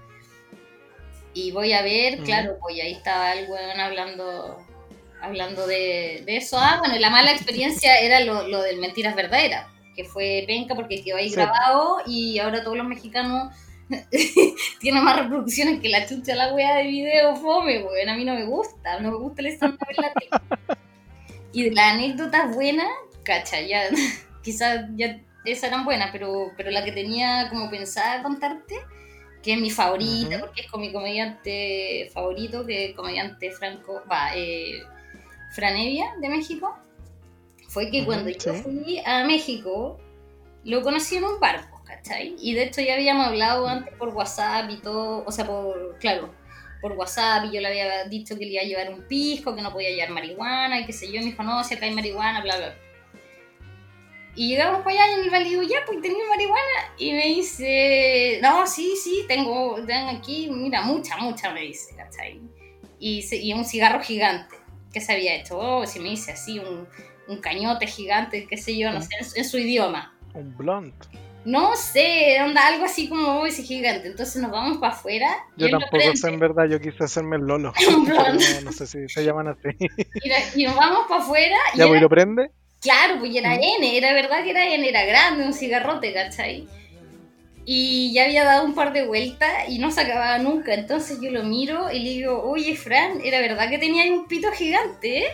Y 1.33 1.51
voy 1.51 1.73
a 1.73 1.81
ver, 1.81 2.19
claro, 2.19 2.57
pues 2.59 2.75
ahí 2.81 2.91
estaba 2.91 3.33
el 3.33 3.49
weón 3.49 3.79
hablando, 3.79 4.65
hablando 5.21 5.65
de, 5.65 6.23
eso. 6.27 6.57
Ah, 6.59 6.77
bueno, 6.79 6.97
la 6.99 7.09
mala 7.09 7.31
experiencia 7.31 7.97
era 8.01 8.19
lo, 8.19 8.47
lo 8.47 8.61
del 8.61 8.79
Mentiras 8.79 9.15
Verdaderas, 9.15 9.67
que 9.95 10.03
fue 10.03 10.43
penca 10.45 10.75
porque 10.75 11.03
quedó 11.03 11.17
ahí 11.17 11.29
grabado 11.29 11.97
y 12.05 12.39
ahora 12.39 12.63
todos 12.63 12.77
los 12.77 12.87
mexicanos 12.87 13.53
tienen 14.79 15.03
más 15.03 15.19
reproducciones 15.19 15.81
que 15.81 15.89
la 15.89 16.05
chucha 16.05 16.35
la 16.35 16.53
wea 16.53 16.75
de 16.75 16.83
video 16.83 17.35
fome, 17.35 17.83
weón, 17.83 18.09
a 18.09 18.15
mí 18.15 18.25
no 18.25 18.35
me 18.35 18.45
gusta, 18.45 18.99
no 18.99 19.11
me 19.11 19.17
gusta 19.17 19.41
el 19.41 19.47
stand 19.47 19.77
en 19.89 20.77
y 21.53 21.69
las 21.71 21.93
anécdotas 21.93 22.53
buenas, 22.53 22.87
cacha, 23.23 23.61
ya, 23.61 23.83
quizás 24.43 24.85
ya 24.95 25.19
esas 25.45 25.65
eran 25.65 25.85
buenas, 25.85 26.09
pero, 26.11 26.51
pero 26.55 26.71
la 26.71 26.83
que 26.83 26.91
tenía 26.91 27.47
como 27.49 27.69
pensada 27.69 28.21
contarte, 28.21 28.75
que 29.41 29.53
es 29.53 29.59
mi 29.59 29.71
favorita, 29.71 30.39
porque 30.39 30.61
es 30.61 30.71
con 30.71 30.81
mi 30.81 30.91
comediante 30.91 32.09
favorito, 32.13 32.65
que 32.65 32.83
es 32.83 32.89
el 32.89 32.95
comediante 32.95 33.51
Franco, 33.51 34.03
va, 34.11 34.35
eh, 34.35 34.83
Franevia 35.53 36.13
de 36.21 36.29
México, 36.29 36.77
fue 37.67 37.89
que 37.89 38.05
cuando 38.05 38.29
yo 38.29 38.53
fui 38.53 39.01
a 39.05 39.23
México, 39.25 39.99
lo 40.63 40.81
conocí 40.83 41.15
en 41.15 41.23
un 41.23 41.39
barco, 41.39 41.81
¿cachai? 41.85 42.35
Y 42.39 42.53
de 42.53 42.63
hecho 42.63 42.81
ya 42.81 42.93
habíamos 42.93 43.27
hablado 43.27 43.67
antes 43.67 43.93
por 43.95 44.09
WhatsApp 44.09 44.69
y 44.69 44.77
todo, 44.77 45.23
o 45.25 45.31
sea, 45.31 45.47
por, 45.47 45.97
claro, 45.99 46.33
por 46.81 46.93
WhatsApp 46.93 47.45
y 47.45 47.55
yo 47.55 47.61
le 47.61 47.67
había 47.67 48.03
dicho 48.05 48.37
que 48.37 48.45
le 48.45 48.53
iba 48.53 48.61
a 48.61 48.65
llevar 48.65 48.93
un 48.93 49.03
pisco, 49.07 49.55
que 49.55 49.61
no 49.61 49.71
podía 49.71 49.89
llevar 49.91 50.09
marihuana 50.09 50.79
y 50.79 50.85
qué 50.85 50.93
sé 50.93 51.07
yo. 51.07 51.15
Y 51.15 51.19
me 51.19 51.25
dijo, 51.25 51.43
no, 51.43 51.63
si 51.63 51.75
acá 51.75 51.85
hay 51.85 51.93
marihuana, 51.93 52.41
bla, 52.41 52.57
bla. 52.57 52.75
Y 54.33 54.49
llegamos 54.49 54.81
para 54.83 54.91
allá 54.91 55.11
y 55.11 55.19
en 55.19 55.25
el 55.25 55.29
valle 55.29 55.49
digo, 55.49 55.61
ya, 55.63 55.79
pues 55.85 56.01
tenía 56.01 56.25
marihuana. 56.29 56.95
Y 56.97 57.11
me 57.11 57.25
dice, 57.27 58.39
no, 58.41 58.65
sí, 58.65 58.95
sí, 59.01 59.25
tengo, 59.27 59.75
tengo 59.85 60.09
aquí, 60.09 60.49
mira, 60.49 60.81
mucha, 60.81 61.17
mucha, 61.17 61.51
me 61.51 61.61
dice, 61.61 61.95
¿cachai? 61.95 62.41
Y, 62.99 63.23
y 63.31 63.53
un 63.53 63.65
cigarro 63.65 64.01
gigante 64.01 64.55
que 64.91 65.01
se 65.01 65.13
había 65.13 65.35
hecho. 65.35 65.57
Oh, 65.57 65.85
si 65.85 65.99
me 65.99 66.09
dice 66.09 66.31
así, 66.31 66.59
un, 66.59 66.87
un 67.27 67.37
cañote 67.37 67.87
gigante, 67.87 68.45
qué 68.47 68.57
sé 68.57 68.77
yo, 68.77 68.91
no 68.91 69.01
sé, 69.01 69.09
en, 69.35 69.45
su 69.45 69.57
idioma. 69.57 70.13
Un 70.33 70.55
blunt. 70.55 70.93
No 71.43 71.75
sé, 71.75 72.37
onda 72.43 72.67
algo 72.67 72.85
así 72.85 73.09
como 73.09 73.45
ese 73.45 73.63
gigante. 73.63 74.07
Entonces 74.07 74.41
nos 74.41 74.51
vamos 74.51 74.77
para 74.77 74.93
afuera. 74.93 75.45
Yo 75.57 75.69
tampoco 75.69 76.15
sé 76.15 76.27
en 76.27 76.39
verdad, 76.39 76.67
yo 76.69 76.79
quise 76.79 77.03
hacerme 77.03 77.37
el 77.37 77.43
lolo. 77.43 77.73
no, 78.63 78.71
sé 78.71 78.85
si 78.85 79.09
se 79.09 79.25
llaman 79.25 79.47
así. 79.47 79.69
Y, 80.55 80.63
nos 80.65 80.75
vamos 80.75 81.07
para 81.09 81.23
afuera. 81.23 81.57
¿Ya, 81.75 81.87
pues, 81.87 82.01
lo 82.01 82.09
prende? 82.09 82.51
Claro, 82.79 83.19
pues 83.19 83.35
era 83.35 83.55
mm. 83.55 83.59
N, 83.79 83.97
era 83.97 84.13
verdad 84.13 84.43
que 84.43 84.51
era 84.51 84.67
N, 84.67 84.87
era 84.87 85.05
grande, 85.05 85.45
un 85.45 85.53
cigarrote, 85.53 86.13
¿cachai? 86.13 86.67
Y 87.65 88.11
ya 88.13 88.25
había 88.25 88.43
dado 88.43 88.65
un 88.65 88.73
par 88.73 88.91
de 88.91 89.05
vueltas 89.05 89.69
y 89.69 89.79
no 89.79 89.91
se 89.91 90.01
acababa 90.01 90.37
nunca. 90.39 90.73
Entonces 90.73 91.19
yo 91.21 91.31
lo 91.31 91.43
miro 91.43 91.91
y 91.91 91.99
le 91.99 92.09
digo, 92.11 92.41
oye, 92.43 92.75
Fran, 92.75 93.21
era 93.23 93.39
verdad 93.39 93.69
que 93.69 93.77
tenía 93.77 94.11
un 94.11 94.27
pito 94.27 94.51
gigante, 94.51 95.25
¿eh? 95.25 95.31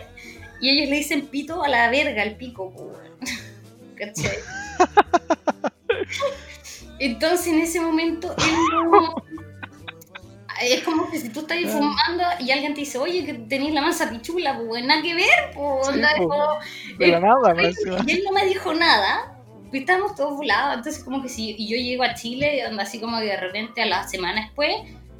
Y 0.60 0.70
ellos 0.70 0.90
le 0.90 0.96
dicen 0.96 1.26
pito 1.26 1.62
a 1.62 1.68
la 1.68 1.90
verga, 1.90 2.22
al 2.22 2.36
pico, 2.36 2.72
pues. 2.74 3.08
¿cachai? 3.98 4.38
Entonces 6.98 7.46
en 7.48 7.60
ese 7.60 7.80
momento 7.80 8.34
es 10.62 10.82
como 10.82 11.10
que 11.10 11.18
si 11.18 11.28
tú 11.28 11.40
estás 11.40 11.58
fumando 11.70 12.24
y 12.40 12.50
alguien 12.50 12.74
te 12.74 12.80
dice, 12.80 12.98
oye, 12.98 13.24
que 13.24 13.34
tenés 13.34 13.72
la 13.72 13.80
masa 13.80 14.10
pichula, 14.10 14.58
pues 14.58 14.84
nada 14.84 15.02
que 15.02 15.14
ver, 15.14 15.52
pues, 15.54 15.96
y 18.06 18.10
él 18.10 18.22
no 18.24 18.32
me 18.32 18.46
dijo 18.46 18.74
nada, 18.74 19.38
pues 19.70 19.82
estábamos 19.82 20.14
todos 20.14 20.36
volados, 20.36 20.78
entonces 20.78 21.04
como 21.04 21.22
que 21.22 21.28
si 21.28 21.54
y 21.56 21.68
yo 21.68 21.76
llego 21.76 22.02
a 22.02 22.14
Chile, 22.14 22.62
así 22.78 22.98
como 22.98 23.18
que 23.18 23.26
de 23.26 23.36
repente 23.36 23.82
a 23.82 23.86
la 23.86 24.08
semana 24.08 24.42
después, 24.42 24.74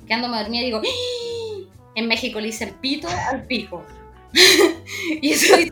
quedándome 0.07 0.39
dormida, 0.39 0.65
digo, 0.65 0.79
¡Ah!". 0.85 1.71
en 1.95 2.09
México 2.09 2.41
le 2.41 2.47
dicen 2.47 2.75
pito 2.81 3.09
al 3.31 3.45
pico. 3.45 3.85
y 5.23 5.33
eso 5.33 5.57
dice 5.57 5.71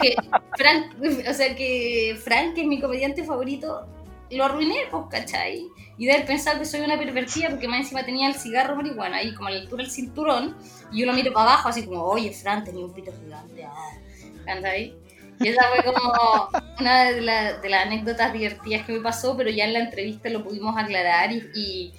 que 0.00 0.14
Frank, 0.56 0.92
o 1.28 1.32
sea 1.32 1.54
que 1.56 2.18
Frank, 2.22 2.54
que 2.54 2.62
es 2.62 2.66
mi 2.66 2.80
comediante 2.80 3.24
favorito, 3.24 3.86
lo 4.30 4.44
arruiné, 4.44 4.86
pues, 4.90 5.04
¿cachai? 5.10 5.68
Y 5.96 6.06
de 6.06 6.12
haber 6.12 6.26
pensado 6.26 6.58
que 6.58 6.64
soy 6.64 6.80
una 6.80 6.98
pervertida 6.98 7.50
porque 7.50 7.68
más 7.68 7.80
encima 7.80 8.04
tenía 8.04 8.28
el 8.28 8.34
cigarro 8.34 8.76
marihuana 8.76 9.18
ahí 9.18 9.34
como 9.34 9.48
a 9.48 9.52
la 9.52 9.60
altura 9.60 9.82
del 9.82 9.92
cinturón 9.92 10.56
y 10.90 11.00
yo 11.00 11.06
lo 11.06 11.12
miro 11.12 11.32
para 11.32 11.52
abajo 11.52 11.68
así 11.68 11.84
como, 11.84 12.02
oye, 12.02 12.32
Fran, 12.32 12.64
tenía 12.64 12.84
un 12.84 12.92
pito 12.92 13.12
gigante, 13.12 13.64
ah, 13.64 14.68
ahí. 14.68 14.96
Y 15.40 15.48
esa 15.48 15.62
fue 15.68 15.84
como 15.84 16.48
una 16.80 17.04
de, 17.04 17.14
de, 17.14 17.68
las 17.68 17.86
anécdotas 17.86 18.32
divertidas 18.32 18.86
que 18.86 18.92
me 18.92 19.00
pasó, 19.00 19.36
pero 19.36 19.50
ya 19.50 19.64
en 19.64 19.72
la 19.72 19.80
entrevista 19.80 20.28
lo 20.28 20.44
pudimos 20.44 20.76
aclarar 20.76 21.32
y, 21.32 21.92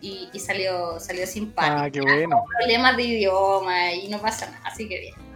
y, 0.00 0.28
y, 0.32 0.38
salió, 0.38 0.98
salió 1.00 1.26
simpático. 1.26 1.76
Ah, 1.76 1.90
qué 1.90 2.00
bueno. 2.00 2.44
Problemas 2.58 2.96
de 2.96 3.02
idioma 3.02 3.92
y 3.92 4.08
no 4.08 4.18
pasa 4.18 4.46
nada, 4.46 4.60
así 4.64 4.88
que 4.88 5.00
bien. 5.00 5.27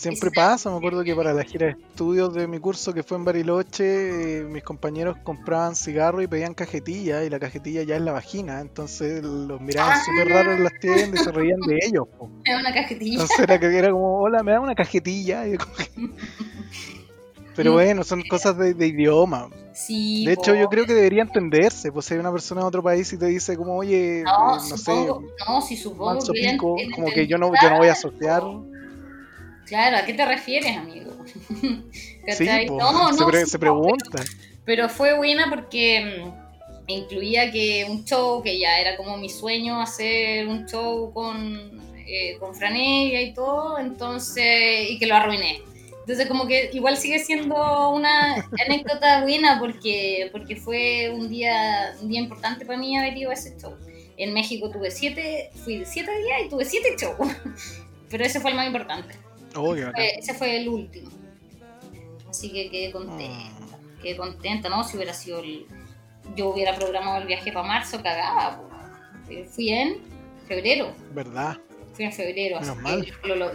Siempre 0.00 0.30
pasa, 0.30 0.70
me 0.70 0.78
acuerdo 0.78 1.04
que 1.04 1.14
para 1.14 1.34
la 1.34 1.44
gira 1.44 1.66
de 1.66 1.72
estudios 1.72 2.32
de 2.32 2.46
mi 2.46 2.58
curso 2.58 2.94
que 2.94 3.02
fue 3.02 3.18
en 3.18 3.26
Bariloche, 3.26 4.38
eh, 4.38 4.44
mis 4.44 4.62
compañeros 4.62 5.18
compraban 5.22 5.76
cigarros 5.76 6.24
y 6.24 6.26
pedían 6.26 6.54
cajetilla, 6.54 7.22
y 7.22 7.28
la 7.28 7.38
cajetilla 7.38 7.82
ya 7.82 7.96
es 7.96 8.00
la 8.00 8.12
vagina, 8.12 8.62
entonces 8.62 9.22
los 9.22 9.60
miraban 9.60 9.98
ah. 9.98 10.02
súper 10.02 10.32
raros 10.32 10.56
en 10.56 10.64
las 10.64 10.72
tiendas 10.80 11.20
y 11.20 11.24
se 11.24 11.32
reían 11.32 11.60
de 11.60 11.80
ellos. 11.82 12.08
Era 12.46 12.60
una 12.60 12.72
cajetilla. 12.72 13.12
Entonces 13.12 13.40
era, 13.40 13.60
que 13.60 13.66
era 13.66 13.90
como, 13.90 14.20
hola, 14.20 14.42
me 14.42 14.52
da 14.52 14.60
una 14.60 14.74
cajetilla. 14.74 15.44
Pero 17.54 17.74
bueno, 17.74 18.02
son 18.02 18.22
cosas 18.22 18.56
de, 18.56 18.86
idioma. 18.86 19.50
Sí, 19.74 20.24
de 20.24 20.32
hecho, 20.32 20.54
yo 20.54 20.70
creo 20.70 20.86
que 20.86 20.94
debería 20.94 21.20
entenderse. 21.20 21.92
Pues 21.92 22.06
si 22.06 22.14
hay 22.14 22.20
una 22.20 22.32
persona 22.32 22.62
en 22.62 22.66
otro 22.66 22.82
país 22.82 23.12
y 23.12 23.18
te 23.18 23.26
dice 23.26 23.54
como, 23.54 23.76
oye, 23.76 24.22
no, 24.24 24.56
eh, 24.56 24.78
sé, 24.78 25.08
no, 25.46 25.60
si 25.60 25.76
supongo 25.76 26.20
como 26.94 27.08
que 27.08 27.26
yo 27.26 27.36
no, 27.36 27.52
yo 27.62 27.68
no 27.68 27.76
voy 27.76 27.88
a 27.88 27.92
asociar 27.92 28.42
Claro, 29.70 29.98
¿a 29.98 30.04
qué 30.04 30.14
te 30.14 30.26
refieres, 30.26 30.76
amigo? 30.76 31.12
sí, 32.36 32.48
no, 32.68 33.12
se, 33.12 33.46
se 33.46 33.58
pregunta. 33.58 34.24
Pero, 34.64 34.88
fue 34.88 35.16
buena 35.16 35.48
porque 35.48 36.24
mm, 36.24 36.90
incluía 36.90 37.52
que 37.52 37.86
un 37.88 38.04
show, 38.04 38.42
que 38.42 38.58
ya 38.58 38.80
era 38.80 38.96
como 38.96 39.16
mi 39.16 39.28
sueño 39.28 39.80
hacer 39.80 40.48
un 40.48 40.66
show 40.66 41.12
con, 41.14 41.80
eh, 42.04 42.36
con 42.40 42.52
Franella 42.52 43.20
y 43.20 43.32
todo, 43.32 43.78
entonces, 43.78 44.90
y 44.90 44.98
que 44.98 45.06
lo 45.06 45.14
arruiné. 45.14 45.62
Entonces 46.00 46.26
como 46.26 46.48
que 46.48 46.70
igual 46.72 46.96
sigue 46.96 47.20
siendo 47.20 47.90
una 47.90 48.44
anécdota 48.66 49.20
buena 49.22 49.60
porque, 49.60 50.30
porque 50.32 50.56
fue 50.56 51.10
un 51.14 51.28
día, 51.28 51.94
un 52.02 52.08
día 52.08 52.20
importante 52.20 52.66
para 52.66 52.76
mí 52.76 52.98
haber 52.98 53.16
ido 53.16 53.30
a 53.30 53.34
ese 53.34 53.56
show. 53.56 53.76
En 54.16 54.34
México 54.34 54.68
tuve 54.68 54.90
siete, 54.90 55.50
fui 55.64 55.84
siete 55.86 56.10
días 56.10 56.40
y 56.44 56.48
tuve 56.48 56.64
siete 56.64 56.96
shows. 57.00 57.16
Pero 58.10 58.24
ese 58.24 58.40
fue 58.40 58.50
el 58.50 58.56
más 58.56 58.66
importante. 58.66 59.29
Oh, 59.56 59.74
ese 59.74 60.34
fue 60.34 60.56
el 60.56 60.68
último. 60.68 61.10
Así 62.28 62.50
que 62.52 62.70
quedé 62.70 62.92
contenta. 62.92 63.36
Ah. 63.72 63.78
Quedé 64.02 64.16
contenta, 64.16 64.68
¿no? 64.68 64.84
Si 64.84 64.96
hubiera 64.96 65.12
sido 65.12 65.40
el... 65.40 65.66
Yo 66.36 66.50
hubiera 66.50 66.74
programado 66.76 67.18
el 67.18 67.26
viaje 67.26 67.52
para 67.52 67.66
marzo, 67.66 68.00
cagaba. 68.02 68.62
Fui 69.50 69.70
en 69.70 69.98
febrero. 70.46 70.94
¿Verdad? 71.12 71.58
Fui 71.92 72.04
en 72.04 72.12
febrero. 72.12 72.60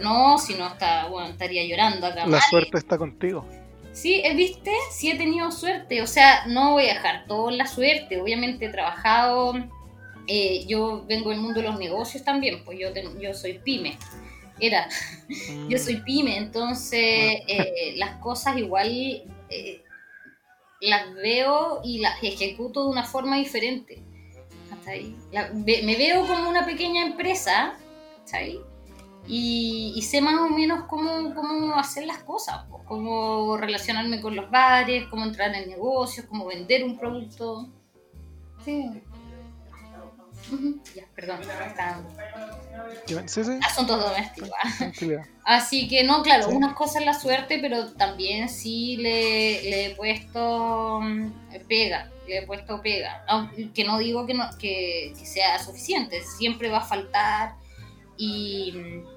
no, 0.00 0.38
si 0.38 0.54
no, 0.54 0.68
está, 0.68 1.08
bueno, 1.08 1.30
estaría 1.30 1.64
llorando 1.64 2.06
acá. 2.06 2.26
La 2.26 2.40
suerte 2.40 2.78
está 2.78 2.98
contigo. 2.98 3.46
Sí, 3.92 4.20
eh, 4.22 4.34
viste, 4.34 4.72
sí 4.92 5.10
he 5.10 5.16
tenido 5.16 5.50
suerte. 5.50 6.02
O 6.02 6.06
sea, 6.06 6.46
no 6.46 6.72
voy 6.72 6.84
a 6.84 6.94
dejar 6.94 7.26
toda 7.26 7.50
la 7.52 7.66
suerte. 7.66 8.20
Obviamente 8.20 8.66
he 8.66 8.68
trabajado. 8.68 9.54
Eh, 10.28 10.66
yo 10.66 11.04
vengo 11.08 11.30
del 11.30 11.40
mundo 11.40 11.60
de 11.60 11.68
los 11.68 11.78
negocios 11.78 12.22
también, 12.24 12.62
pues 12.64 12.78
yo, 12.78 12.88
yo 13.20 13.32
soy 13.32 13.54
pyme. 13.54 13.96
Era, 14.58 14.88
yo 15.68 15.78
soy 15.78 15.96
pyme, 16.02 16.36
entonces 16.36 17.00
eh, 17.00 17.94
las 17.96 18.16
cosas 18.20 18.56
igual 18.56 19.24
las 20.80 21.14
veo 21.14 21.80
y 21.84 21.98
las 21.98 22.22
ejecuto 22.22 22.84
de 22.84 22.90
una 22.90 23.04
forma 23.04 23.36
diferente. 23.36 24.02
Hasta 24.72 24.90
ahí. 24.90 25.16
me 25.62 25.96
veo 25.96 26.26
como 26.26 26.48
una 26.48 26.64
pequeña 26.66 27.06
empresa, 27.06 27.74
¿sabes? 28.24 28.56
Y, 29.28 30.00
sé 30.02 30.20
más 30.20 30.38
o 30.38 30.48
menos 30.48 30.84
cómo, 30.84 31.34
cómo 31.34 31.74
hacer 31.74 32.06
las 32.06 32.18
cosas, 32.18 32.64
cómo 32.86 33.56
relacionarme 33.56 34.20
con 34.20 34.36
los 34.36 34.50
bares, 34.50 35.06
cómo 35.08 35.24
entrar 35.24 35.52
en 35.54 35.68
negocios, 35.68 36.26
cómo 36.26 36.46
vender 36.46 36.84
un 36.84 36.96
producto. 36.96 37.68
Sí. 38.64 38.88
Ya, 40.94 41.04
perdón, 41.14 41.40
asuntos 43.62 44.00
domésticos. 44.00 44.50
Así 45.44 45.88
que 45.88 46.04
no, 46.04 46.22
claro, 46.22 46.48
unas 46.48 46.74
cosas 46.74 47.04
la 47.04 47.14
suerte, 47.14 47.58
pero 47.60 47.92
también 47.92 48.48
sí 48.48 48.96
le, 48.96 49.86
he 49.86 49.94
puesto 49.96 51.00
mm, 51.02 51.32
pega, 51.68 52.10
le 52.28 52.38
he 52.38 52.46
puesto 52.46 52.80
pega. 52.82 53.24
Aunque 53.26 53.84
no 53.84 53.98
digo 53.98 54.26
que, 54.26 54.34
no, 54.34 54.48
que, 54.58 55.12
que 55.18 55.26
sea 55.26 55.58
suficiente, 55.58 56.22
siempre 56.22 56.68
va 56.68 56.78
a 56.78 56.84
faltar 56.84 57.54
y 58.16 58.72
mm, 58.72 59.16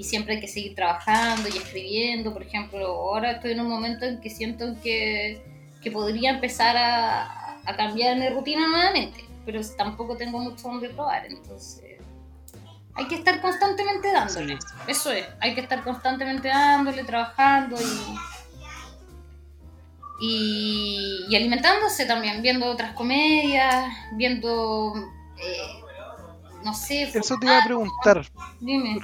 y 0.00 0.04
siempre 0.04 0.36
hay 0.36 0.40
que 0.40 0.48
seguir 0.48 0.74
trabajando 0.74 1.46
y 1.50 1.58
escribiendo. 1.58 2.32
Por 2.32 2.42
ejemplo, 2.42 2.86
ahora 2.86 3.32
estoy 3.32 3.52
en 3.52 3.60
un 3.60 3.68
momento 3.68 4.06
en 4.06 4.18
que 4.18 4.30
siento 4.30 4.74
que, 4.82 5.42
que 5.82 5.90
podría 5.90 6.30
empezar 6.30 6.74
a, 6.74 7.60
a, 7.66 7.76
cambiar 7.76 8.16
mi 8.16 8.30
rutina 8.30 8.66
nuevamente, 8.66 9.22
pero 9.50 9.66
tampoco 9.76 10.16
tengo 10.16 10.38
mucho 10.38 10.68
donde 10.68 10.90
probar, 10.90 11.26
entonces 11.26 11.98
hay 12.94 13.06
que 13.08 13.16
estar 13.16 13.40
constantemente 13.40 14.12
dándole. 14.12 14.58
Eso 14.86 15.10
es, 15.10 15.26
hay 15.40 15.54
que 15.54 15.60
estar 15.60 15.82
constantemente 15.82 16.48
dándole, 16.48 17.02
trabajando 17.04 17.76
y, 20.20 21.26
y, 21.28 21.36
alimentándose 21.36 22.04
también, 22.04 22.42
viendo 22.42 22.66
otras 22.66 22.92
comedias, 22.92 23.86
viendo... 24.16 24.92
Eh, 25.38 25.80
no 26.62 26.74
sé. 26.74 27.04
Eso 27.14 27.36
te 27.38 27.46
iba 27.46 27.58
a 27.58 27.64
preguntar. 27.64 28.26
Dime 28.60 29.00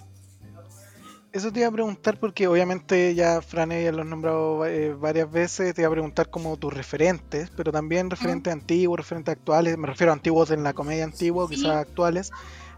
eso 1.36 1.52
te 1.52 1.60
iba 1.60 1.68
a 1.68 1.72
preguntar 1.72 2.18
porque 2.18 2.48
obviamente 2.48 3.14
ya 3.14 3.40
Fran 3.42 3.70
ya 3.70 3.92
lo 3.92 4.02
has 4.02 4.08
nombrado 4.08 4.64
eh, 4.66 4.94
varias 4.94 5.30
veces, 5.30 5.74
te 5.74 5.82
iba 5.82 5.88
a 5.88 5.92
preguntar 5.92 6.30
como 6.30 6.56
tus 6.56 6.72
referentes, 6.72 7.50
pero 7.54 7.72
también 7.72 8.10
referentes 8.10 8.52
antiguos, 8.52 8.98
referentes 8.98 9.32
actuales, 9.32 9.76
me 9.76 9.86
refiero 9.86 10.12
a 10.12 10.14
antiguos 10.14 10.50
en 10.50 10.64
la 10.64 10.72
comedia 10.72 11.04
antigua, 11.04 11.48
quizás 11.48 11.76
actuales, 11.76 12.30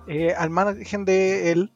eh, 0.09 0.35
al 0.37 0.51
margen 0.51 1.05
de 1.05 1.53
él, 1.53 1.73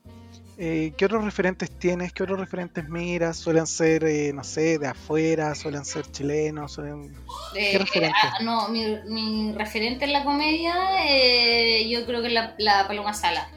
eh, 0.59 0.93
¿qué 0.97 1.05
otros 1.07 1.25
referentes 1.25 1.71
tienes? 1.71 2.13
¿Qué 2.13 2.25
otros 2.25 2.39
referentes 2.39 2.89
miras? 2.89 3.37
¿Suelen 3.37 3.67
ser, 3.67 4.35
no 4.35 4.45
sé, 4.45 4.79
de 4.79 4.87
afuera? 4.87 5.55
¿Suelen 5.55 5.85
ser 5.85 6.11
chilenos? 6.11 6.81
¿Qué 7.55 7.79
referentes? 7.79 8.31
No, 8.43 8.69
mi, 8.69 9.53
referente 9.55 10.05
en 10.05 10.13
la 10.13 10.25
comedia 10.25 10.75
yo 11.89 12.05
creo 12.07 12.21
que 12.21 12.29
es 12.29 12.33
la, 12.33 12.55
la 12.59 12.87
Paloma 12.87 13.15
Sala 13.15 13.49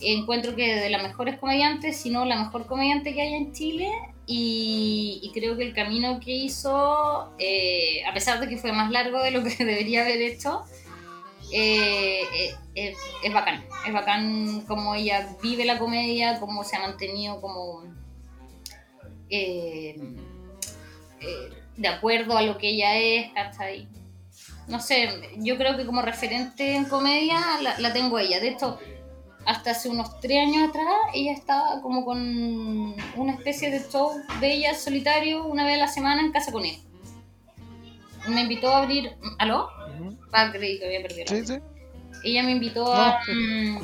encuentro 0.00 0.54
que 0.54 0.76
de 0.76 0.90
las 0.90 1.02
mejores 1.02 1.38
comediantes, 1.38 1.96
si 1.96 2.10
no 2.10 2.24
la 2.24 2.36
mejor 2.36 2.66
comediante 2.66 3.14
que 3.14 3.22
hay 3.22 3.34
en 3.34 3.52
Chile, 3.52 3.90
y, 4.30 5.30
creo 5.32 5.56
que 5.56 5.62
el 5.62 5.74
camino 5.74 6.20
que 6.20 6.32
hizo, 6.32 7.32
eh, 7.38 8.04
a 8.04 8.12
pesar 8.12 8.38
de 8.40 8.48
que 8.48 8.58
fue 8.58 8.72
más 8.72 8.90
largo 8.90 9.22
de 9.22 9.30
lo 9.30 9.42
que 9.42 9.50
debería 9.64 10.02
haber 10.02 10.20
hecho, 10.20 10.64
eh, 11.50 12.20
eh, 12.74 12.94
es, 13.24 13.32
bacán. 13.32 13.64
Es 13.86 13.92
bacán 13.92 14.64
cómo 14.68 14.94
ella 14.94 15.34
vive 15.42 15.64
la 15.64 15.78
comedia, 15.78 16.38
cómo 16.40 16.62
se 16.62 16.76
ha 16.76 16.80
mantenido 16.80 17.40
como 17.40 17.84
de 19.30 19.98
acuerdo 21.88 22.36
a 22.36 22.42
lo 22.42 22.58
que 22.58 22.70
ella 22.70 22.96
es, 22.96 23.30
ahí 23.58 23.88
No 24.66 24.80
sé, 24.80 25.08
yo 25.36 25.56
creo 25.56 25.76
que 25.76 25.86
como 25.86 26.02
referente 26.02 26.74
en 26.74 26.84
comedia 26.84 27.40
la, 27.62 27.78
la 27.78 27.92
tengo 27.94 28.18
ella. 28.18 28.40
De 28.40 28.48
hecho, 28.48 28.78
hasta 29.48 29.70
hace 29.70 29.88
unos 29.88 30.20
tres 30.20 30.46
años 30.46 30.68
atrás, 30.68 30.92
ella 31.14 31.32
estaba 31.32 31.80
como 31.80 32.04
con 32.04 32.18
una 33.16 33.32
especie 33.32 33.70
de 33.70 33.80
show 33.80 34.10
de 34.40 34.52
ella 34.52 34.74
solitario 34.74 35.46
una 35.46 35.64
vez 35.64 35.76
a 35.76 35.78
la 35.78 35.88
semana 35.88 36.20
en 36.20 36.32
Casa 36.32 36.52
con 36.52 36.66
él. 36.66 36.76
Me 38.28 38.42
invitó 38.42 38.68
a 38.68 38.82
abrir. 38.82 39.16
¿Aló? 39.38 39.70
Ah, 40.34 40.50
creí 40.52 40.78
que 40.78 40.84
había 40.84 41.00
perdido. 41.00 41.28
Sí, 41.28 41.46
sí. 41.46 41.58
Ella 42.24 42.42
me 42.42 42.50
invitó 42.50 42.92
mm, 42.92 43.78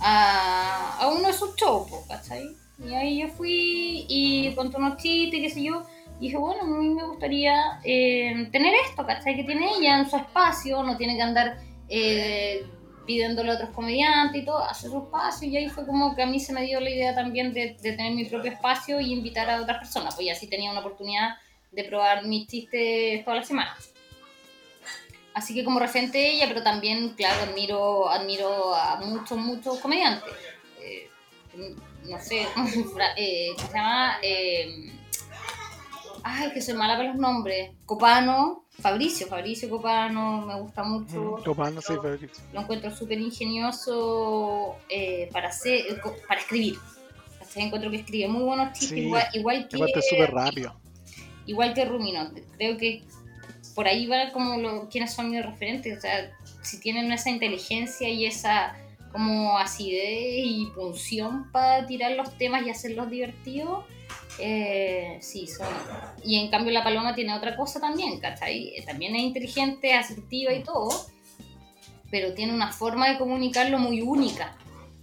a, 0.00 0.96
a, 1.00 1.08
uno 1.08 1.28
de 1.28 1.34
sus 1.34 1.54
shows, 1.56 1.90
¿cachai? 2.08 2.56
Y 2.82 2.94
ahí 2.94 3.20
yo 3.20 3.28
fui 3.28 4.06
y 4.08 4.54
contó 4.54 4.78
unos 4.78 4.96
chistes, 4.96 5.38
qué 5.38 5.50
sé 5.50 5.64
yo. 5.64 5.82
Y 6.18 6.28
dije, 6.28 6.38
bueno, 6.38 6.62
a 6.62 6.64
mí 6.64 6.88
me 6.88 7.04
gustaría 7.04 7.78
eh, 7.84 8.48
tener 8.52 8.72
esto, 8.88 9.04
¿cachai? 9.04 9.36
Que 9.36 9.44
tiene 9.44 9.70
ella 9.76 9.98
en 9.98 10.08
su 10.08 10.16
espacio, 10.16 10.82
no 10.82 10.96
tiene 10.96 11.14
que 11.16 11.22
andar. 11.22 11.58
Eh, 11.90 12.66
pidiéndole 13.08 13.52
a 13.52 13.54
otros 13.54 13.70
comediantes 13.70 14.42
y 14.42 14.44
todo, 14.44 14.58
hacer 14.58 14.90
su 14.90 14.98
espacio 14.98 15.48
y 15.48 15.56
ahí 15.56 15.70
fue 15.70 15.86
como 15.86 16.14
que 16.14 16.22
a 16.22 16.26
mí 16.26 16.38
se 16.38 16.52
me 16.52 16.62
dio 16.64 16.78
la 16.78 16.90
idea 16.90 17.14
también 17.14 17.54
de, 17.54 17.74
tener 17.80 18.12
mi 18.12 18.26
propio 18.26 18.52
espacio 18.52 19.00
y 19.00 19.14
invitar 19.14 19.48
a 19.48 19.62
otras 19.62 19.78
personas, 19.78 20.14
pues 20.14 20.30
así 20.30 20.46
tenía 20.46 20.70
una 20.70 20.80
oportunidad 20.80 21.36
de 21.72 21.84
probar 21.84 22.26
mis 22.26 22.46
chistes 22.46 23.24
todas 23.24 23.38
las 23.38 23.48
semanas. 23.48 23.94
Así 25.32 25.54
que 25.54 25.64
como 25.64 25.80
referente 25.80 26.32
ella, 26.32 26.44
pero 26.48 26.62
también, 26.62 27.14
claro, 27.14 27.44
admiro, 27.44 28.10
admiro 28.10 28.74
a 28.74 28.96
muchos, 28.96 29.38
muchos 29.38 29.78
comediantes. 29.78 30.34
Eh, 30.82 31.08
no 32.04 32.20
sé, 32.20 32.42
eh, 33.16 33.52
¿cómo 33.56 33.68
se 33.68 33.74
llama? 33.74 34.18
Eh, 34.20 34.92
ay, 36.24 36.52
que 36.52 36.60
soy 36.60 36.74
mala 36.74 36.98
para 36.98 37.08
los 37.08 37.16
nombres. 37.16 37.70
Copano, 37.86 38.66
Fabricio, 38.80 39.26
Fabricio 39.26 39.68
Copano, 39.68 40.46
me 40.46 40.60
gusta 40.60 40.84
mucho. 40.84 41.40
Copano, 41.44 41.80
sí, 41.80 41.94
Fabricio. 41.96 42.44
Lo 42.52 42.60
encuentro 42.60 42.94
súper 42.94 43.18
ingenioso 43.18 44.76
eh, 44.88 45.28
para, 45.32 45.48
hacer, 45.48 46.00
para 46.26 46.40
escribir. 46.40 46.78
Encuentro 47.56 47.90
que 47.90 47.96
escribe 47.96 48.28
muy 48.28 48.44
buenos 48.44 48.78
chistes, 48.78 48.98
igual, 48.98 49.26
igual, 49.32 49.68
que. 49.68 50.02
súper 50.02 50.30
rápido. 50.30 50.74
Igual 51.46 51.74
que 51.74 51.84
Rumino. 51.84 52.30
Creo 52.56 52.76
que 52.76 53.02
por 53.74 53.88
ahí 53.88 54.06
va 54.06 54.30
como 54.32 54.58
lo, 54.58 54.88
quiénes 54.88 55.12
son 55.12 55.30
mis 55.30 55.44
referentes. 55.44 55.98
O 55.98 56.00
sea, 56.00 56.30
si 56.62 56.78
tienen 56.78 57.10
esa 57.10 57.30
inteligencia 57.30 58.08
y 58.08 58.26
esa 58.26 58.76
como 59.10 59.58
acidez 59.58 60.44
y 60.44 60.66
punción 60.74 61.50
para 61.50 61.86
tirar 61.86 62.12
los 62.12 62.36
temas 62.36 62.66
y 62.66 62.70
hacerlos 62.70 63.10
divertidos 63.10 63.84
eh, 64.38 65.18
sí, 65.20 65.46
son. 65.46 65.66
Y 66.24 66.38
en 66.38 66.50
cambio 66.50 66.72
la 66.72 66.84
paloma 66.84 67.14
tiene 67.14 67.34
otra 67.34 67.56
cosa 67.56 67.80
también, 67.80 68.20
¿cachai? 68.20 68.68
Eh, 68.76 68.84
también 68.86 69.14
es 69.16 69.22
inteligente, 69.22 69.94
asertiva 69.94 70.52
y 70.52 70.62
todo, 70.62 70.88
pero 72.10 72.34
tiene 72.34 72.54
una 72.54 72.72
forma 72.72 73.08
de 73.08 73.18
comunicarlo 73.18 73.78
muy 73.78 74.00
única. 74.00 74.56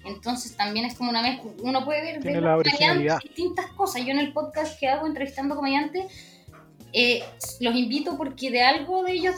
Entonces 0.05 0.55
también 0.55 0.85
es 0.85 0.95
como 0.95 1.09
una 1.09 1.21
mezcla. 1.21 1.51
Uno 1.63 1.83
puede 1.83 2.01
ver 2.01 2.21
de 2.21 3.19
distintas 3.23 3.67
cosas. 3.71 4.05
Yo 4.05 4.11
en 4.11 4.19
el 4.19 4.33
podcast 4.33 4.79
que 4.79 4.87
hago 4.87 5.07
entrevistando 5.07 5.55
comediantes, 5.55 6.05
eh, 6.93 7.23
los 7.59 7.75
invito 7.75 8.15
porque 8.17 8.51
de 8.51 8.61
algo 8.61 9.03
de 9.03 9.13
ellos 9.13 9.35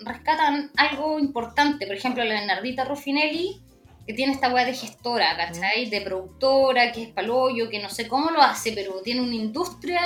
rescatan 0.00 0.70
algo 0.76 1.18
importante. 1.18 1.86
Por 1.86 1.94
ejemplo, 1.94 2.24
la 2.24 2.34
Leonardita 2.34 2.84
Ruffinelli 2.84 3.60
que 4.08 4.14
tiene 4.14 4.32
esta 4.32 4.48
weá 4.48 4.64
de 4.64 4.72
gestora, 4.72 5.36
¿cachai? 5.36 5.90
De 5.90 6.00
productora, 6.00 6.92
que 6.92 7.02
es 7.02 7.08
paloyo, 7.10 7.68
que 7.68 7.78
no 7.78 7.90
sé 7.90 8.08
cómo 8.08 8.30
lo 8.30 8.40
hace, 8.40 8.72
pero 8.72 9.02
tiene 9.02 9.20
una 9.20 9.34
industria, 9.34 10.00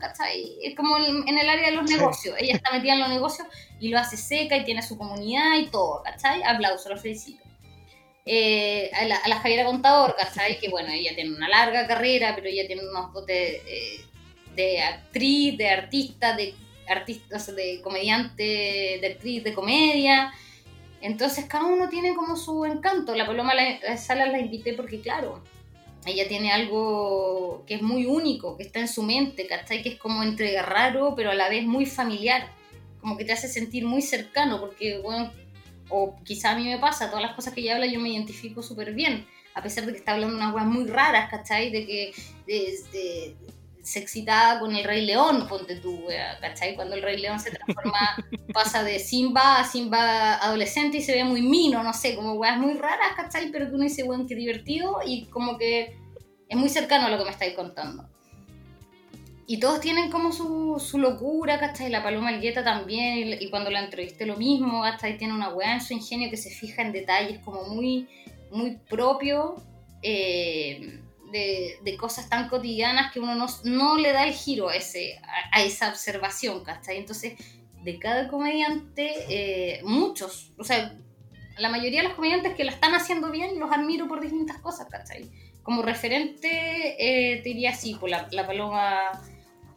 ¿cachai? 0.00 0.56
Es 0.62 0.76
como 0.76 0.96
en 0.98 1.36
el 1.36 1.48
área 1.48 1.70
de 1.70 1.74
los 1.74 1.90
negocios. 1.90 2.36
Ella 2.38 2.54
está 2.54 2.70
metida 2.70 2.92
en 2.92 3.00
los 3.00 3.08
negocios 3.08 3.48
y 3.80 3.88
lo 3.88 3.98
hace 3.98 4.16
seca 4.16 4.56
y 4.56 4.64
tiene 4.64 4.82
su 4.82 4.96
comunidad 4.96 5.58
y 5.58 5.66
todo, 5.66 6.00
¿cachai? 6.04 6.44
Aplauso, 6.44 6.88
lo 6.88 6.96
felicito. 6.96 7.42
Eh, 8.24 8.92
a, 8.94 9.28
la, 9.28 9.40
Javiera 9.40 9.64
Contador, 9.64 10.14
¿cachai? 10.16 10.60
Que 10.60 10.68
bueno, 10.68 10.90
ella 10.92 11.16
tiene 11.16 11.34
una 11.34 11.48
larga 11.48 11.88
carrera, 11.88 12.36
pero 12.36 12.46
ella 12.46 12.68
tiene 12.68 12.88
unos 12.88 13.12
dotes 13.12 13.62
eh, 13.66 14.04
de 14.54 14.80
actriz, 14.80 15.58
de 15.58 15.70
artista, 15.70 16.36
de 16.36 16.54
artista, 16.86 17.36
de 17.50 17.80
comediante, 17.82 18.98
de 19.00 19.08
actriz, 19.12 19.42
de 19.42 19.54
comedia. 19.54 20.32
Entonces 21.04 21.44
cada 21.44 21.66
uno 21.66 21.90
tiene 21.90 22.14
como 22.14 22.34
su 22.34 22.64
encanto. 22.64 23.14
La 23.14 23.26
Paloma 23.26 23.52
la, 23.54 23.96
Sala 23.98 24.24
la 24.24 24.38
invité 24.38 24.72
porque, 24.72 25.00
claro, 25.00 25.44
ella 26.06 26.26
tiene 26.26 26.50
algo 26.50 27.62
que 27.66 27.74
es 27.74 27.82
muy 27.82 28.06
único, 28.06 28.56
que 28.56 28.62
está 28.62 28.80
en 28.80 28.88
su 28.88 29.02
mente, 29.02 29.46
¿cachai? 29.46 29.82
Que 29.82 29.90
es 29.90 29.98
como 29.98 30.22
entre 30.22 30.60
raro, 30.62 31.12
pero 31.14 31.30
a 31.30 31.34
la 31.34 31.50
vez 31.50 31.66
muy 31.66 31.84
familiar. 31.84 32.48
Como 33.02 33.18
que 33.18 33.26
te 33.26 33.34
hace 33.34 33.48
sentir 33.48 33.84
muy 33.84 34.00
cercano, 34.00 34.58
porque, 34.58 34.96
bueno, 34.96 35.30
o 35.90 36.16
quizá 36.24 36.52
a 36.52 36.56
mí 36.56 36.64
me 36.64 36.78
pasa, 36.78 37.10
todas 37.10 37.22
las 37.22 37.34
cosas 37.34 37.52
que 37.52 37.60
ella 37.60 37.74
habla 37.74 37.84
yo 37.84 38.00
me 38.00 38.08
identifico 38.08 38.62
súper 38.62 38.94
bien, 38.94 39.26
a 39.52 39.62
pesar 39.62 39.84
de 39.84 39.92
que 39.92 39.98
está 39.98 40.12
hablando 40.14 40.34
unas 40.34 40.54
cosas 40.54 40.68
muy 40.68 40.86
raras, 40.86 41.28
¿cachai? 41.30 41.70
De 41.70 41.84
que 41.84 42.14
de, 42.46 43.36
se 43.84 43.98
excitaba 43.98 44.58
con 44.60 44.74
el 44.74 44.82
Rey 44.82 45.04
León, 45.04 45.46
ponte 45.46 45.76
tú, 45.76 46.06
¿cachai? 46.40 46.74
Cuando 46.74 46.96
el 46.96 47.02
Rey 47.02 47.20
León 47.20 47.38
se 47.38 47.50
transforma, 47.50 48.16
pasa 48.54 48.82
de 48.82 48.98
Simba 48.98 49.60
a 49.60 49.64
Simba 49.64 50.36
adolescente 50.36 50.96
y 50.96 51.02
se 51.02 51.12
ve 51.12 51.22
muy 51.22 51.42
mino, 51.42 51.82
no 51.82 51.92
sé, 51.92 52.16
como 52.16 52.32
weas 52.32 52.58
muy 52.58 52.74
raras, 52.74 53.12
¿cachai? 53.14 53.50
Pero 53.52 53.68
que 53.68 53.74
uno 53.74 53.84
dice, 53.84 54.02
weón, 54.02 54.26
qué 54.26 54.34
divertido 54.34 55.00
y 55.04 55.26
como 55.26 55.58
que 55.58 55.98
es 56.48 56.56
muy 56.56 56.70
cercano 56.70 57.06
a 57.06 57.10
lo 57.10 57.18
que 57.18 57.24
me 57.24 57.30
estáis 57.30 57.54
contando. 57.54 58.08
Y 59.46 59.60
todos 59.60 59.80
tienen 59.80 60.10
como 60.10 60.32
su, 60.32 60.80
su 60.80 60.98
locura, 60.98 61.60
¿cachai? 61.60 61.90
La 61.90 62.02
Paloma 62.02 62.30
Algueta 62.30 62.64
también, 62.64 63.36
y, 63.38 63.50
cuando 63.50 63.70
la 63.70 63.84
entrevisté 63.84 64.24
lo 64.24 64.36
mismo, 64.36 64.82
¿cachai? 64.82 65.18
Tiene 65.18 65.34
una 65.34 65.50
weá 65.50 65.74
en 65.74 65.82
su 65.82 65.92
ingenio 65.92 66.30
que 66.30 66.38
se 66.38 66.48
fija 66.48 66.80
en 66.80 66.92
detalles 66.92 67.40
como 67.40 67.64
muy, 67.64 68.08
muy 68.50 68.78
propio. 68.88 69.56
Eh, 70.00 71.03
de, 71.34 71.96
cosas 71.96 72.28
tan 72.28 72.48
cotidianas 72.48 73.12
que 73.12 73.20
uno 73.20 73.46
no, 73.64 73.98
le 73.98 74.12
da 74.12 74.26
el 74.26 74.32
giro 74.32 74.68
a, 74.68 74.76
ese, 74.76 75.20
a, 75.52 75.62
esa 75.62 75.88
observación, 75.88 76.64
¿cachai? 76.64 76.98
Entonces, 76.98 77.34
de 77.82 77.98
cada 77.98 78.28
comediante, 78.28 79.12
eh, 79.28 79.80
muchos, 79.84 80.52
o 80.58 80.64
sea, 80.64 80.96
la 81.58 81.68
mayoría 81.68 82.02
de 82.02 82.08
los 82.08 82.16
comediantes 82.16 82.54
que 82.54 82.64
la 82.64 82.72
están 82.72 82.94
haciendo 82.94 83.30
bien, 83.30 83.58
los 83.58 83.70
admiro 83.72 84.08
por 84.08 84.20
distintas 84.20 84.58
cosas, 84.58 84.86
¿cachai? 84.88 85.30
Como 85.62 85.82
referente, 85.82 86.48
eh, 86.98 87.38
te 87.42 87.48
diría 87.48 87.70
así, 87.70 87.96
pues 87.98 88.10
la, 88.10 88.28
la, 88.30 88.46
Paloma... 88.46 89.10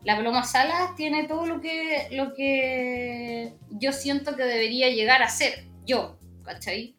La 0.03 0.16
Paloma 0.16 0.43
Salas 0.43 0.95
tiene 0.95 1.28
todo 1.28 1.45
lo 1.45 1.60
que, 1.60 2.08
lo 2.12 2.34
que 2.34 3.55
yo 3.72 3.91
siento 3.91 4.38
que 4.38 4.43
debería 4.43 4.89
llegar 4.89 5.22
a 5.22 5.28
ser, 5.28 5.66
yo, 5.86 6.18
¿cachai? 6.45 6.95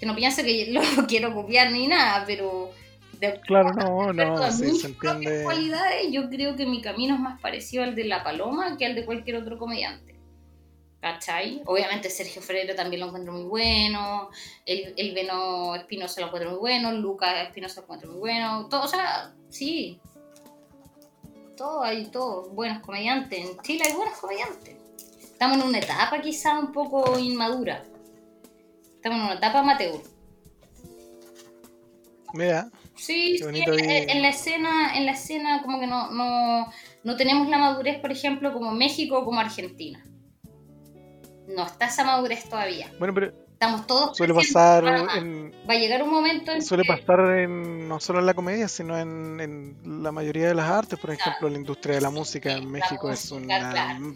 Que 0.00 0.06
no 0.06 0.16
piense 0.16 0.42
que 0.42 0.72
lo 0.72 0.80
quiero 1.06 1.32
copiar 1.32 1.70
ni 1.70 1.86
nada, 1.86 2.24
pero 2.26 2.72
claro, 3.46 3.72
no, 3.72 4.12
no, 4.12 4.52
sí, 4.52 4.76
se 4.76 4.88
entiende. 4.88 5.42
cualidades, 5.44 6.10
yo 6.10 6.28
creo 6.28 6.56
que 6.56 6.66
mi 6.66 6.80
camino 6.80 7.14
es 7.14 7.20
más 7.20 7.40
parecido 7.40 7.84
al 7.84 7.94
de 7.94 8.04
La 8.04 8.22
Paloma 8.22 8.76
que 8.76 8.86
al 8.86 8.94
de 8.94 9.04
cualquier 9.04 9.36
otro 9.36 9.58
comediante. 9.58 10.16
¿Cachai? 11.00 11.62
Obviamente 11.64 12.10
Sergio 12.10 12.42
Freire 12.42 12.74
también 12.74 13.00
lo 13.00 13.06
encuentro 13.06 13.32
muy 13.32 13.44
bueno, 13.44 14.28
el, 14.66 14.92
el 14.98 15.14
Veno 15.14 15.74
Espinosa 15.74 16.20
lo 16.20 16.26
encuentro 16.26 16.50
muy 16.50 16.58
bueno, 16.58 16.92
Lucas 16.92 17.46
Espinosa 17.46 17.80
lo 17.80 17.84
encuentro 17.84 18.10
muy 18.10 18.20
bueno, 18.20 18.66
todo, 18.68 18.82
o 18.82 18.88
sea, 18.88 19.32
sí. 19.48 19.98
Todo, 21.56 21.82
hay 21.82 22.06
todo, 22.06 22.50
buenos 22.50 22.82
comediantes. 22.82 23.38
En 23.38 23.58
Chile 23.60 23.84
hay 23.86 23.94
buenos 23.94 24.18
comediantes. 24.18 24.76
Estamos 25.20 25.58
en 25.58 25.68
una 25.68 25.78
etapa 25.78 26.20
quizá 26.20 26.58
un 26.58 26.70
poco 26.70 27.18
inmadura. 27.18 27.82
Estamos 28.96 29.20
en 29.20 29.24
una 29.24 29.34
etapa 29.34 29.60
amateur. 29.60 30.02
Mira, 32.34 32.70
Sí, 33.00 33.38
sí 33.38 33.44
en, 33.44 34.22
la 34.22 34.28
escena, 34.28 34.96
en 34.96 35.06
la 35.06 35.12
escena 35.12 35.62
como 35.62 35.80
que 35.80 35.86
no, 35.86 36.10
no, 36.10 36.70
no 37.02 37.16
tenemos 37.16 37.48
la 37.48 37.56
madurez, 37.56 37.98
por 37.98 38.12
ejemplo, 38.12 38.52
como 38.52 38.72
México 38.72 39.18
o 39.18 39.24
como 39.24 39.40
Argentina. 39.40 40.04
No 41.48 41.64
está 41.64 41.86
esa 41.86 42.04
madurez 42.04 42.48
todavía. 42.48 42.92
Bueno, 42.98 43.14
pero 43.14 43.32
estamos 43.60 43.86
todos 43.86 44.16
suele 44.16 44.32
pasar 44.32 44.86
en, 45.18 45.52
va 45.68 45.74
a 45.74 45.76
llegar 45.76 46.02
un 46.02 46.10
momento 46.10 46.50
en 46.50 46.62
suele 46.62 46.82
pasar 46.82 47.20
en, 47.40 47.86
no 47.86 48.00
solo 48.00 48.20
en 48.20 48.24
la 48.24 48.32
comedia 48.32 48.68
sino 48.68 48.96
en, 48.96 49.38
en, 49.38 50.02
la 50.02 50.10
mayoría 50.12 50.48
de 50.48 50.54
las 50.54 50.70
artes. 50.70 50.98
Por 50.98 51.10
ejemplo 51.10 51.50
la 51.50 51.58
industria 51.58 51.96
de 51.96 52.00
la 52.00 52.08
música 52.08 52.52
en 52.52 52.70
México 52.70 53.10
es 53.10 53.30
un 53.30 53.46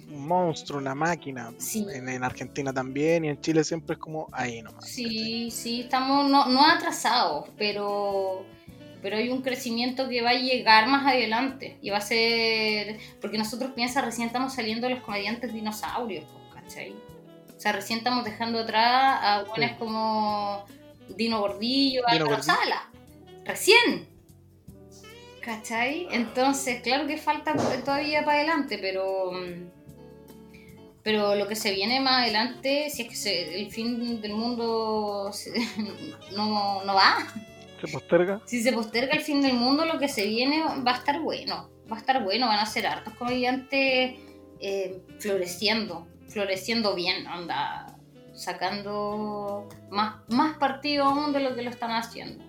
monstruo 0.08 0.78
una 0.78 0.94
máquina. 0.94 1.52
En, 1.92 2.24
Argentina 2.24 2.72
también 2.72 3.26
y 3.26 3.28
en 3.28 3.40
Chile 3.42 3.64
siempre 3.64 3.94
es 3.94 4.00
como 4.00 4.28
ahí 4.32 4.62
nomás 4.62 4.88
sí 4.88 5.50
sí 5.50 5.82
estamos 5.82 6.30
no, 6.30 6.46
no 6.46 6.66
atrasados 6.66 7.50
pero 7.58 8.46
pero 9.04 9.18
hay 9.18 9.28
un 9.28 9.42
crecimiento 9.42 10.08
que 10.08 10.22
va 10.22 10.30
a 10.30 10.34
llegar 10.34 10.88
más 10.88 11.06
adelante 11.06 11.76
y 11.82 11.90
va 11.90 11.98
a 11.98 12.00
ser, 12.00 12.96
porque 13.20 13.36
nosotros 13.36 13.72
piensa, 13.72 14.00
recién 14.00 14.28
estamos 14.28 14.54
saliendo 14.54 14.88
los 14.88 15.00
comediantes 15.00 15.52
dinosaurios, 15.52 16.24
¿cachai? 16.54 16.92
O 17.54 17.60
sea, 17.60 17.72
recién 17.72 17.98
estamos 17.98 18.24
dejando 18.24 18.60
atrás 18.60 19.18
a 19.20 19.44
buenas 19.46 19.76
como 19.76 20.64
Dino 21.10 21.38
Gordillo, 21.38 22.00
Dino 22.10 22.42
Sala, 22.42 22.88
recién. 23.44 24.08
¿Cachai? 25.42 26.08
Entonces, 26.10 26.80
claro 26.80 27.06
que 27.06 27.18
falta 27.18 27.52
todavía 27.84 28.24
para 28.24 28.38
adelante, 28.38 28.78
pero 28.78 29.32
pero 31.02 31.34
lo 31.34 31.46
que 31.46 31.56
se 31.56 31.72
viene 31.72 32.00
más 32.00 32.22
adelante, 32.22 32.88
si 32.88 33.02
es 33.02 33.22
que 33.22 33.60
el 33.60 33.70
fin 33.70 34.22
del 34.22 34.32
mundo 34.32 35.30
no, 36.34 36.82
no 36.82 36.94
va, 36.94 37.18
¿Se 37.86 37.92
posterga? 37.92 38.40
Si 38.44 38.62
se 38.62 38.72
posterga 38.72 39.12
el 39.12 39.20
fin 39.20 39.42
del 39.42 39.54
mundo, 39.54 39.84
lo 39.84 39.98
que 39.98 40.08
se 40.08 40.26
viene 40.26 40.62
va 40.86 40.92
a 40.92 40.96
estar 40.96 41.20
bueno. 41.20 41.70
Va 41.90 41.96
a 41.96 42.00
estar 42.00 42.22
bueno, 42.22 42.46
van 42.46 42.58
a 42.58 42.66
ser 42.66 42.86
hartos 42.86 43.14
comediantes 43.14 44.14
eh, 44.60 45.02
floreciendo, 45.18 46.06
floreciendo 46.28 46.94
bien, 46.94 47.26
anda, 47.26 47.98
sacando 48.32 49.68
más, 49.90 50.16
más 50.28 50.56
partido 50.56 51.04
aún 51.04 51.32
de 51.32 51.40
lo 51.40 51.54
que 51.54 51.62
lo 51.62 51.70
están 51.70 51.90
haciendo. 51.90 52.42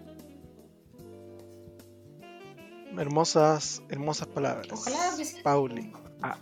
Hermosas, 2.98 3.84
hermosas 3.90 4.28
palabras. 4.28 4.68
Ojalá 4.72 5.18
que 5.18 5.26
sí. 5.26 5.42
Pauli. 5.44 5.92
Ah. 6.22 6.38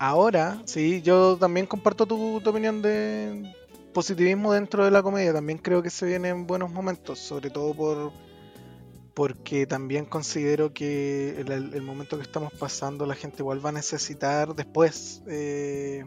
Ahora, 0.00 0.60
sí, 0.64 1.02
yo 1.02 1.36
también 1.36 1.66
comparto 1.66 2.06
tu 2.06 2.36
opinión 2.38 2.82
de, 2.82 3.54
positivismo 3.92 4.52
dentro 4.52 4.84
de 4.84 4.90
la 4.90 5.02
comedia. 5.02 5.32
También 5.32 5.58
creo 5.58 5.82
que 5.82 5.90
se 5.90 6.06
vienen 6.06 6.46
buenos 6.46 6.70
momentos, 6.70 7.18
sobre 7.18 7.50
todo 7.50 7.74
por 7.74 8.12
porque 9.14 9.66
también 9.66 10.06
considero 10.06 10.72
que 10.72 11.40
el, 11.40 11.50
el 11.50 11.82
momento 11.82 12.16
que 12.16 12.22
estamos 12.22 12.52
pasando 12.54 13.04
la 13.06 13.14
gente 13.14 13.38
igual 13.40 13.64
va 13.64 13.70
a 13.70 13.72
necesitar 13.72 14.54
después 14.54 15.22
eh, 15.26 16.04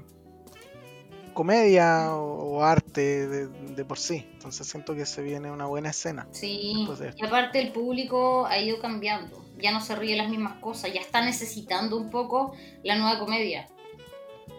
comedia 1.33 2.15
o, 2.15 2.63
arte 2.63 3.27
de, 3.27 3.85
por 3.85 3.97
sí. 3.97 4.25
Entonces 4.33 4.67
siento 4.67 4.95
que 4.95 5.05
se 5.05 5.21
viene 5.21 5.51
una 5.51 5.65
buena 5.65 5.89
escena. 5.89 6.27
Sí, 6.31 6.87
y 7.17 7.25
aparte 7.25 7.59
el 7.59 7.71
público 7.71 8.45
ha 8.45 8.59
ido 8.59 8.79
cambiando. 8.79 9.43
Ya 9.57 9.71
no 9.71 9.81
se 9.81 9.95
ríe 9.95 10.15
las 10.15 10.29
mismas 10.29 10.59
cosas, 10.59 10.93
ya 10.93 11.01
está 11.01 11.23
necesitando 11.23 11.97
un 11.97 12.09
poco 12.09 12.53
la 12.83 12.95
nueva 12.95 13.19
comedia. 13.19 13.67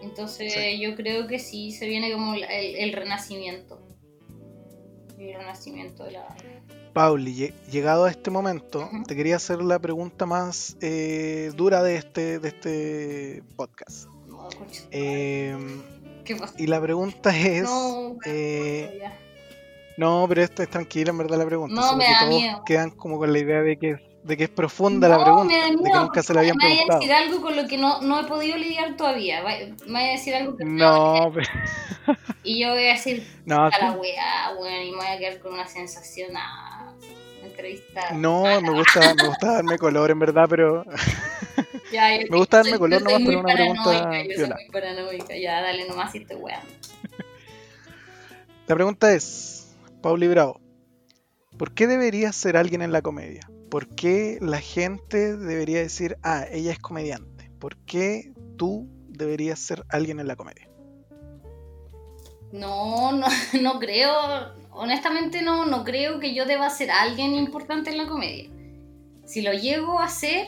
Entonces 0.05 0.79
yo 0.79 0.95
creo 0.95 1.27
que 1.27 1.39
sí, 1.39 1.71
se 1.71 1.87
viene 1.87 2.11
como 2.11 2.35
el, 2.35 2.93
renacimiento. 2.93 3.81
El 5.17 5.33
renacimiento 5.33 6.03
de 6.03 6.11
la... 6.11 6.35
Pauli, 6.93 7.53
llegado 7.71 8.05
a 8.05 8.11
este 8.11 8.31
momento, 8.31 8.89
te 9.07 9.15
quería 9.15 9.35
hacer 9.35 9.61
la 9.61 9.79
pregunta 9.79 10.25
más 10.25 10.77
eh, 10.79 11.51
dura 11.55 11.83
de 11.83 11.97
este, 11.97 12.39
de 12.39 12.47
este 12.47 13.43
podcast. 13.55 14.07
Em, 14.91 15.81
¿Qué 16.23 16.35
pasa? 16.35 16.53
Y 16.57 16.67
la 16.67 16.79
pregunta 16.79 17.35
es... 17.37 17.63
No, 17.63 18.17
eh, 18.25 19.01
no 19.97 20.25
pero 20.29 20.43
esta 20.43 20.63
es 20.63 20.69
tranquila 20.69 21.09
en 21.09 21.17
verdad 21.17 21.37
la 21.37 21.45
pregunta. 21.45 21.75
No, 21.75 21.97
me 21.97 22.05
da 22.05 22.27
miedo. 22.27 22.63
Quedan 22.65 22.91
como 22.91 23.17
con 23.17 23.33
la 23.33 23.39
idea 23.39 23.61
de 23.61 23.77
que 23.77 23.97
de 24.25 24.37
que 24.37 24.45
es 24.45 24.49
profunda 24.49 25.07
la 25.07 25.23
pregunta, 25.23 25.53
de 25.53 25.61
que 25.69 25.75
nunca 25.75 26.23
se 26.23 26.33
la 26.33 26.39
habían 26.39 26.57
preguntado. 26.57 26.99
Me 26.99 27.05
voy 27.05 27.13
a 27.13 27.19
decir 27.19 27.27
algo 27.27 27.41
con 27.41 27.55
lo 27.55 27.67
que 27.67 27.77
no, 27.77 28.01
no 28.01 28.19
he 28.19 28.23
podido 28.23 28.57
lidiar 28.57 28.97
todavía. 28.97 29.43
Me 29.43 29.75
voy 29.85 30.01
a 30.01 30.11
decir 30.13 30.33
algo 30.33 30.57
que 30.57 30.65
no. 30.65 31.31
Y 32.43 32.61
yo 32.61 32.71
voy 32.71 32.85
a 32.85 32.93
decir 32.93 33.27
no, 33.45 33.65
a 33.65 33.69
la 33.69 33.91
weá, 33.91 34.55
weón, 34.59 34.83
y 34.83 34.91
me 34.91 34.97
voy 34.97 35.05
a 35.05 35.19
quedar 35.19 35.39
con 35.39 35.53
una 35.53 35.67
sensación 35.67 36.35
a 36.35 36.91
entrevista. 37.43 38.13
No, 38.13 38.61
me 38.61 38.71
gusta, 38.71 39.13
me 39.13 39.27
gusta 39.27 39.53
darme 39.53 39.77
color 39.77 40.09
en 40.09 40.19
verdad, 40.19 40.47
pero. 40.49 40.83
Ya, 41.91 42.17
me 42.29 42.37
gusta 42.37 42.63
darme 42.63 42.79
color 42.79 43.01
nomás, 43.03 43.21
pero 43.23 43.39
una 43.39 43.53
pregunta. 43.53 44.23
Yo 44.23 44.35
soy 44.35 44.49
muy 44.49 44.69
paranoica, 44.71 45.37
ya, 45.37 45.61
dale 45.61 45.87
nomás 45.87 46.11
si 46.11 46.17
estoy 46.17 46.37
weando. 46.37 46.67
La 48.65 48.75
pregunta 48.75 49.13
es, 49.13 49.75
Pauli 50.01 50.27
Bravo, 50.27 50.59
¿por 51.57 51.73
qué 51.73 51.85
debería 51.85 52.33
ser 52.33 52.57
alguien 52.57 52.81
en 52.81 52.91
la 52.91 53.03
comedia? 53.03 53.47
¿Por 53.75 53.93
qué 53.93 54.37
la 54.39 54.61
gente 54.61 55.35
debería 55.35 55.79
decir, 55.79 56.15
ah, 56.23 56.45
ella 56.49 56.71
es 56.71 56.79
comediante? 56.79 57.51
¿Por 57.59 57.75
qué 57.79 58.31
tú 58.55 58.87
deberías 59.09 59.59
ser 59.59 59.83
alguien 59.89 60.21
en 60.21 60.29
la 60.29 60.37
comedia? 60.37 60.69
No, 62.53 63.11
no, 63.11 63.27
no 63.61 63.79
creo, 63.79 64.13
honestamente 64.71 65.41
no, 65.41 65.65
no 65.65 65.83
creo 65.83 66.21
que 66.21 66.33
yo 66.33 66.45
deba 66.45 66.69
ser 66.69 66.89
alguien 66.89 67.35
importante 67.35 67.89
en 67.89 67.97
la 67.97 68.07
comedia. 68.07 68.49
Si 69.25 69.41
lo 69.41 69.51
llego 69.51 69.99
a 69.99 70.07
ser, 70.07 70.47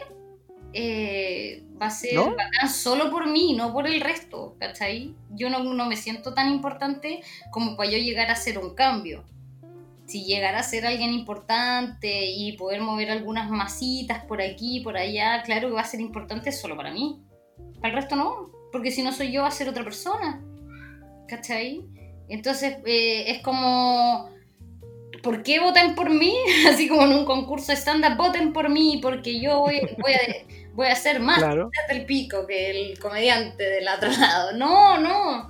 eh, 0.72 1.66
Va 1.82 1.88
a 1.88 1.92
ser 1.92 2.16
¿No? 2.16 2.32
bacán 2.32 2.70
solo 2.70 3.12
por 3.12 3.28
mí, 3.28 3.54
no 3.54 3.72
por 3.72 3.88
el 3.88 4.02
resto, 4.02 4.56
¿cachai? 4.58 5.14
Yo 5.30 5.50
no, 5.50 5.64
no 5.64 5.86
me 5.86 5.96
siento 5.96 6.34
tan 6.34 6.50
importante 6.50 7.22
como 7.52 7.78
para 7.78 7.92
yo 7.92 7.98
llegar 8.00 8.30
a 8.30 8.34
hacer 8.34 8.58
un 8.58 8.74
cambio. 8.74 9.24
Si 10.08 10.24
llegara 10.24 10.60
a 10.60 10.64
ser 10.64 10.86
alguien 10.86 11.12
importante 11.14 12.26
y 12.28 12.54
poder 12.54 12.80
mover 12.82 13.12
algunas 13.12 13.50
masitas 13.50 14.24
por 14.24 14.42
aquí, 14.42 14.80
por 14.80 14.96
allá, 14.98 15.44
claro 15.44 15.68
que 15.68 15.74
va 15.76 15.82
a 15.82 15.86
ser 15.86 16.00
importante 16.00 16.52
solo 16.54 16.78
para 16.78 16.92
mí. 16.92 17.22
Para 17.82 17.90
el 17.90 17.96
resto 18.02 18.16
no, 18.16 18.50
porque 18.72 18.90
si 18.92 19.04
no 19.04 19.12
soy 19.12 19.32
yo 19.32 19.42
va 19.42 19.50
a 19.50 19.52
ser 19.52 19.68
otra 19.68 19.84
persona. 19.84 20.42
¿Cachai? 21.28 21.84
Entonces 22.30 22.78
eh, 22.86 23.26
es 23.32 23.42
como, 23.44 24.30
¿por 25.22 25.44
qué 25.44 25.60
votan 25.60 25.94
por 25.94 26.10
mí? 26.10 26.34
Así 26.70 26.88
como 26.88 27.04
en 27.04 27.12
un 27.12 27.26
concurso 27.26 27.74
estándar, 27.74 28.16
voten 28.16 28.54
por 28.54 28.70
mí 28.70 29.00
porque 29.02 29.40
yo 29.42 29.60
voy, 29.60 29.82
voy 30.02 30.14
a, 30.14 30.20
voy 30.74 30.88
a 30.88 30.96
ser 30.96 31.20
más 31.20 31.40
Claro. 31.40 31.70
del 31.90 32.06
pico 32.06 32.48
que 32.48 32.72
el 32.92 33.00
comediante 33.00 33.62
del 33.64 33.88
otro 33.90 34.10
lado. 34.10 34.54
No, 34.54 34.98
no. 35.00 35.48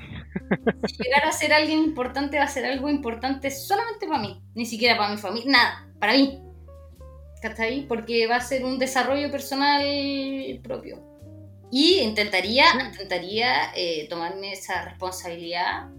Si 0.87 1.03
llegar 1.03 1.25
a 1.25 1.31
ser 1.31 1.53
alguien 1.53 1.79
importante 1.79 2.37
va 2.37 2.45
a 2.45 2.49
ser 2.49 2.65
algo 2.65 2.89
importante 2.89 3.51
solamente 3.51 4.07
para 4.07 4.19
mí, 4.19 4.41
ni 4.55 4.65
siquiera 4.65 4.97
para 4.97 5.11
mi 5.11 5.17
familia, 5.17 5.51
nada, 5.51 5.87
para 5.99 6.13
mí. 6.13 6.41
¿Cachai? 7.41 7.87
Porque 7.87 8.27
va 8.27 8.37
a 8.37 8.41
ser 8.41 8.65
un 8.65 8.79
desarrollo 8.79 9.29
personal 9.31 9.83
propio. 10.63 11.03
Y 11.71 11.99
intentaría, 11.99 12.65
intentaría 12.85 13.71
eh, 13.75 14.07
tomarme 14.09 14.53
esa 14.53 14.85
responsabilidad 14.85 15.89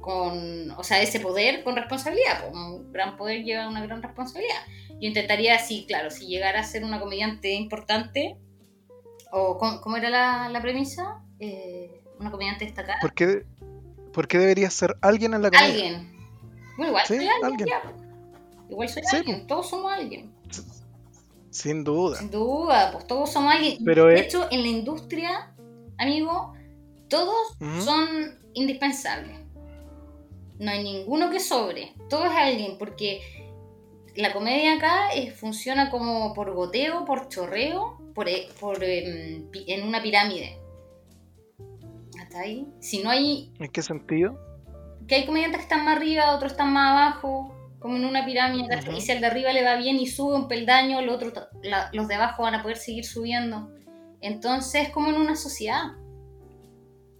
con, 0.00 0.70
o 0.72 0.82
sea, 0.84 1.00
ese 1.00 1.20
poder 1.20 1.64
con 1.64 1.76
responsabilidad. 1.76 2.40
pues, 2.40 2.52
Un 2.52 2.92
gran 2.92 3.16
poder 3.16 3.42
lleva 3.42 3.68
una 3.68 3.84
gran 3.84 4.02
responsabilidad. 4.02 4.62
Yo 4.90 5.08
intentaría, 5.08 5.58
sí, 5.58 5.84
claro, 5.88 6.10
si 6.10 6.26
llegara 6.26 6.60
a 6.60 6.64
ser 6.64 6.84
una 6.84 7.00
comediante 7.00 7.52
importante, 7.52 8.36
o 9.32 9.56
¿cómo, 9.58 9.80
cómo 9.80 9.96
era 9.96 10.10
la, 10.10 10.48
la 10.50 10.60
premisa? 10.60 11.22
Eh, 11.38 12.02
una 12.18 12.30
comediante 12.30 12.66
destacada. 12.66 12.98
¿Por 13.00 13.14
qué, 13.14 13.44
por 14.12 14.28
qué 14.28 14.38
debería 14.38 14.70
ser 14.70 14.96
alguien 15.00 15.34
en 15.34 15.42
la 15.42 15.50
comedia? 15.50 15.68
Alguien. 15.74 16.12
Bueno, 16.76 16.88
igual 16.90 17.06
Sí, 17.06 17.16
soy 17.16 17.26
alguien. 17.28 17.44
alguien. 17.44 17.68
ya, 17.68 17.82
pues. 17.82 17.94
Igual 18.70 18.88
soy 18.88 19.02
Sí, 19.04 19.16
alguien. 19.16 19.46
Todos 19.46 19.68
somos 19.70 19.92
alguien. 19.92 20.32
Sin 21.50 21.82
duda. 21.82 22.16
Sin 22.18 22.30
duda, 22.30 22.92
pues 22.92 23.06
todos 23.08 23.32
somos 23.32 23.52
alguien. 23.52 23.78
Pero 23.84 24.06
de 24.06 24.14
es- 24.20 24.26
hecho, 24.26 24.46
en 24.52 24.62
la 24.62 24.68
industria, 24.68 25.52
amigo, 25.98 26.54
todos 27.08 27.56
son 27.84 28.38
indispensables. 28.54 29.36
No 30.60 30.70
hay 30.70 30.84
ninguno 30.84 31.28
que 31.30 31.40
sobre. 31.40 31.92
Todo 32.08 32.26
es 32.26 32.30
alguien, 32.32 32.78
porque 32.78 33.20
la 34.14 34.32
comedia 34.32 34.74
acá 34.76 35.10
es- 35.12 35.34
funciona 35.34 35.90
como 35.90 36.32
por 36.34 36.52
goteo, 36.54 37.04
por 37.04 37.28
chorreo, 37.28 37.98
por, 38.14 38.28
e- 38.28 38.48
por, 38.60 38.82
em, 38.84 39.48
en 39.66 39.82
una 39.88 40.00
pirámide. 40.02 40.59
Si 42.80 43.02
no 43.02 43.10
hay 43.10 43.52
¿En 43.58 43.68
qué 43.68 43.82
sentido? 43.82 44.38
que 45.08 45.16
hay 45.16 45.26
comediantes 45.26 45.58
que 45.58 45.62
están 45.64 45.84
más 45.84 45.96
arriba, 45.96 46.34
otros 46.36 46.52
están 46.52 46.72
más 46.72 46.90
abajo, 46.92 47.54
como 47.80 47.96
en 47.96 48.04
una 48.04 48.24
pirámide. 48.24 48.68
¿cachai? 48.68 48.90
Ujú. 48.90 48.98
Y 48.98 49.00
si 49.00 49.10
al 49.12 49.20
de 49.20 49.26
arriba 49.26 49.52
le 49.52 49.64
va 49.64 49.74
bien 49.76 49.96
y 49.98 50.06
sube 50.06 50.34
un 50.36 50.46
peldaño, 50.46 51.00
el 51.00 51.08
otro, 51.08 51.32
ta- 51.32 51.48
la- 51.62 51.90
los 51.92 52.06
de 52.06 52.14
abajo 52.14 52.44
van 52.44 52.54
a 52.54 52.62
poder 52.62 52.76
seguir 52.76 53.04
subiendo. 53.04 53.70
Entonces, 54.20 54.90
como 54.90 55.08
en 55.08 55.16
una 55.16 55.34
sociedad. 55.34 55.82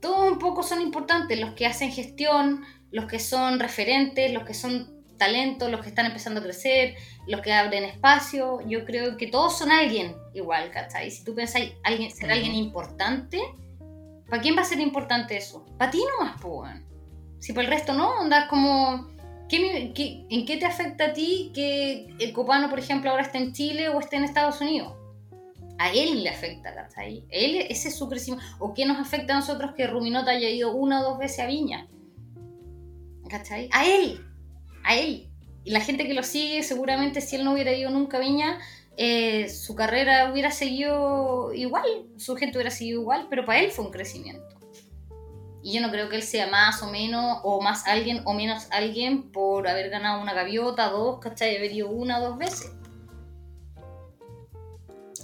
Todos 0.00 0.30
un 0.32 0.38
poco 0.38 0.62
son 0.62 0.80
importantes, 0.80 1.38
los 1.40 1.52
que 1.54 1.66
hacen 1.66 1.90
gestión, 1.90 2.62
los 2.90 3.06
que 3.06 3.18
son 3.18 3.58
referentes, 3.58 4.32
los 4.32 4.44
que 4.44 4.54
son 4.54 5.02
talentos, 5.18 5.70
los 5.70 5.80
que 5.82 5.88
están 5.88 6.06
empezando 6.06 6.40
a 6.40 6.42
crecer, 6.42 6.94
los 7.26 7.40
que 7.42 7.52
abren 7.52 7.84
espacio. 7.84 8.60
Yo 8.66 8.84
creo 8.86 9.16
que 9.18 9.26
todos 9.26 9.58
son 9.58 9.70
alguien 9.70 10.14
igual, 10.32 10.70
¿cachai? 10.70 11.10
Si 11.10 11.22
tú 11.24 11.34
pensáis 11.34 11.72
alguien, 11.84 12.10
ser 12.10 12.26
Ujú. 12.26 12.32
alguien 12.34 12.54
importante, 12.54 13.38
¿para 14.30 14.40
quién 14.40 14.56
va 14.56 14.62
a 14.62 14.64
ser 14.64 14.80
importante 14.80 15.36
eso? 15.36 15.66
Para 15.76 15.90
ti 15.90 16.00
nomás, 16.18 16.40
po, 16.40 16.62
weón. 16.62 16.86
Si 17.40 17.52
para 17.52 17.66
el 17.66 17.72
resto 17.74 17.92
no, 17.92 18.20
andas 18.20 18.48
como... 18.48 19.08
¿qué 19.48 19.92
qué- 19.94 20.24
¿En 20.30 20.46
qué 20.46 20.56
te 20.58 20.66
afecta 20.66 21.06
a 21.06 21.12
ti 21.12 21.50
que 21.54 22.06
el 22.20 22.32
copano, 22.32 22.70
por 22.70 22.78
ejemplo, 22.78 23.10
ahora 23.10 23.22
esté 23.24 23.38
en 23.38 23.52
Chile 23.52 23.88
o 23.88 23.98
esté 23.98 24.16
en 24.16 24.24
Estados 24.24 24.60
Unidos? 24.60 24.94
A 25.78 25.90
él 25.92 26.22
le 26.22 26.28
afecta, 26.28 26.74
¿cachai? 26.74 27.24
Él, 27.30 27.66
ese 27.68 27.88
es 27.88 27.96
su 27.96 28.08
crecimiento. 28.08 28.44
¿O 28.58 28.74
qué 28.74 28.84
nos 28.86 28.98
afecta 28.98 29.32
a 29.32 29.36
nosotros 29.36 29.72
que 29.74 29.86
Ruminota 29.86 30.30
haya 30.32 30.48
ido 30.48 30.72
una 30.72 31.00
o 31.00 31.04
dos 31.10 31.18
veces 31.18 31.40
a 31.40 31.46
Viña? 31.46 31.88
¿Cachai? 33.28 33.68
A 33.72 33.86
él, 33.86 34.20
a 34.84 34.96
él. 34.96 35.28
Y 35.64 35.70
la 35.70 35.80
gente 35.80 36.06
que 36.06 36.14
lo 36.14 36.22
sigue, 36.22 36.62
seguramente 36.62 37.20
si 37.20 37.36
él 37.36 37.44
no 37.44 37.52
hubiera 37.52 37.72
ido 37.72 37.90
nunca 37.90 38.18
a 38.18 38.20
Viña, 38.20 38.58
eh, 38.96 39.48
su 39.48 39.74
carrera 39.74 40.30
hubiera 40.30 40.50
seguido 40.50 41.52
igual, 41.54 42.06
su 42.16 42.36
gente 42.36 42.58
hubiera 42.58 42.70
seguido 42.70 43.00
igual, 43.00 43.26
pero 43.30 43.44
para 43.44 43.60
él 43.60 43.70
fue 43.70 43.84
un 43.84 43.90
crecimiento. 43.90 44.58
Y 45.62 45.74
yo 45.74 45.82
no 45.82 45.90
creo 45.90 46.08
que 46.08 46.16
él 46.16 46.22
sea 46.22 46.46
más 46.46 46.82
o 46.82 46.90
menos, 46.90 47.38
o 47.42 47.60
más 47.60 47.86
alguien 47.86 48.22
o 48.24 48.32
menos 48.32 48.66
alguien 48.70 49.30
por 49.30 49.68
haber 49.68 49.90
ganado 49.90 50.22
una 50.22 50.32
gaviota, 50.32 50.88
dos, 50.88 51.20
¿cachai? 51.20 51.56
Haber 51.56 51.72
ido 51.72 51.90
una 51.90 52.18
o 52.18 52.30
dos 52.30 52.38
veces. 52.38 52.72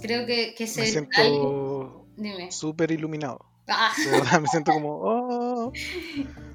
Creo 0.01 0.27
que, 0.27 0.53
que 0.53 0.65
Me 0.65 0.69
ser 0.69 0.85
siento 0.85 1.21
algo. 1.21 2.05
Dime. 2.15 2.51
súper 2.51 2.91
iluminado. 2.91 3.45
Ah, 3.67 3.93
me 4.39 4.47
siento 4.47 4.71
como. 4.71 4.99
oh. 5.01 5.73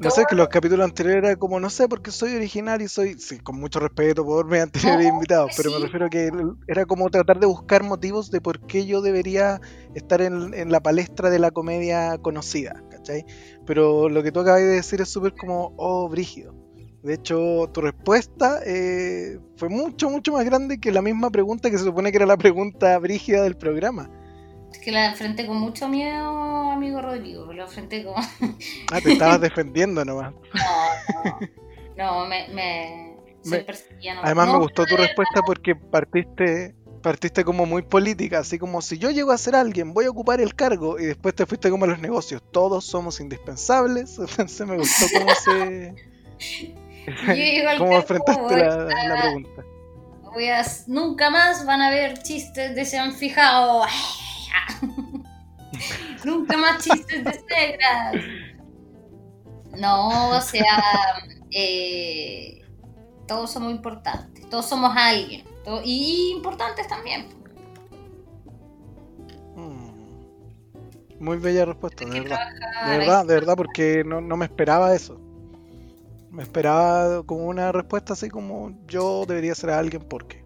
No 0.00 0.10
sé, 0.10 0.24
que 0.28 0.34
los 0.34 0.48
capítulos 0.48 0.84
anteriores 0.84 1.24
era 1.24 1.36
como, 1.36 1.60
no 1.60 1.68
sé, 1.68 1.86
porque 1.88 2.10
soy 2.10 2.34
original 2.34 2.80
y 2.80 2.88
soy, 2.88 3.18
sí, 3.18 3.38
con 3.38 3.60
mucho 3.60 3.80
respeto 3.80 4.24
por 4.24 4.46
mis 4.46 4.60
anteriores 4.60 5.06
No, 5.06 5.14
invitados, 5.14 5.52
pero 5.56 5.70
sí. 5.70 5.76
me 5.76 5.78
refiero 5.78 6.06
a 6.06 6.10
que 6.10 6.30
era 6.66 6.86
como 6.86 7.10
tratar 7.10 7.38
de 7.38 7.46
buscar 7.46 7.82
motivos 7.84 8.30
de 8.30 8.40
por 8.40 8.66
qué 8.66 8.86
yo 8.86 9.02
debería 9.02 9.60
estar 9.94 10.22
en, 10.22 10.54
en 10.54 10.72
la 10.72 10.80
palestra 10.80 11.28
de 11.28 11.38
la 11.38 11.50
comedia 11.50 12.16
conocida, 12.18 12.82
¿cachai? 12.90 13.26
Pero 13.66 14.08
lo 14.08 14.22
que 14.22 14.32
tú 14.32 14.40
acabas 14.40 14.60
de 14.60 14.66
decir 14.68 15.00
es 15.02 15.10
súper 15.10 15.34
como, 15.34 15.74
oh, 15.76 16.08
brígido. 16.08 16.54
De 17.02 17.14
hecho, 17.14 17.68
tu 17.72 17.80
respuesta 17.80 18.60
eh, 18.64 19.38
fue 19.56 19.68
mucho, 19.68 20.10
mucho 20.10 20.32
más 20.32 20.44
grande 20.44 20.78
que 20.80 20.92
la 20.92 21.02
misma 21.02 21.30
pregunta 21.30 21.70
que 21.70 21.78
se 21.78 21.84
supone 21.84 22.10
que 22.10 22.18
era 22.18 22.26
la 22.26 22.36
pregunta 22.36 22.98
brígida 22.98 23.42
del 23.42 23.56
programa. 23.56 24.10
Es 24.72 24.78
que 24.78 24.92
la 24.92 25.06
enfrenté 25.06 25.46
con 25.46 25.58
mucho 25.58 25.88
miedo, 25.88 26.70
amigo 26.70 27.00
Rodrigo. 27.02 27.52
Lo 27.52 27.64
enfrenté 27.64 28.04
con. 28.04 28.14
Ah, 28.92 29.00
te 29.02 29.12
estabas 29.12 29.40
defendiendo 29.40 30.04
nomás. 30.04 30.32
No, 30.54 31.24
no. 31.24 31.38
No, 31.96 32.26
me. 32.26 32.48
me... 32.48 33.10
Me-. 33.44 33.64
Además 34.22 34.46
No, 34.48 34.52
me 34.54 34.58
gustó 34.60 34.84
tu 34.84 34.96
respuesta 34.98 35.40
porque 35.46 35.74
partiste 35.74 36.74
partiste 37.02 37.42
como 37.42 37.64
muy 37.64 37.80
política, 37.80 38.40
así 38.40 38.58
como 38.58 38.82
si 38.82 38.98
yo 38.98 39.10
llego 39.10 39.32
a 39.32 39.38
ser 39.38 39.56
alguien, 39.56 39.94
voy 39.94 40.04
a 40.04 40.10
ocupar 40.10 40.42
el 40.42 40.54
cargo 40.54 40.98
y 40.98 41.06
después 41.06 41.34
te 41.34 41.46
fuiste 41.46 41.70
como 41.70 41.86
a 41.86 41.88
los 41.88 41.98
negocios, 42.00 42.42
todos 42.52 42.84
somos 42.84 43.18
indispensables, 43.20 44.18
entonces 44.18 44.66
me 44.66 44.76
gustó 44.76 45.06
cómo 45.18 45.34
se 45.34 45.94
cómo 47.78 47.96
enfrentaste 47.96 48.56
la, 48.58 48.74
a- 48.74 49.08
la 49.08 49.20
pregunta. 49.22 49.64
Voy 50.34 50.48
a- 50.48 50.62
nunca 50.88 51.30
más 51.30 51.64
van 51.64 51.80
a 51.80 51.88
ver 51.88 52.22
chistes 52.22 52.74
de 52.74 52.84
se 52.84 52.98
han 52.98 53.14
fijado. 53.14 53.84
nunca 56.24 56.56
más 56.56 56.82
chistes 56.82 57.24
de 57.24 57.44
negras. 57.48 58.24
No, 59.78 60.30
o 60.30 60.40
sea, 60.40 60.82
eh, 61.50 62.62
todos 63.26 63.52
somos 63.52 63.70
importantes, 63.72 64.48
todos 64.48 64.66
somos 64.66 64.92
alguien. 64.96 65.44
y 65.84 66.32
importantes 66.36 66.88
también. 66.88 67.28
Mm. 69.54 69.90
Muy 71.20 71.36
bella 71.38 71.64
respuesta, 71.64 72.04
de 72.04 72.20
verdad. 72.20 72.38
De 72.86 72.98
verdad, 72.98 73.26
de 73.26 73.34
verdad, 73.34 73.56
porque 73.56 74.02
no, 74.04 74.20
no 74.20 74.36
me 74.36 74.46
esperaba 74.46 74.94
eso. 74.94 75.20
Me 76.30 76.42
esperaba 76.42 77.22
como 77.24 77.46
una 77.46 77.72
respuesta 77.72 78.12
así 78.12 78.28
como 78.28 78.72
yo 78.86 79.24
debería 79.26 79.54
ser 79.54 79.70
alguien 79.70 80.02
porque. 80.02 80.44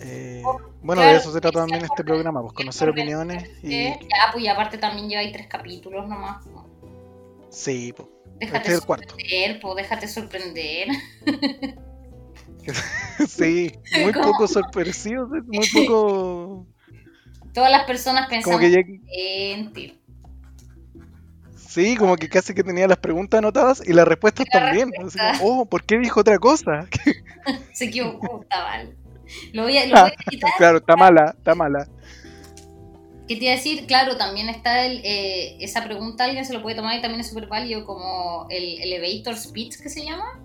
Eh, 0.00 0.42
bueno, 0.82 1.02
de 1.02 1.08
claro, 1.08 1.18
eso 1.18 1.32
se 1.32 1.40
trata 1.40 1.60
también 1.60 1.84
este 1.84 2.04
programa, 2.04 2.40
pues 2.42 2.52
conocer 2.54 2.88
opiniones 2.88 3.48
y 3.64 3.84
Ya, 3.84 3.98
pues 4.32 4.44
y 4.44 4.48
aparte 4.48 4.78
también 4.78 5.08
lleva 5.08 5.20
ahí 5.22 5.32
tres 5.32 5.46
capítulos 5.46 6.08
nomás. 6.08 6.44
sí, 7.50 7.92
pues. 7.96 8.08
Déjate 8.38 8.58
Este 8.58 8.72
es 8.72 8.78
el 8.78 8.84
cuarto. 8.86 9.08
sorprender, 9.08 9.60
po, 9.60 9.74
déjate 9.74 10.08
sorprender. 10.08 10.88
Sí, 13.26 13.72
muy 14.02 14.12
¿Cómo? 14.12 14.26
poco 14.32 14.46
sorpresivo, 14.46 15.26
muy 15.46 15.66
poco. 15.72 16.66
Todas 17.54 17.70
las 17.70 17.84
personas 17.84 18.28
pensamos 18.28 18.60
que 18.60 18.70
ya- 18.70 18.78
en 19.10 19.72
ti. 19.72 19.98
sí, 21.56 21.96
como 21.96 22.16
que 22.16 22.28
casi 22.28 22.54
que 22.54 22.62
tenía 22.62 22.86
las 22.86 22.98
preguntas 22.98 23.38
anotadas 23.38 23.82
y 23.86 23.92
las 23.92 24.06
respuestas 24.06 24.46
La 24.52 24.60
también. 24.60 24.90
Así 25.04 25.18
como, 25.18 25.60
oh, 25.62 25.66
¿por 25.66 25.82
qué 25.84 25.98
dijo 25.98 26.20
otra 26.20 26.38
cosa? 26.38 26.86
Se 27.72 27.86
equivocó, 27.86 28.44
mal. 28.50 28.94
Lo 29.52 29.62
voy 29.64 29.78
a, 29.78 29.86
lo 29.86 29.94
voy 30.02 30.10
a 30.10 30.30
quitar. 30.30 30.50
claro, 30.56 30.78
está 30.78 30.96
mala, 30.96 31.34
está 31.36 31.54
mala. 31.54 31.88
¿Qué 33.26 33.36
te 33.36 33.44
iba 33.44 33.52
a 33.52 33.56
decir? 33.56 33.86
Claro, 33.86 34.16
también 34.16 34.48
está 34.48 34.86
el, 34.86 35.02
eh, 35.04 35.56
esa 35.62 35.84
pregunta, 35.84 36.24
alguien 36.24 36.46
se 36.46 36.54
lo 36.54 36.62
puede 36.62 36.76
tomar 36.76 36.96
y 36.98 37.02
también 37.02 37.20
es 37.20 37.28
súper 37.28 37.46
válido 37.46 37.84
como 37.84 38.46
el 38.48 38.80
elevator 38.80 39.36
speech 39.36 39.76
que 39.82 39.90
se 39.90 40.04
llama. 40.04 40.40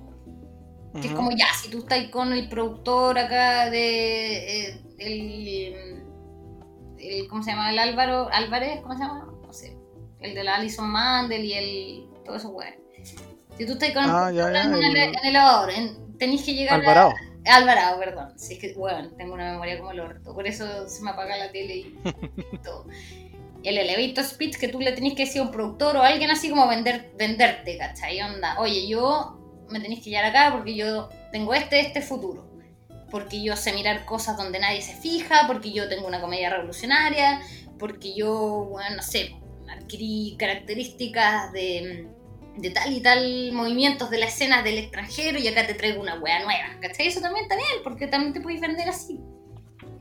Que 1.01 1.07
es 1.07 1.13
como 1.13 1.31
ya, 1.31 1.47
si 1.59 1.69
tú 1.71 1.79
estás 1.79 2.03
con 2.09 2.33
el 2.33 2.47
productor 2.49 3.17
acá 3.17 3.69
de 3.71 4.67
eh, 4.67 4.81
el, 4.99 6.03
el, 6.99 7.27
¿cómo 7.29 7.41
se 7.41 7.49
llama? 7.51 7.71
El 7.71 7.79
Álvaro, 7.79 8.29
Álvarez, 8.31 8.79
¿cómo 8.81 8.93
se 8.93 8.99
llama? 8.99 9.27
No 9.43 9.51
sé, 9.53 9.75
el 10.19 10.35
de 10.35 10.43
la 10.43 10.55
Alison 10.55 10.87
Mandel 10.91 11.45
y 11.45 11.53
el, 11.53 12.03
todo 12.25 12.35
eso, 12.35 12.49
weón. 12.49 12.75
Si 13.57 13.65
tú 13.65 13.71
estás 13.73 13.91
con 13.91 14.03
Ah, 14.05 14.29
ya, 14.31 14.51
ya, 14.51 14.63
en, 14.65 14.73
el, 14.73 14.83
el- 14.83 14.97
en 14.97 15.09
el 15.15 15.25
elevador, 15.29 15.69
en- 15.71 16.17
tenés 16.19 16.43
que 16.43 16.53
llegar 16.53 16.79
Alvarado. 16.81 17.09
a... 17.09 17.32
Alvarado, 17.45 17.99
perdón. 17.99 18.33
Sí, 18.37 18.53
es 18.53 18.59
que, 18.59 18.73
bueno, 18.73 19.09
tengo 19.17 19.33
una 19.33 19.51
memoria 19.51 19.77
como 19.77 19.91
el 19.91 19.99
orto. 19.99 20.33
Por 20.33 20.47
eso 20.47 20.87
se 20.87 21.01
me 21.03 21.11
apaga 21.11 21.37
la 21.37 21.51
tele 21.51 21.75
y, 21.75 21.99
y 22.53 22.57
todo. 22.63 22.87
El 23.63 23.77
elevator 23.77 24.23
speech 24.23 24.57
que 24.57 24.67
tú 24.67 24.79
le 24.79 24.91
tenés 24.91 25.13
que 25.13 25.25
decir 25.25 25.41
a 25.41 25.45
un 25.45 25.51
productor 25.51 25.97
o 25.97 26.01
a 26.01 26.07
alguien 26.07 26.31
así 26.31 26.49
como 26.49 26.67
vender, 26.67 27.11
venderte, 27.17 27.77
¿cachai? 27.77 28.21
Onda, 28.21 28.59
oye, 28.59 28.87
yo 28.87 29.39
me 29.69 29.79
tenéis 29.79 30.03
que 30.03 30.09
llevar 30.09 30.25
acá 30.25 30.51
porque 30.53 30.75
yo 30.75 31.09
tengo 31.31 31.53
este, 31.53 31.79
este 31.79 32.01
futuro. 32.01 32.47
Porque 33.09 33.41
yo 33.41 33.55
sé 33.55 33.73
mirar 33.73 34.05
cosas 34.05 34.37
donde 34.37 34.59
nadie 34.59 34.81
se 34.81 34.93
fija, 34.93 35.45
porque 35.47 35.71
yo 35.71 35.87
tengo 35.87 36.07
una 36.07 36.19
comedia 36.19 36.49
revolucionaria, 36.49 37.41
porque 37.77 38.15
yo, 38.15 38.67
bueno, 38.71 38.95
no 38.95 39.01
sé, 39.01 39.35
adquirí 39.69 40.35
características 40.37 41.51
de, 41.51 42.07
de 42.57 42.69
tal 42.69 42.93
y 42.93 43.01
tal 43.01 43.51
movimientos 43.53 44.09
de 44.09 44.17
la 44.19 44.25
escena 44.27 44.61
del 44.61 44.77
extranjero 44.77 45.39
y 45.39 45.47
acá 45.47 45.65
te 45.65 45.73
traigo 45.73 46.01
una 46.01 46.15
wea 46.19 46.43
nueva, 46.43 46.79
¿cachai? 46.81 47.07
Eso 47.07 47.19
también 47.21 47.43
está 47.43 47.55
bien, 47.55 47.67
porque 47.83 48.07
también 48.07 48.33
te 48.33 48.41
puedes 48.41 48.61
vender 48.61 48.87
así. 48.89 49.19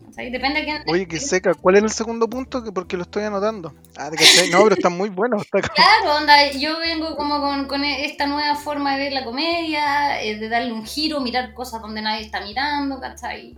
¿cachai? 0.04 0.30
Depende 0.30 0.60
de 0.60 0.64
quién... 0.66 0.82
Oye, 0.86 1.08
que 1.08 1.18
seca. 1.18 1.54
¿Cuál 1.54 1.76
era 1.76 1.86
el 1.86 1.92
segundo 1.92 2.28
punto? 2.28 2.62
Que 2.62 2.70
porque 2.70 2.98
lo 2.98 3.04
estoy 3.04 3.24
anotando. 3.24 3.74
Ah, 3.96 4.10
¿te 4.10 4.16
cachai? 4.18 4.50
No, 4.50 4.62
pero 4.64 4.74
está 4.74 4.90
muy 4.90 5.08
bueno. 5.08 5.38
Está 5.40 5.62
como- 5.62 5.74
Claro, 5.74 6.16
onda, 6.18 6.50
yo 6.52 6.78
vengo 6.78 7.16
como 7.16 7.40
con, 7.40 7.66
con 7.66 7.82
esta 7.84 8.26
nueva 8.26 8.54
forma 8.56 8.92
de 8.96 9.04
ver 9.04 9.12
la 9.14 9.24
comedia, 9.24 10.22
eh, 10.22 10.36
de 10.36 10.48
darle 10.50 10.72
un 10.72 10.84
giro, 10.84 11.20
mirar 11.20 11.54
cosas 11.54 11.80
donde 11.80 12.02
nadie 12.02 12.26
está 12.26 12.42
mirando, 12.44 13.00
¿cachai? 13.00 13.56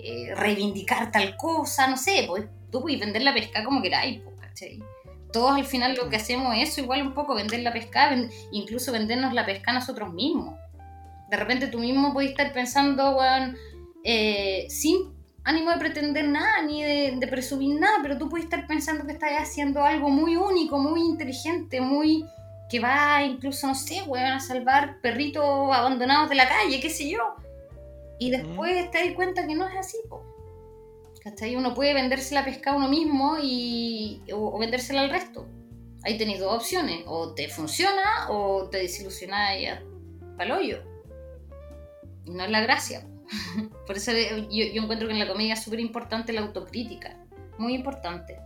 Eh, 0.00 0.32
reivindicar 0.36 1.10
tal 1.10 1.36
cosa, 1.36 1.88
no 1.88 1.96
sé, 1.96 2.24
pues 2.28 2.44
tú 2.70 2.80
puedes 2.80 3.00
vender 3.00 3.22
la 3.22 3.34
pesca 3.34 3.64
como 3.64 3.82
queráis, 3.82 4.20
pues, 4.22 4.36
¿cachai? 4.40 4.80
Todos 5.32 5.56
al 5.56 5.64
final 5.64 5.94
lo 5.94 6.08
que 6.08 6.16
hacemos 6.16 6.54
es 6.56 6.70
eso, 6.70 6.80
igual 6.80 7.02
un 7.02 7.14
poco 7.14 7.34
vender 7.34 7.60
la 7.60 7.72
pesca, 7.72 8.16
incluso 8.50 8.92
vendernos 8.92 9.34
la 9.34 9.44
pesca 9.44 9.70
a 9.70 9.74
nosotros 9.74 10.12
mismos. 10.12 10.54
De 11.30 11.36
repente 11.36 11.66
tú 11.66 11.78
mismo 11.78 12.12
puedes 12.12 12.30
estar 12.30 12.52
pensando, 12.52 13.18
eh, 14.04 14.66
sin 14.70 15.12
ánimo 15.44 15.70
de 15.70 15.78
pretender 15.78 16.26
nada, 16.26 16.62
ni 16.62 16.82
de, 16.82 17.16
de 17.18 17.26
presumir 17.26 17.78
nada, 17.78 17.98
pero 18.02 18.18
tú 18.18 18.28
puedes 18.28 18.44
estar 18.44 18.66
pensando 18.66 19.04
que 19.06 19.12
estás 19.12 19.32
haciendo 19.38 19.84
algo 19.84 20.08
muy 20.08 20.36
único, 20.36 20.78
muy 20.78 21.00
inteligente, 21.00 21.80
muy 21.80 22.24
que 22.68 22.80
va 22.80 23.22
incluso, 23.22 23.66
no 23.66 23.74
sé, 23.74 24.02
weón, 24.02 24.32
a 24.32 24.40
salvar 24.40 25.00
perritos 25.00 25.44
abandonados 25.44 26.28
de 26.28 26.34
la 26.34 26.48
calle, 26.48 26.80
qué 26.80 26.90
sé 26.90 27.08
yo. 27.08 27.18
Y 28.18 28.30
después 28.30 28.90
te 28.90 29.04
das 29.04 29.14
cuenta 29.14 29.46
que 29.46 29.54
no 29.54 29.66
es 29.66 29.76
así, 29.76 29.96
po. 30.08 30.22
¿Cachai? 31.28 31.56
Uno 31.56 31.74
puede 31.74 31.92
venderse 31.92 32.34
la 32.34 32.44
pesca 32.44 32.72
a 32.72 32.76
uno 32.76 32.88
mismo 32.88 33.36
y, 33.42 34.22
o, 34.32 34.56
o 34.56 34.58
vendérsela 34.58 35.02
al 35.02 35.10
resto. 35.10 35.46
Ahí 36.04 36.16
tenéis 36.16 36.40
dos 36.40 36.54
opciones, 36.54 37.02
o 37.06 37.34
te 37.34 37.48
funciona 37.48 38.30
o 38.30 38.68
te 38.70 38.78
desilusionas 38.78 39.58
y 39.58 39.66
a 39.66 39.82
pa'l 40.36 40.52
hoyo. 40.52 40.82
Y 42.24 42.30
no 42.30 42.44
es 42.44 42.50
la 42.50 42.60
gracia. 42.60 43.06
Por 43.86 43.96
eso 43.96 44.12
yo, 44.12 44.46
yo 44.48 44.82
encuentro 44.82 45.06
que 45.06 45.12
en 45.12 45.18
la 45.18 45.28
comedia 45.28 45.54
es 45.54 45.62
súper 45.62 45.80
importante 45.80 46.32
la 46.32 46.40
autocrítica. 46.40 47.16
Muy 47.58 47.74
importante. 47.74 48.38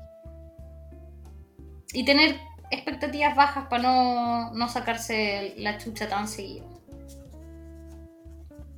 Y 1.93 2.05
tener 2.05 2.41
expectativas 2.70 3.37
bajas 3.37 3.68
para 3.68 3.83
no, 3.83 4.55
no 4.55 4.68
sacarse 4.68 5.55
la 5.59 5.78
chucha 5.78 6.09
tan 6.09 6.26
seguido. 6.26 6.66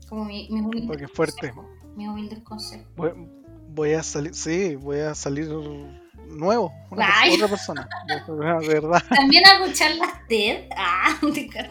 Como 0.08 0.24
mi, 0.26 0.48
mis 0.50 0.62
humildes 0.62 0.88
Porque 0.88 1.04
es 1.04 1.12
fuerte. 1.12 1.52
consejos, 1.52 1.66
Mis 1.96 2.08
humildes 2.08 2.40
consejos. 2.40 2.86
Voy, 2.96 3.43
voy 3.74 3.92
a 3.94 4.02
salir, 4.02 4.34
sí, 4.34 4.76
voy 4.76 5.00
a 5.00 5.14
salir 5.14 5.48
nuevo. 6.28 6.72
Una 6.90 7.08
Ay. 7.20 7.38
persona, 7.38 7.88
otra 8.04 8.16
persona. 8.16 8.58
De 8.60 8.68
verdad. 8.68 9.02
También 9.10 9.44
hago 9.46 9.72
charlas 9.72 10.10
TED. 10.28 10.68
Ah, 10.76 11.16
te. 11.22 11.70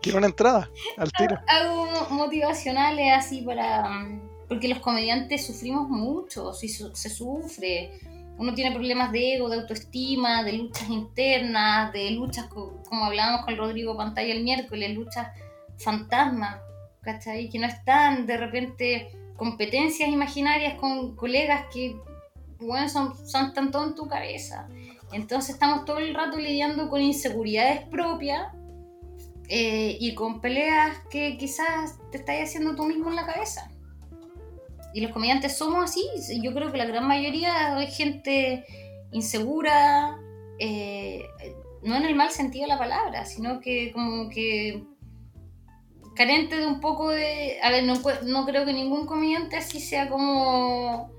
Quiero 0.00 0.18
una 0.18 0.26
entrada 0.26 0.68
al 0.96 1.12
tiro. 1.12 1.38
Hago 1.48 1.86
motivacionales 2.10 3.12
así 3.16 3.42
para. 3.42 4.08
Porque 4.48 4.68
los 4.68 4.80
comediantes 4.80 5.46
sufrimos 5.46 5.88
mucho, 5.88 6.52
su- 6.68 6.94
se 6.94 7.08
sufre. 7.08 7.98
Uno 8.38 8.54
tiene 8.54 8.72
problemas 8.74 9.12
de 9.12 9.34
ego, 9.36 9.48
de 9.48 9.60
autoestima, 9.60 10.42
de 10.42 10.54
luchas 10.54 10.88
internas, 10.88 11.92
de 11.92 12.10
luchas, 12.10 12.46
co- 12.46 12.82
como 12.88 13.04
hablábamos 13.04 13.44
con 13.44 13.56
Rodrigo 13.56 13.96
Pantalla 13.96 14.32
el 14.34 14.42
miércoles, 14.42 14.94
luchas 14.94 15.28
fantasmas, 15.78 16.56
¿cachai? 17.02 17.48
Que 17.48 17.58
no 17.58 17.66
están, 17.66 18.26
de 18.26 18.36
repente, 18.36 19.12
competencias 19.42 20.08
imaginarias 20.08 20.74
con 20.74 21.16
colegas 21.16 21.66
que, 21.72 21.96
bueno, 22.60 22.88
son, 22.88 23.26
son 23.26 23.52
tan 23.52 23.72
todo 23.72 23.88
en 23.88 23.96
tu 23.96 24.06
cabeza. 24.06 24.68
Entonces 25.10 25.54
estamos 25.54 25.84
todo 25.84 25.98
el 25.98 26.14
rato 26.14 26.38
lidiando 26.38 26.88
con 26.88 27.00
inseguridades 27.00 27.80
propias 27.88 28.52
eh, 29.48 29.96
y 29.98 30.14
con 30.14 30.40
peleas 30.40 30.96
que 31.10 31.36
quizás 31.38 31.98
te 32.12 32.18
estás 32.18 32.36
haciendo 32.40 32.76
tú 32.76 32.84
mismo 32.84 33.08
en 33.10 33.16
la 33.16 33.26
cabeza. 33.26 33.68
Y 34.94 35.00
los 35.00 35.10
comediantes 35.10 35.58
somos 35.58 35.82
así. 35.82 36.04
Yo 36.40 36.54
creo 36.54 36.70
que 36.70 36.78
la 36.78 36.84
gran 36.84 37.08
mayoría 37.08 37.82
es 37.82 37.96
gente 37.96 38.64
insegura, 39.10 40.20
eh, 40.60 41.24
no 41.82 41.96
en 41.96 42.04
el 42.04 42.14
mal 42.14 42.30
sentido 42.30 42.66
de 42.66 42.68
la 42.68 42.78
palabra, 42.78 43.24
sino 43.24 43.58
que 43.58 43.90
como 43.90 44.28
que 44.28 44.84
carente 46.14 46.56
de 46.56 46.66
un 46.66 46.80
poco 46.80 47.10
de... 47.10 47.58
A 47.62 47.70
ver, 47.70 47.84
no, 47.84 47.94
no 48.24 48.46
creo 48.46 48.64
que 48.64 48.72
ningún 48.72 49.06
comediante 49.06 49.56
así 49.56 49.80
sea 49.80 50.08
como... 50.08 51.10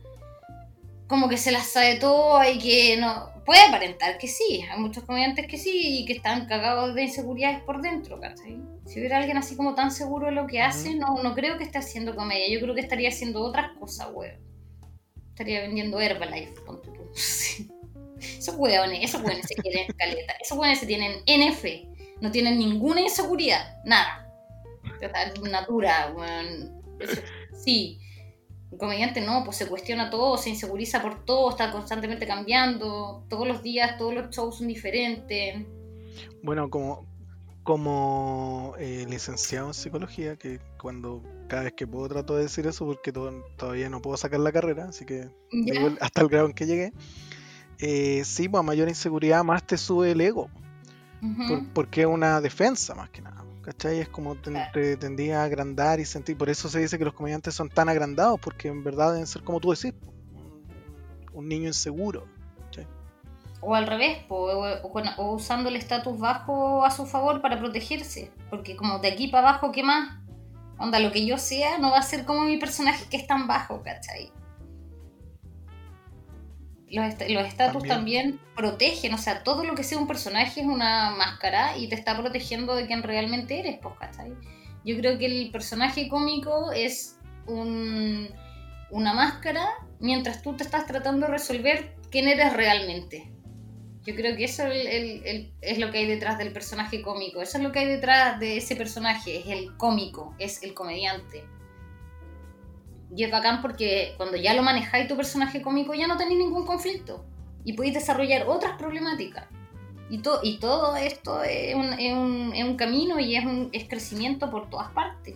Como 1.07 1.29
que 1.29 1.37
se 1.37 1.51
las 1.51 1.67
sabe 1.67 1.95
todo 1.95 2.41
y 2.43 2.59
que 2.59 2.97
no... 2.97 3.31
Puede 3.45 3.61
aparentar 3.61 4.17
que 4.17 4.29
sí, 4.29 4.63
hay 4.71 4.79
muchos 4.79 5.03
comediantes 5.03 5.47
que 5.47 5.57
sí 5.57 5.99
y 5.99 6.05
que 6.05 6.13
están 6.13 6.45
cagados 6.45 6.95
de 6.95 7.03
inseguridades 7.03 7.61
por 7.63 7.81
dentro, 7.81 8.17
¿cachai? 8.17 8.57
Si 8.85 8.99
hubiera 8.99 9.17
alguien 9.17 9.35
así 9.35 9.57
como 9.57 9.75
tan 9.75 9.91
seguro 9.91 10.27
de 10.27 10.31
lo 10.31 10.47
que 10.47 10.61
hace, 10.61 10.95
no, 10.95 11.21
no 11.21 11.35
creo 11.35 11.57
que 11.57 11.65
esté 11.65 11.77
haciendo 11.77 12.15
comedia, 12.15 12.47
yo 12.49 12.61
creo 12.61 12.73
que 12.73 12.79
estaría 12.79 13.09
haciendo 13.09 13.41
otras 13.41 13.77
cosas, 13.77 14.07
weón. 14.13 14.37
Estaría 15.29 15.61
vendiendo 15.61 15.99
Herbalife, 15.99 16.61
ponte 16.61 16.89
tú. 16.89 17.01
Sí. 17.13 17.69
Esos 18.37 18.55
weones, 18.55 19.03
esos 19.03 19.21
weones 19.21 19.45
se 19.45 19.55
quieren 19.55 19.87
caleta, 19.97 20.33
esos 20.39 20.57
weones 20.57 20.79
se 20.79 20.85
tienen 20.85 21.23
NF, 21.27 21.65
no 22.21 22.31
tienen 22.31 22.57
ninguna 22.57 23.01
inseguridad, 23.01 23.81
nada. 23.83 24.22
Natura. 25.51 26.13
Eso- 26.99 27.21
Sí. 27.63 27.99
Un 28.71 28.77
comediante 28.79 29.21
no, 29.21 29.43
pues 29.45 29.57
se 29.57 29.67
cuestiona 29.67 30.09
todo, 30.09 30.35
se 30.37 30.49
inseguriza 30.49 30.99
por 31.01 31.23
todo, 31.25 31.51
está 31.51 31.71
constantemente 31.71 32.25
cambiando, 32.25 33.23
todos 33.29 33.47
los 33.47 33.61
días, 33.61 33.99
todos 33.99 34.15
los 34.15 34.29
shows 34.35 34.57
son 34.57 34.67
diferentes. 34.67 35.63
Bueno, 36.41 36.69
como, 36.71 37.05
como 37.61 38.73
eh, 38.79 39.05
licenciado 39.07 39.67
en 39.67 39.73
psicología, 39.75 40.37
que 40.37 40.59
cuando 40.81 41.21
cada 41.47 41.63
vez 41.63 41.73
que 41.73 41.85
puedo 41.85 42.07
trato 42.09 42.35
de 42.35 42.43
decir 42.43 42.65
eso 42.65 42.85
porque 42.85 43.11
to- 43.11 43.45
todavía 43.57 43.89
no 43.89 44.01
puedo 44.01 44.17
sacar 44.17 44.39
la 44.39 44.51
carrera, 44.51 44.85
así 44.89 45.05
que 45.05 45.29
hasta 46.01 46.21
el 46.21 46.27
grado 46.29 46.47
en 46.47 46.53
que 46.53 46.65
llegué. 46.65 46.93
Eh, 47.79 48.23
sí, 48.25 48.49
pues 48.49 48.59
a 48.59 48.63
mayor 48.63 48.89
inseguridad 48.89 49.43
más 49.43 49.65
te 49.67 49.77
sube 49.77 50.11
el 50.11 50.21
ego, 50.21 50.49
Por- 51.47 51.67
porque 51.73 52.01
es 52.01 52.07
una 52.07 52.41
defensa 52.41 52.93
más 52.95 53.09
que 53.09 53.21
nada. 53.21 53.43
¿Cachai? 53.61 53.99
Es 53.99 54.09
como 54.09 54.35
te, 54.35 54.51
Claro. 54.51 54.71
te 54.73 54.97
tendía 54.97 55.41
a 55.41 55.45
agrandar 55.45 55.99
y 56.01 56.05
sentir. 56.05 56.37
Por 56.37 56.49
eso 56.49 56.67
se 56.67 56.79
dice 56.79 56.97
que 56.97 57.05
los 57.05 57.13
comediantes 57.13 57.55
son 57.55 57.69
tan 57.69 57.87
agrandados, 57.87 58.37
porque 58.41 58.67
en 58.67 58.83
verdad 58.83 59.13
deben 59.13 59.25
ser 59.25 59.41
como 59.43 59.61
tú 59.61 59.71
decís, 59.71 59.93
un, 60.33 60.63
un 61.33 61.47
niño 61.47 61.67
inseguro. 61.67 62.25
O 63.65 63.73
al 63.75 63.87
revés, 63.87 64.17
po, 64.27 64.35
o, 64.51 64.81
o 64.85 64.91
con- 64.91 65.07
o 65.15 65.31
usando 65.35 65.69
el 65.69 65.77
estatus 65.77 66.19
bajo 66.19 66.83
a 66.83 66.91
su 66.91 67.05
favor 67.05 67.41
para 67.41 67.57
protegerse. 67.57 68.29
Porque 68.49 68.75
como 68.75 68.99
de 68.99 69.07
aquí 69.07 69.29
para 69.29 69.47
abajo, 69.51 69.71
¿qué 69.71 69.83
más? 69.83 70.17
Onda, 70.77 70.99
lo 70.99 71.13
que 71.13 71.25
yo 71.25 71.37
sea 71.37 71.77
no 71.77 71.91
va 71.91 71.99
a 71.99 72.03
ser 72.03 72.25
como 72.25 72.41
mi 72.43 72.57
personaje 72.57 73.05
que 73.09 73.15
es 73.15 73.25
tan 73.25 73.47
bajo, 73.47 73.81
¿cachai? 73.81 74.33
Los, 76.93 77.05
est- 77.07 77.29
los 77.29 77.45
estatus 77.47 77.83
También. 77.83 78.31
también. 78.33 78.39
protegen, 78.55 79.13
o 79.13 79.17
sea, 79.17 79.43
todo 79.43 79.63
lo 79.63 79.73
que 79.75 79.83
sea 79.83 79.97
un 79.97 80.07
personaje 80.07 80.61
es 80.61 80.67
una 80.67 81.09
máscara 81.11 81.75
y 81.77 81.87
te 81.89 81.95
está 81.95 82.15
protegiendo 82.15 82.75
de 82.75 82.85
quien 82.85 83.01
realmente 83.03 83.59
eres, 83.59 83.79
pues, 83.81 83.95
¿cachai? 83.99 84.31
Yo 84.85 84.95
creo 84.97 85.17
que 85.17 85.25
el 85.25 85.49
personaje 85.51 86.07
cómico 86.07 86.71
es 86.71 87.17
un, 87.47 88.29
una 88.91 89.13
máscara 89.13 89.69
mientras 89.99 90.41
tú 90.41 90.55
te 90.55 90.63
estás 90.63 90.85
tratando 90.85 91.25
de 91.25 91.31
resolver 91.33 91.95
quién 92.11 92.27
eres 92.27 92.53
realmente. 92.53 93.29
Yo 94.05 94.13
creo 94.15 94.35
que 94.35 94.43
eso 94.43 94.65
el- 94.65 94.85
el- 94.87 95.25
el- 95.25 95.53
es 95.61 95.77
lo 95.79 95.89
que 95.89 95.99
hay 95.99 96.05
detrás 96.05 96.37
del 96.37 96.51
personaje 96.51 97.01
cómico. 97.01 97.41
Eso 97.41 97.57
es 97.57 97.63
lo 97.63 97.71
que 97.71 97.79
hay 97.79 97.87
detrás 97.87 98.37
de 98.39 98.57
ese 98.57 98.75
personaje. 98.75 99.39
Es 99.39 99.47
el 99.47 99.77
cómico, 99.77 100.35
es 100.39 100.61
el 100.61 100.73
comediante. 100.73 101.45
Y 103.15 103.23
es 103.23 103.31
bacán 103.31 103.61
porque 103.61 104.13
cuando 104.17 104.37
ya 104.37 104.53
lo 104.53 104.63
manejáis 104.63 105.07
tu 105.07 105.15
personaje 105.15 105.61
cómico 105.61 105.93
ya 105.93 106.07
no 106.07 106.17
tenéis 106.17 106.39
ningún 106.39 106.65
conflicto. 106.65 107.23
Y 107.63 107.73
podéis 107.73 107.93
desarrollar 107.95 108.47
otras 108.47 108.73
problemáticas. 108.77 109.45
Y, 110.09 110.17
to- 110.19 110.39
y 110.43 110.57
todo 110.59 110.95
esto 110.95 111.43
es 111.43 111.75
un, 111.75 111.93
es 111.93 112.13
un- 112.13 112.51
es 112.55 112.63
un 112.63 112.75
camino 112.75 113.19
y 113.19 113.35
es, 113.35 113.45
un, 113.45 113.69
es 113.71 113.87
crecimiento 113.87 114.49
por 114.49 114.69
todas 114.69 114.89
partes. 114.91 115.35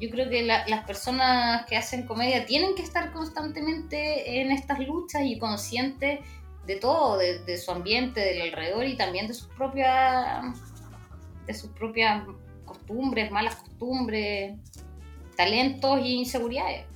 yo 0.00 0.10
creo 0.10 0.28
que 0.28 0.42
la- 0.42 0.66
las 0.66 0.84
personas 0.84 1.64
que 1.66 1.76
hacen 1.76 2.04
comedia 2.06 2.44
tienen 2.46 2.74
que 2.74 2.82
estar 2.82 3.12
constantemente 3.12 4.40
en 4.40 4.50
estas 4.50 4.80
luchas 4.80 5.22
y 5.24 5.38
conscientes 5.38 6.18
de 6.66 6.76
todo, 6.76 7.16
de, 7.16 7.38
de 7.44 7.56
su 7.56 7.70
ambiente, 7.70 8.20
del 8.20 8.42
alrededor 8.42 8.84
y 8.86 8.96
también 8.96 9.28
de 9.28 9.34
sus 9.34 9.46
propias 9.48 10.44
de 11.46 11.54
sus 11.54 11.70
propias 11.70 12.24
costumbres, 12.64 13.30
malas 13.30 13.54
costumbres, 13.56 14.58
talentos 15.36 15.98
e 15.98 16.08
inseguridades. 16.08 16.86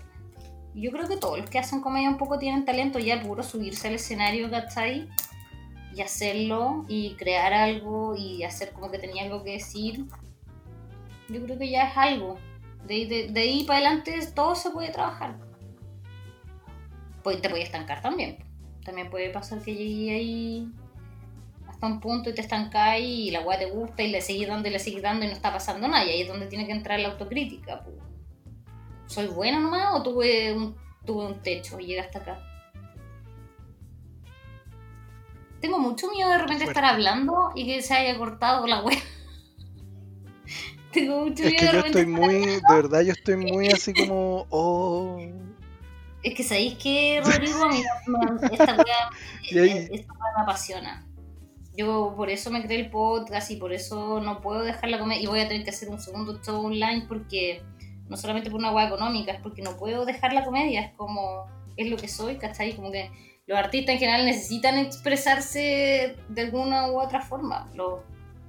Y 0.75 0.83
Yo 0.83 0.93
creo 0.93 1.09
que 1.09 1.17
todos 1.17 1.39
los 1.39 1.51
que 1.51 1.59
hacen 1.59 1.81
comedia 1.81 2.09
un 2.09 2.19
poco 2.19 2.39
tienen 2.39 2.65
talento 2.65 2.99
ya 2.99 3.23
puro 3.23 3.43
subirse 3.43 3.89
al 3.89 3.95
escenario, 3.95 4.51
¿cachai? 4.51 5.09
Y 5.95 6.03
hacerlo 6.03 6.85
y 6.89 7.15
crear 7.15 7.53
algo 7.53 8.15
y 8.17 8.45
hacer 8.45 8.73
como 8.73 8.91
que 8.91 8.99
tenía 8.99 9.25
algo 9.25 9.43
que 9.43 9.53
decir. 9.53 10.05
Yo 11.29 11.43
creo 11.43 11.59
que 11.59 11.71
ya 11.71 11.89
es 11.89 11.97
algo. 11.97 12.39
De, 12.87 13.07
de, 13.07 13.29
de 13.29 13.41
ahí 13.41 13.65
para 13.65 13.81
adelante 13.81 14.19
todo 14.35 14.55
se 14.55 14.71
puede 14.71 14.91
trabajar. 14.91 15.37
Pues 17.23 17.43
te 17.43 17.51
puede 17.51 17.65
estancar 17.65 18.01
también. 18.01 18.39
También 18.85 19.11
puede 19.11 19.31
pasar 19.31 19.61
que 19.61 19.75
llegue 19.75 20.15
ahí 20.15 20.73
hasta 21.69 21.87
un 21.87 22.01
punto 22.01 22.31
y 22.31 22.35
te 22.35 22.41
estancáis 22.41 23.05
y 23.05 23.31
la 23.31 23.41
weá 23.41 23.59
te 23.59 23.71
gusta 23.71 24.03
y 24.03 24.11
le 24.11 24.21
seguís 24.21 24.49
dando 24.49 24.69
y 24.69 24.73
le 24.73 24.79
seguís 24.79 25.03
dando 25.03 25.25
y 25.25 25.29
no 25.29 25.35
está 25.35 25.53
pasando 25.53 25.87
nada. 25.87 26.05
Y 26.05 26.11
ahí 26.11 26.23
es 26.23 26.29
donde 26.29 26.47
tiene 26.47 26.67
que 26.67 26.73
entrar 26.73 26.99
la 26.99 27.09
autocrítica. 27.09 27.83
po. 27.83 28.08
¿Soy 29.09 29.27
buena 29.27 29.59
nomás 29.59 29.95
o 29.95 30.03
tuve 30.03 30.53
un, 30.53 30.77
tuve 31.05 31.27
un 31.27 31.43
techo 31.43 31.81
y 31.81 31.87
llegué 31.87 32.01
hasta 32.01 32.19
acá? 32.19 32.39
Tengo 35.61 35.79
mucho 35.79 36.11
miedo 36.11 36.31
de 36.31 36.39
repente 36.39 36.65
estar 36.65 36.85
hablando 36.85 37.51
y 37.55 37.67
que 37.67 37.83
se 37.83 37.95
haya 37.95 38.19
cortado 38.19 38.67
la 38.67 38.83
wea. 38.83 38.99
Tengo 40.93 41.25
mucho 41.25 41.43
Es 41.43 41.53
miedo 41.53 41.59
que 41.59 41.67
de 41.67 41.73
yo 41.73 41.87
estoy 41.87 42.07
muy, 42.07 42.35
de 42.35 42.61
verdad, 42.71 43.01
yo 43.01 43.13
estoy 43.13 43.37
muy 43.37 43.69
así 43.69 43.95
como, 43.95 44.47
oh, 44.51 45.19
Es 46.23 46.35
que 46.35 46.43
sabéis 46.45 46.77
que, 46.77 47.21
Rodrigo, 47.25 47.65
a 47.65 47.69
mí 47.69 47.83
esta 48.53 48.75
weá 48.75 49.11
me 50.37 50.43
apasiona. 50.43 51.07
Yo 51.75 52.13
por 52.15 52.29
eso 52.29 52.51
me 52.51 52.63
creé 52.63 52.81
el 52.81 52.91
podcast 52.91 53.51
y 53.51 53.57
por 53.57 53.73
eso 53.73 54.21
no 54.21 54.43
puedo 54.43 54.63
dejar 54.63 54.91
la 54.91 54.99
comedia. 54.99 55.23
Y 55.23 55.27
voy 55.27 55.41
a 55.41 55.49
tener 55.49 55.65
que 55.65 55.71
hacer 55.71 55.89
un 55.89 56.01
segundo 56.01 56.41
show 56.43 56.67
online 56.67 57.07
porque 57.09 57.63
no 58.09 58.17
solamente 58.17 58.51
por 58.51 58.59
una 58.61 58.71
weá 58.73 58.87
económica, 58.87 59.33
es 59.33 59.41
porque 59.41 59.63
no 59.63 59.77
puedo 59.77 60.05
dejar 60.05 60.33
la 60.33 60.45
comedia. 60.45 60.81
Es 60.83 60.93
como, 60.95 61.47
es 61.77 61.91
lo 61.91 61.97
que 61.97 62.09
soy, 62.09 62.37
¿cachai? 62.37 62.75
Como 62.75 62.91
que 62.91 63.11
los 63.47 63.59
artistas 63.59 63.95
en 63.95 63.99
general 64.01 64.25
necesitan 64.27 64.77
expresarse 64.79 66.17
de 66.29 66.41
alguna 66.43 66.89
u 66.91 67.01
otra 67.01 67.21
forma. 67.21 67.71
Los 67.75 68.01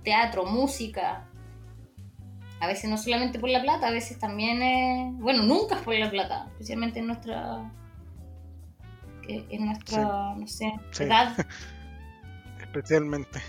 teatro, 0.04 0.46
música. 0.46 1.26
A 2.62 2.68
veces 2.68 2.90
no 2.90 2.98
solamente 2.98 3.40
por 3.40 3.50
la 3.50 3.62
plata, 3.62 3.88
a 3.88 3.92
veces 3.92 4.20
también 4.20 4.62
es. 4.62 5.14
Bueno, 5.20 5.44
nunca 5.44 5.76
es 5.76 5.82
por 5.82 5.96
la 5.96 6.10
plata, 6.10 6.48
especialmente 6.52 7.00
en 7.00 7.08
nuestra. 7.08 7.72
que- 9.22 9.46
En 9.50 9.66
nuestra, 9.68 10.34
no 10.36 10.48
sé, 10.48 10.74
Sí. 10.92 11.04
edad. 11.04 11.36
especialmente. 12.62 13.40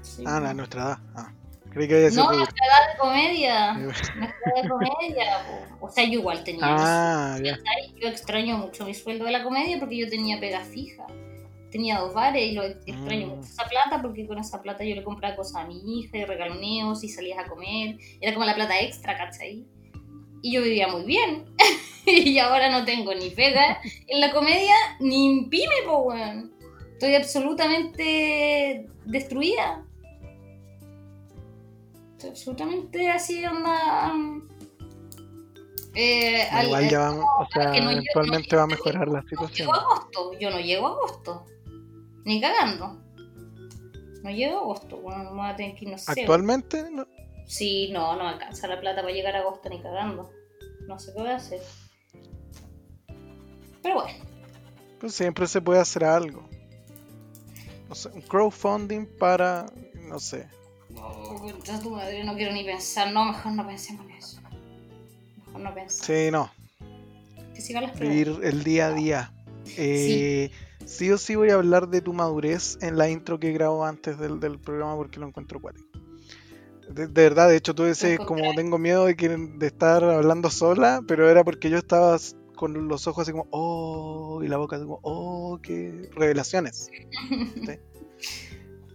Sí. 0.00 0.24
Ah, 0.26 0.40
la 0.40 0.54
nuestra 0.54 0.82
edad. 0.82 0.98
Ah, 1.14 1.32
creí 1.74 1.88
que 1.88 1.94
había 1.96 2.10
sido 2.10 2.24
No, 2.24 2.32
nuestra 2.38 2.66
edad 2.66 2.92
de 2.92 2.98
comedia. 2.98 3.72
Nuestra 3.74 4.14
edad 4.14 4.62
de 4.62 4.68
comedia. 4.68 5.46
O 5.80 5.90
sea, 5.90 6.04
yo 6.04 6.12
igual 6.20 6.42
tenía. 6.44 6.62
Ah. 6.64 7.36
¿cachai? 7.36 7.94
Yo 8.00 8.08
extraño 8.08 8.56
mucho 8.58 8.84
mi 8.86 8.94
sueldo 8.94 9.24
de 9.24 9.32
la 9.32 9.42
comedia 9.42 9.78
porque 9.78 9.96
yo 9.98 10.08
tenía 10.08 10.40
pega 10.40 10.60
fija. 10.60 11.06
Tenía 11.70 11.98
dos 11.98 12.14
bares 12.14 12.42
y 12.42 12.52
lo 12.52 12.62
extraño 12.62 13.26
Mm. 13.26 13.30
mucho 13.30 13.48
esa 13.48 13.64
plata 13.64 14.00
porque 14.00 14.26
con 14.26 14.38
esa 14.38 14.62
plata 14.62 14.84
yo 14.84 14.94
le 14.94 15.02
compraba 15.02 15.34
cosas 15.34 15.56
a 15.56 15.66
mi 15.66 15.98
hija 15.98 16.18
y 16.18 16.24
regaloneos 16.24 17.02
y 17.02 17.08
salías 17.08 17.44
a 17.44 17.48
comer. 17.48 17.96
Era 18.20 18.32
como 18.32 18.46
la 18.46 18.54
plata 18.54 18.80
extra, 18.80 19.16
¿cachai? 19.16 19.66
Y 20.40 20.52
yo 20.52 20.62
vivía 20.62 20.86
muy 20.88 21.04
bien. 21.04 21.46
y 22.06 22.38
ahora 22.38 22.70
no 22.70 22.84
tengo 22.84 23.12
ni 23.14 23.30
pega 23.30 23.80
en 24.06 24.20
la 24.20 24.30
comedia 24.30 24.74
ni 25.00 25.26
en 25.26 25.50
pyme, 25.50 25.74
po, 25.86 26.02
weón. 26.02 26.52
Estoy 26.92 27.16
absolutamente 27.16 28.86
destruida. 29.04 29.83
Absolutamente 32.28 33.10
así, 33.10 33.44
onda. 33.44 34.12
Eh, 35.94 36.42
al- 36.50 36.66
Igual 36.66 36.90
ya 36.90 36.98
vamos, 37.00 37.24
o 37.38 37.46
sea, 37.52 37.64
no 37.68 37.72
llego- 37.74 37.90
eventualmente 37.92 38.56
no 38.56 38.58
va 38.58 38.64
a 38.64 38.66
llego- 38.66 38.76
mejorar 38.84 39.08
la 39.08 39.20
no 39.22 39.28
situación. 39.28 39.68
llego 39.68 39.74
a 39.74 39.78
agosto, 39.80 40.32
yo 40.40 40.50
no 40.50 40.60
llego 40.60 40.86
a 40.86 40.90
agosto. 40.90 41.46
Ni 42.24 42.40
cagando. 42.40 43.00
No 44.22 44.30
llego 44.30 44.56
a 44.58 44.60
agosto, 44.62 44.96
bueno, 44.96 45.24
vamos 45.24 45.46
a 45.52 45.56
tener 45.56 45.76
que 45.76 45.84
ir, 45.84 45.90
no 45.92 45.98
sé. 45.98 46.10
Actualmente, 46.20 46.90
no. 46.90 47.06
Sí, 47.46 47.90
no, 47.92 48.16
no 48.16 48.26
alcanza 48.26 48.66
la 48.66 48.80
plata 48.80 49.02
para 49.02 49.12
llegar 49.14 49.36
a 49.36 49.40
agosto 49.40 49.68
ni 49.68 49.80
cagando. 49.82 50.30
No 50.88 50.98
sé 50.98 51.12
qué 51.12 51.20
voy 51.20 51.30
a 51.30 51.36
hacer. 51.36 51.60
Pero 53.82 53.96
bueno, 53.96 54.18
pues 54.98 55.14
siempre 55.14 55.46
se 55.46 55.60
puede 55.60 55.78
hacer 55.80 56.04
algo. 56.04 56.48
No 57.88 57.94
sé, 57.94 58.08
un 58.08 58.22
crowdfunding 58.22 59.06
para, 59.18 59.66
no 60.08 60.18
sé. 60.18 60.48
Ya 61.64 61.80
tu 61.80 61.90
madre, 61.90 62.24
no 62.24 62.34
quiero 62.34 62.52
ni 62.52 62.64
pensar. 62.64 63.12
No, 63.12 63.24
mejor 63.24 63.52
no 63.52 63.66
pensemos 63.66 64.04
en 64.06 64.12
eso. 64.12 64.40
Mejor 65.46 65.60
no 65.60 65.74
pensar. 65.74 66.06
Sí, 66.06 66.30
no, 66.30 66.50
Que 67.54 67.60
sigan 67.60 67.84
las 67.84 67.98
vivir 67.98 68.40
el 68.42 68.64
día 68.64 68.88
a 68.88 68.92
día. 68.92 69.32
Eh, 69.76 70.50
sí. 70.84 71.10
o 71.10 71.18
sí 71.18 71.34
voy 71.36 71.50
a 71.50 71.54
hablar 71.54 71.88
de 71.88 72.02
tu 72.02 72.12
madurez 72.12 72.78
en 72.82 72.98
la 72.98 73.08
intro 73.08 73.40
que 73.40 73.52
grabo 73.52 73.84
antes 73.84 74.18
del, 74.18 74.40
del 74.40 74.58
programa 74.58 74.96
porque 74.96 75.18
lo 75.18 75.26
encuentro 75.26 75.60
cuático. 75.60 75.88
De, 76.88 77.06
de 77.06 77.22
verdad, 77.22 77.48
de 77.48 77.56
hecho, 77.56 77.74
tú 77.74 77.84
Lo 77.84 78.26
como 78.26 78.54
tengo 78.54 78.78
miedo 78.78 79.06
de, 79.06 79.16
que, 79.16 79.28
de 79.28 79.66
estar 79.66 80.04
hablando 80.04 80.50
sola, 80.50 81.02
pero 81.06 81.30
era 81.30 81.42
porque 81.42 81.70
yo 81.70 81.78
estaba 81.78 82.18
con 82.54 82.88
los 82.88 83.06
ojos 83.06 83.22
así 83.22 83.32
como, 83.32 83.46
oh, 83.50 84.42
y 84.42 84.48
la 84.48 84.58
boca 84.58 84.76
así 84.76 84.84
como, 84.84 85.00
oh, 85.02 85.58
qué 85.62 86.10
revelaciones. 86.14 86.90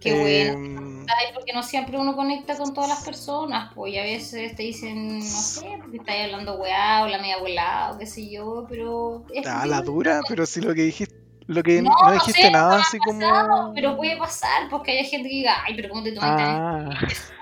Qué 0.00 0.12
bueno. 0.12 0.52
Em, 0.52 1.06
porque 1.34 1.52
no 1.52 1.62
siempre 1.62 1.98
uno 1.98 2.14
conecta 2.14 2.56
con 2.56 2.72
todas 2.72 2.88
las 2.88 3.04
personas, 3.04 3.72
pues 3.74 3.92
y 3.94 3.98
a 3.98 4.02
veces 4.02 4.54
te 4.56 4.62
dicen, 4.62 5.18
no 5.18 5.24
sé, 5.24 5.66
porque 5.80 5.98
estáis 5.98 6.24
hablando 6.24 6.54
weá 6.56 7.02
o 7.02 7.08
la 7.08 7.18
media 7.18 7.38
weá 7.42 7.90
o 7.92 7.98
qué 7.98 8.06
sé 8.06 8.30
yo, 8.30 8.66
pero... 8.68 9.24
ah, 9.46 9.66
la 9.66 9.80
dura, 9.82 10.20
pero 10.28 10.46
si 10.46 10.60
lo 10.60 10.74
que 10.74 10.82
dijiste, 10.82 11.16
lo 11.46 11.62
que 11.62 11.82
No, 11.82 11.90
no, 11.90 12.12
dijiste 12.12 12.42
sé, 12.42 12.50
nada 12.50 12.76
no 12.76 12.82
así 12.82 12.98
como. 12.98 13.20
pasado, 13.20 13.72
pero 13.74 13.96
puede 13.96 14.16
pasar, 14.16 14.68
porque 14.70 14.92
hay 14.92 15.04
gente 15.04 15.28
que 15.28 15.34
diga, 15.34 15.64
ay, 15.64 15.74
pero 15.74 15.88
¿cómo 15.88 16.02
te 16.02 16.12
tomaste 16.12 16.42
Ah, 16.46 16.90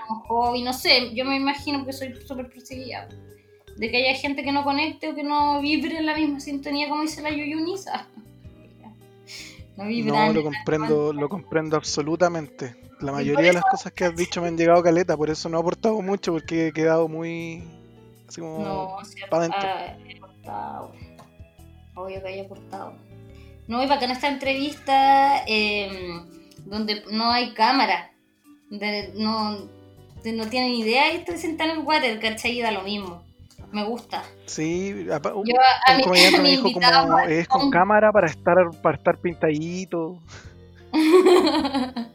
como 0.07 0.21
hobby? 0.23 0.63
No 0.63 0.73
sé, 0.73 1.15
yo 1.15 1.25
me 1.27 1.37
imagino 1.37 1.85
que 1.85 1.93
soy 1.93 2.15
súper 2.27 2.49
perseguida. 2.49 3.09
De 3.77 3.91
que 3.91 3.99
haya 3.99 4.19
gente 4.19 4.43
que 4.43 4.51
no 4.51 4.65
conecte 4.65 5.11
o 5.11 5.15
que 5.15 5.23
no 5.23 5.61
vibre 5.61 5.99
en 5.99 6.07
la 6.07 6.15
misma 6.15 6.41
sintonía 6.41 6.89
como 6.89 7.03
dice 7.03 7.23
la 7.23 7.31
Yuyunisa. 7.31 8.09
No 9.85 10.33
lo 10.33 10.43
comprendo, 10.43 11.13
lo 11.13 11.29
comprendo 11.29 11.77
absolutamente. 11.77 12.77
La 13.01 13.13
mayoría 13.13 13.47
de 13.49 13.53
las 13.55 13.63
cosas 13.71 13.93
que 13.93 14.05
has 14.05 14.17
dicho 14.17 14.43
me 14.43 14.49
han 14.49 14.57
llegado 14.59 14.83
caleta, 14.83 15.17
por 15.17 15.31
eso 15.31 15.49
no 15.49 15.59
he 15.59 15.61
aportado 15.61 16.01
mucho, 16.03 16.33
porque 16.33 16.69
he 16.69 16.73
quedado 16.73 17.07
muy. 17.09 17.63
Así 18.29 18.41
como. 18.41 18.59
No, 18.59 19.05
sí, 19.05 19.21
pa' 19.31 19.41
dentro. 19.41 19.61
ah, 19.63 19.97
he 20.07 20.17
aportado. 20.17 20.93
Obvio 21.95 22.21
que 22.23 22.29
haya 22.29 22.43
aportado. 22.43 22.95
No, 23.69 23.83
y 23.83 23.87
bacana 23.87 24.15
esta 24.15 24.29
entrevista 24.29 25.45
eh, 25.47 26.21
donde 26.65 27.05
no 27.13 27.31
hay 27.31 27.55
cámara. 27.55 28.11
De- 28.71 29.13
no, 29.15 29.59
de- 30.25 30.33
no 30.33 30.47
tienen 30.49 30.73
idea 30.73 31.13
y 31.15 31.25
te 31.25 31.37
sentan 31.39 31.71
en 31.71 31.79
el 31.79 31.85
water, 31.85 32.19
¿cachai? 32.19 32.59
Y 32.59 32.63
da 32.63 32.73
lo 32.73 32.83
mismo. 32.83 33.23
Me 33.73 33.85
gusta. 33.85 34.23
Sí, 34.47 34.93
un, 34.93 35.07
Yo 35.07 35.13
a, 35.17 35.93
un 35.93 35.97
mi, 35.99 36.03
comediante 36.05 36.41
me 36.41 36.51
dijo 36.51 36.73
como 36.73 37.19
es 37.21 37.47
con 37.49 37.71
cámara 37.71 38.11
para 38.13 38.27
estar 38.27 38.57
para 38.83 38.97
estar 38.97 39.19
pintadito. 39.19 40.19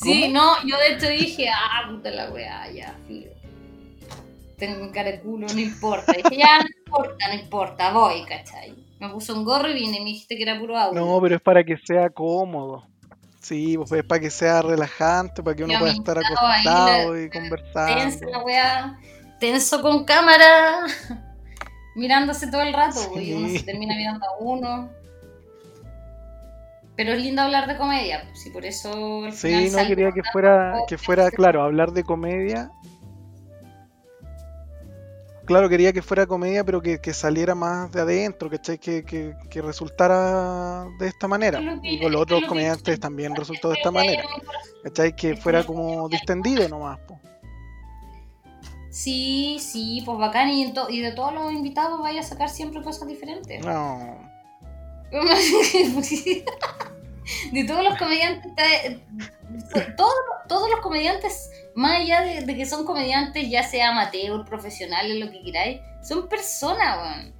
sí, 0.00 0.28
no, 0.32 0.54
yo 0.64 0.78
de 0.78 0.94
hecho 0.94 1.08
dije, 1.08 1.48
ah, 1.50 1.86
puta 1.90 2.10
la 2.10 2.30
weá, 2.30 2.70
ya, 2.70 2.96
filo. 3.06 3.30
Tengo 4.56 4.90
cara 4.90 5.10
de 5.10 5.20
culo, 5.20 5.46
no 5.46 5.60
importa. 5.60 6.12
Dije, 6.12 6.38
ya, 6.38 6.60
no 6.60 6.66
importa, 6.78 7.28
no 7.28 7.34
importa, 7.34 7.92
voy, 7.92 8.24
¿cachai? 8.24 8.74
Me 8.98 9.10
puse 9.10 9.32
un 9.32 9.44
gorro 9.44 9.68
y 9.68 9.74
vine 9.74 9.98
y 9.98 10.00
me 10.00 10.06
dijiste 10.06 10.36
que 10.36 10.44
era 10.44 10.58
puro 10.58 10.78
audio. 10.78 10.98
No, 10.98 11.20
pero 11.20 11.36
es 11.36 11.42
para 11.42 11.62
que 11.62 11.76
sea 11.76 12.08
cómodo. 12.08 12.86
Sí, 13.40 13.76
pues 13.76 13.92
es 13.92 14.04
para 14.04 14.20
que 14.20 14.30
sea 14.30 14.62
relajante, 14.62 15.42
para 15.42 15.54
que 15.54 15.62
uno 15.62 15.78
pueda 15.78 15.92
estar 15.92 16.18
acostado 16.18 17.16
y 17.16 17.28
tensa 17.28 17.38
conversando. 17.38 18.30
la 18.30 18.42
weá, 18.42 18.98
tenso 19.38 19.82
con 19.82 20.04
cámara, 20.04 20.86
mirándose 21.94 22.50
todo 22.50 22.62
el 22.62 22.72
rato, 22.72 23.20
y 23.20 23.32
uno 23.32 23.48
se 23.48 23.62
termina 23.62 23.94
mirando 23.96 24.26
a 24.26 24.36
uno. 24.38 24.90
Pero 26.96 27.12
es 27.12 27.22
lindo 27.22 27.42
hablar 27.42 27.68
de 27.68 27.76
comedia, 27.76 28.22
pues, 28.26 28.42
sí, 28.42 28.50
por 28.50 28.64
eso 28.64 29.24
al 29.24 29.32
final 29.32 29.68
Sí, 29.68 29.76
no 29.76 29.86
quería 29.86 30.12
que 30.12 30.22
fuera, 30.32 30.78
que 30.88 30.96
fuera, 30.96 31.30
claro, 31.30 31.62
hablar 31.62 31.92
de 31.92 32.02
comedia. 32.02 32.70
Claro, 35.44 35.68
quería 35.68 35.92
que 35.92 36.02
fuera 36.02 36.26
comedia, 36.26 36.64
pero 36.64 36.82
que, 36.82 36.98
que 36.98 37.14
saliera 37.14 37.54
más 37.54 37.92
de 37.92 38.00
adentro, 38.00 38.50
¿cachai? 38.50 38.78
Que, 38.78 39.04
que, 39.04 39.36
que 39.48 39.62
resultara 39.62 40.86
de 40.98 41.06
esta 41.06 41.28
manera. 41.28 41.60
Y 41.84 42.00
con 42.00 42.10
los 42.10 42.22
otros 42.22 42.44
comediantes 42.46 42.98
también 42.98 43.36
resultó 43.36 43.68
de 43.68 43.74
es 43.74 43.78
esta 43.78 43.92
manera. 43.92 44.24
¿cachai? 44.82 45.14
Que 45.14 45.36
fuera 45.36 45.62
como 45.62 46.08
distendido 46.08 46.68
nomás. 46.68 46.98
po. 47.00 47.20
Sí, 48.96 49.58
sí, 49.60 50.02
pues 50.06 50.16
bacán. 50.16 50.48
Y, 50.48 50.72
y 50.88 51.00
de 51.02 51.12
todos 51.12 51.34
los 51.34 51.52
invitados 51.52 52.00
vaya 52.00 52.20
a 52.20 52.22
sacar 52.22 52.48
siempre 52.48 52.80
cosas 52.80 53.06
diferentes. 53.06 53.62
No. 53.62 54.18
de 57.52 57.64
todos 57.64 57.84
los 57.84 57.98
comediantes, 57.98 58.52
todos, 59.98 60.14
todos 60.48 60.70
los 60.70 60.80
comediantes, 60.80 61.50
más 61.74 62.00
allá 62.00 62.22
de, 62.22 62.56
que 62.56 62.64
son 62.64 62.86
comediantes, 62.86 63.50
ya 63.50 63.62
sea 63.64 63.90
amateur, 63.90 64.46
profesionales, 64.46 65.22
lo 65.22 65.30
que 65.30 65.42
queráis, 65.42 65.82
son 66.02 66.26
personas, 66.30 66.96
weón. 66.98 67.34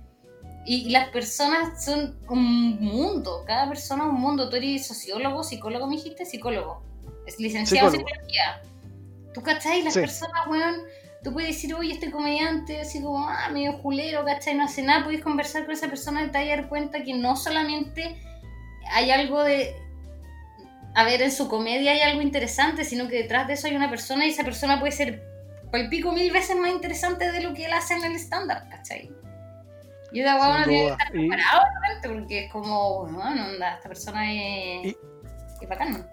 Y, 0.66 0.90
las 0.90 1.08
personas 1.08 1.82
son 1.82 2.18
un 2.28 2.78
mundo, 2.80 3.44
cada 3.46 3.66
persona 3.66 4.04
es 4.04 4.10
un 4.10 4.20
mundo. 4.20 4.50
Tú 4.50 4.56
eres 4.56 4.86
sociólogo, 4.86 5.42
psicólogo, 5.42 5.86
me 5.86 5.96
dijiste, 5.96 6.26
psicólogo. 6.26 6.82
Es 7.26 7.38
licenciado 7.38 7.88
en 7.88 8.00
psicología. 8.00 8.60
¿Tú 9.32 9.42
cachai? 9.42 9.82
Las 9.82 9.94
personas, 9.94 10.46
weón, 10.46 10.76
tú 11.26 11.32
puedes 11.32 11.56
decir, 11.56 11.74
oye, 11.74 11.92
este 11.92 12.12
comediante, 12.12 12.80
así 12.80 13.02
como, 13.02 13.28
ah, 13.28 13.48
medio 13.52 13.72
julero, 13.72 14.24
¿cachai? 14.24 14.54
No 14.54 14.62
hace 14.62 14.80
nada, 14.82 15.02
puedes 15.02 15.22
conversar 15.22 15.64
con 15.64 15.74
esa 15.74 15.88
persona 15.88 16.22
y 16.22 16.28
te 16.28 16.38
vas 16.38 16.46
a 16.46 16.50
dar 16.50 16.68
cuenta 16.68 17.02
que 17.02 17.14
no 17.14 17.34
solamente 17.34 18.16
hay 18.92 19.10
algo 19.10 19.42
de. 19.42 19.74
A 20.94 21.02
ver, 21.02 21.20
en 21.22 21.32
su 21.32 21.48
comedia 21.48 21.90
hay 21.90 22.00
algo 22.02 22.22
interesante, 22.22 22.84
sino 22.84 23.08
que 23.08 23.16
detrás 23.16 23.48
de 23.48 23.54
eso 23.54 23.66
hay 23.66 23.74
una 23.74 23.90
persona 23.90 24.24
y 24.24 24.30
esa 24.30 24.44
persona 24.44 24.78
puede 24.78 24.92
ser 24.92 25.20
el 25.72 25.88
pico 25.88 26.12
mil 26.12 26.30
veces 26.30 26.54
más 26.54 26.70
interesante 26.70 27.32
de 27.32 27.42
lo 27.42 27.54
que 27.54 27.64
él 27.64 27.72
hace 27.72 27.94
en 27.94 28.04
el 28.04 28.14
stand-up, 28.14 28.68
¿cachai? 28.70 29.10
Yo 30.12 30.22
de 30.22 30.28
agua 30.28 30.60
no 30.60 30.64
tiene 30.64 30.86
que 30.86 30.92
estar 30.92 31.10
preparado, 31.10 31.62
porque 32.04 32.44
es 32.44 32.52
como, 32.52 33.04
bueno, 33.08 33.50
esta 33.50 33.88
persona 33.88 34.32
es, 34.32 34.94
es 35.60 35.68
bacán. 35.68 36.08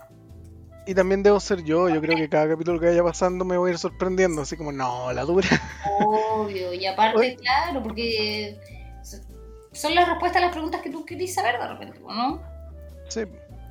Y 0.85 0.93
también 0.93 1.23
debo 1.23 1.39
ser 1.39 1.63
yo, 1.63 1.87
yo 1.87 2.01
creo 2.01 2.17
que 2.17 2.27
cada 2.27 2.49
capítulo 2.49 2.79
que 2.79 2.87
vaya 2.87 3.03
pasando 3.03 3.45
me 3.45 3.57
voy 3.57 3.69
a 3.69 3.73
ir 3.73 3.79
sorprendiendo, 3.79 4.41
así 4.41 4.57
como, 4.57 4.71
no, 4.71 5.13
la 5.13 5.23
dura. 5.23 5.47
Obvio, 5.99 6.73
y 6.73 6.85
aparte, 6.85 7.37
claro, 7.37 7.81
porque 7.81 8.59
son 9.71 9.95
las 9.95 10.09
respuestas 10.09 10.41
a 10.41 10.45
las 10.45 10.53
preguntas 10.53 10.81
que 10.81 10.89
tú 10.89 11.05
querís 11.05 11.33
saber 11.33 11.59
de 11.59 11.67
repente, 11.67 11.99
¿no? 11.99 12.41
Sí. 13.07 13.21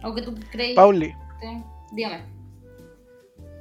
O 0.03 0.15
que 0.15 0.23
tú 0.23 0.35
crees. 0.51 0.75
Pauli. 0.75 1.15
Sí. 1.41 1.63
Dígame. 1.93 2.25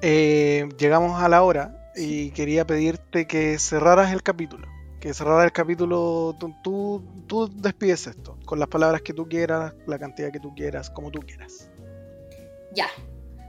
Eh, 0.01 0.67
llegamos 0.77 1.21
a 1.21 1.29
la 1.29 1.43
hora 1.43 1.91
y 1.95 2.31
quería 2.31 2.65
pedirte 2.65 3.27
que 3.27 3.59
cerraras 3.59 4.11
el 4.13 4.23
capítulo. 4.23 4.67
Que 4.99 5.13
cerraras 5.13 5.45
el 5.45 5.51
capítulo, 5.51 6.35
tú, 6.39 6.55
tú, 6.63 7.03
tú 7.27 7.47
despides 7.47 8.07
esto, 8.07 8.37
con 8.45 8.59
las 8.59 8.67
palabras 8.67 9.01
que 9.01 9.13
tú 9.13 9.27
quieras, 9.27 9.73
la 9.87 9.97
cantidad 9.97 10.31
que 10.31 10.39
tú 10.39 10.53
quieras, 10.55 10.89
como 10.89 11.09
tú 11.09 11.19
quieras. 11.21 11.69
Ya, 12.73 12.87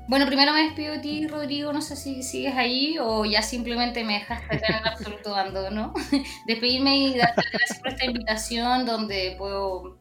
bueno, 0.09 0.27
primero 0.27 0.53
me 0.53 0.65
despido 0.65 0.93
de 0.93 0.99
ti, 0.99 1.27
Rodrigo. 1.27 1.73
No 1.73 1.81
sé 1.81 1.97
si 1.97 2.23
sigues 2.23 2.55
ahí 2.57 2.97
o 3.01 3.25
ya 3.25 3.43
simplemente 3.43 4.05
me 4.05 4.15
dejaste 4.15 4.57
en 4.57 4.75
el 4.75 4.87
absoluto 4.87 5.35
abandono. 5.35 5.95
Despedirme 6.47 6.97
y 6.99 7.17
darte 7.17 7.43
gracias 7.53 7.79
por 7.79 7.89
esta 7.89 8.05
invitación 8.05 8.85
donde 8.85 9.35
puedo, 9.39 9.99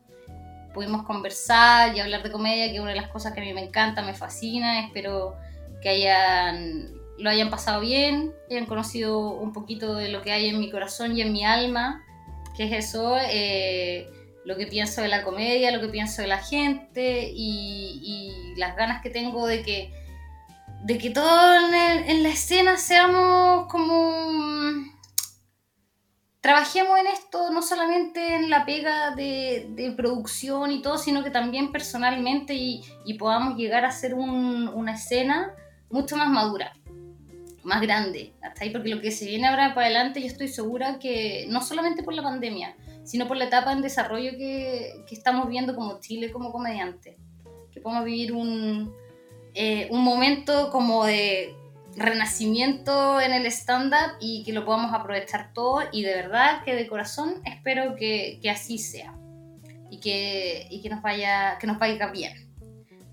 pudimos 0.74 1.04
conversar 1.06 1.95
y 1.95 1.99
hablar 1.99 2.24
de 2.24 2.32
comedia, 2.32 2.68
que 2.68 2.76
es 2.76 2.80
una 2.80 2.91
de 2.91 3.02
las 3.02 3.10
cosas 3.10 3.34
que 3.34 3.41
a 3.41 3.43
mí 3.43 3.54
me 3.54 3.64
encanta, 3.64 4.02
me 4.02 4.14
fascina. 4.14 4.86
Espero 4.86 5.36
que 5.82 5.89
hayan, 5.89 6.93
lo 7.20 7.30
hayan 7.30 7.49
pasado 7.49 7.82
bien, 7.82 8.34
hayan 8.49 8.66
conocido 8.66 9.20
un 9.20 9.54
poquito 9.54 9.95
de 9.95 10.10
lo 10.10 10.22
que 10.24 10.32
hay 10.32 10.47
en 10.47 10.60
mi 10.60 10.72
corazón 10.72 11.16
y 11.16 11.22
en 11.22 11.32
mi 11.32 11.45
alma, 11.45 12.04
que 12.58 12.64
es 12.64 12.88
eso. 12.88 13.18
Eh, 13.20 14.10
lo 14.44 14.58
que 14.58 14.68
pienso 14.68 15.02
de 15.02 15.08
la 15.08 15.24
comedia, 15.24 15.72
lo 15.72 15.82
que 15.82 15.89
pienso 15.89 16.22
de 16.22 16.28
la 16.28 16.39
gente 16.39 17.32
y, 17.34 18.54
las 18.58 18.76
ganas 18.76 19.02
que 19.02 19.10
tengo 19.10 19.48
de 19.48 19.64
que, 19.64 19.92
de 20.84 20.98
que 20.98 21.10
todos 21.10 21.74
en, 21.74 22.24
la 22.24 22.30
escena 22.30 22.78
seamos 22.78 23.68
como... 23.68 24.92
Trabajemos 26.42 27.00
en 27.00 27.08
esto, 27.08 27.52
no 27.52 27.62
solamente 27.62 28.36
en 28.36 28.50
la 28.50 28.66
pega 28.66 29.16
de, 29.16 29.94
producción 29.96 30.72
y 30.72 30.82
todo, 30.82 30.98
sino 30.98 31.24
que 31.24 31.30
también 31.30 31.72
personalmente 31.72 32.56
y, 32.56 32.84
podamos 33.18 33.58
llegar 33.58 33.86
a 33.86 33.89
hacer 33.89 34.14
una 34.16 34.94
escena 34.94 35.56
mucho 35.89 36.18
más 36.18 36.30
madura, 36.30 36.74
más 37.64 37.82
grande, 37.82 38.34
hasta 38.42 38.64
ahí, 38.64 38.72
porque 38.72 38.89
lo 38.89 39.02
que 39.02 39.12
se 39.12 39.26
viene 39.26 39.48
ahora 39.48 39.74
para 39.76 39.88
adelante 39.88 40.20
yo 40.20 40.28
estoy 40.28 40.48
segura 40.48 41.00
que 41.00 41.46
no 41.50 41.62
solamente 41.62 42.02
por 42.02 42.14
la 42.14 42.24
pandemia, 42.24 42.76
sino 43.04 43.28
por 43.28 43.38
la 43.38 43.45
etapa 43.45 43.72
en 43.72 43.82
desarrollo 43.82 44.32
que, 44.32 45.04
que 45.08 45.16
estamos 45.16 45.47
viendo 45.47 45.76
como 45.76 45.99
Chile 45.99 46.32
como 46.32 46.52
comediante. 46.52 47.18
Que 47.72 47.82
podemos 47.82 48.06
vivir 48.06 48.34
un, 48.34 48.93
eh, 49.54 49.88
un 49.91 50.02
momento 50.04 50.70
como 50.72 51.06
de 51.06 51.56
renacimiento 51.95 53.20
en 53.20 53.34
el 53.34 53.45
stand-up 53.47 54.16
y 54.20 54.43
que 54.43 54.54
lo 54.54 54.66
podamos 54.66 54.93
aprovechar 54.93 55.52
todo 55.54 55.82
y 55.91 56.04
de 56.04 56.14
verdad 56.16 56.64
que 56.64 56.74
de 56.74 56.88
corazón 56.88 57.41
espero 57.45 57.95
que, 57.95 58.39
que 58.41 58.49
así 58.49 58.78
sea 58.78 59.14
y 59.89 59.99
que, 59.99 60.68
y 60.70 60.82
que, 60.82 60.89
nos 60.89 61.02
vaya, 61.02 61.58
que 61.60 61.68
nos 61.68 61.78
vaya 61.80 62.08
bien. 62.08 62.49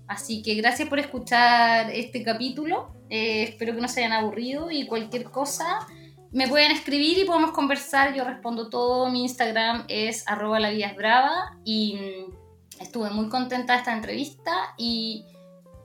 Así 0.07 0.41
que 0.41 0.55
gracias 0.55 0.87
por 0.87 0.97
escuchar 0.97 1.91
este 1.91 2.23
capítulo, 2.23 2.95
eh, 3.09 3.43
espero 3.43 3.75
que 3.75 3.81
no 3.81 3.87
se 3.87 3.99
hayan 3.99 4.13
aburrido 4.13 4.71
y 4.71 4.87
cualquier 4.87 5.25
cosa 5.25 5.85
me 6.31 6.47
pueden 6.47 6.71
escribir 6.71 7.17
y 7.17 7.25
podemos 7.25 7.51
conversar, 7.51 8.13
yo 8.13 8.23
respondo 8.23 8.69
todo, 8.69 9.09
mi 9.09 9.23
Instagram 9.23 9.85
es 9.87 10.27
arroba 10.27 10.59
la 10.59 10.69
vida 10.69 10.93
brava 10.95 11.57
y 11.63 11.95
mm, 11.95 12.81
estuve 12.81 13.09
muy 13.09 13.29
contenta 13.29 13.73
de 13.73 13.79
esta 13.79 13.93
entrevista 13.93 14.73
y 14.77 15.25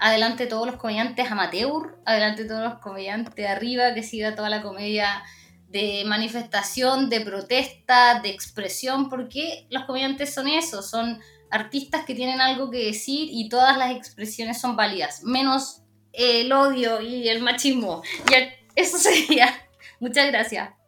adelante 0.01 0.47
todos 0.47 0.67
los 0.67 0.77
comediantes 0.77 1.31
amateur, 1.31 1.99
adelante 2.05 2.45
todos 2.45 2.63
los 2.63 2.79
comediantes 2.81 3.49
arriba, 3.49 3.95
que 3.95 4.03
siga 4.03 4.35
toda 4.35 4.51
la 4.51 4.63
comedia 4.63 5.23
de 5.69 6.05
manifestación, 6.07 7.09
de 7.09 7.21
protesta, 7.23 8.21
de 8.21 8.29
expresión, 8.29 9.09
porque 9.09 9.67
los 9.71 9.85
comediantes 9.85 10.33
son 10.33 10.47
eso, 10.47 10.83
son 10.83 11.21
artistas 11.51 12.05
que 12.05 12.15
tienen 12.15 12.41
algo 12.41 12.71
que 12.71 12.85
decir 12.87 13.29
y 13.31 13.49
todas 13.49 13.79
las 13.79 13.93
expresiones 13.93 14.61
son 14.61 14.77
válidas, 14.77 15.25
menos 15.25 15.83
el 16.13 16.53
odio 16.53 17.01
y 17.01 17.29
el 17.29 17.43
machismo. 17.43 18.03
Y 18.31 18.81
eso 18.81 18.99
sería. 18.99 19.49
Muchas 20.01 20.27
gracias. 20.29 20.84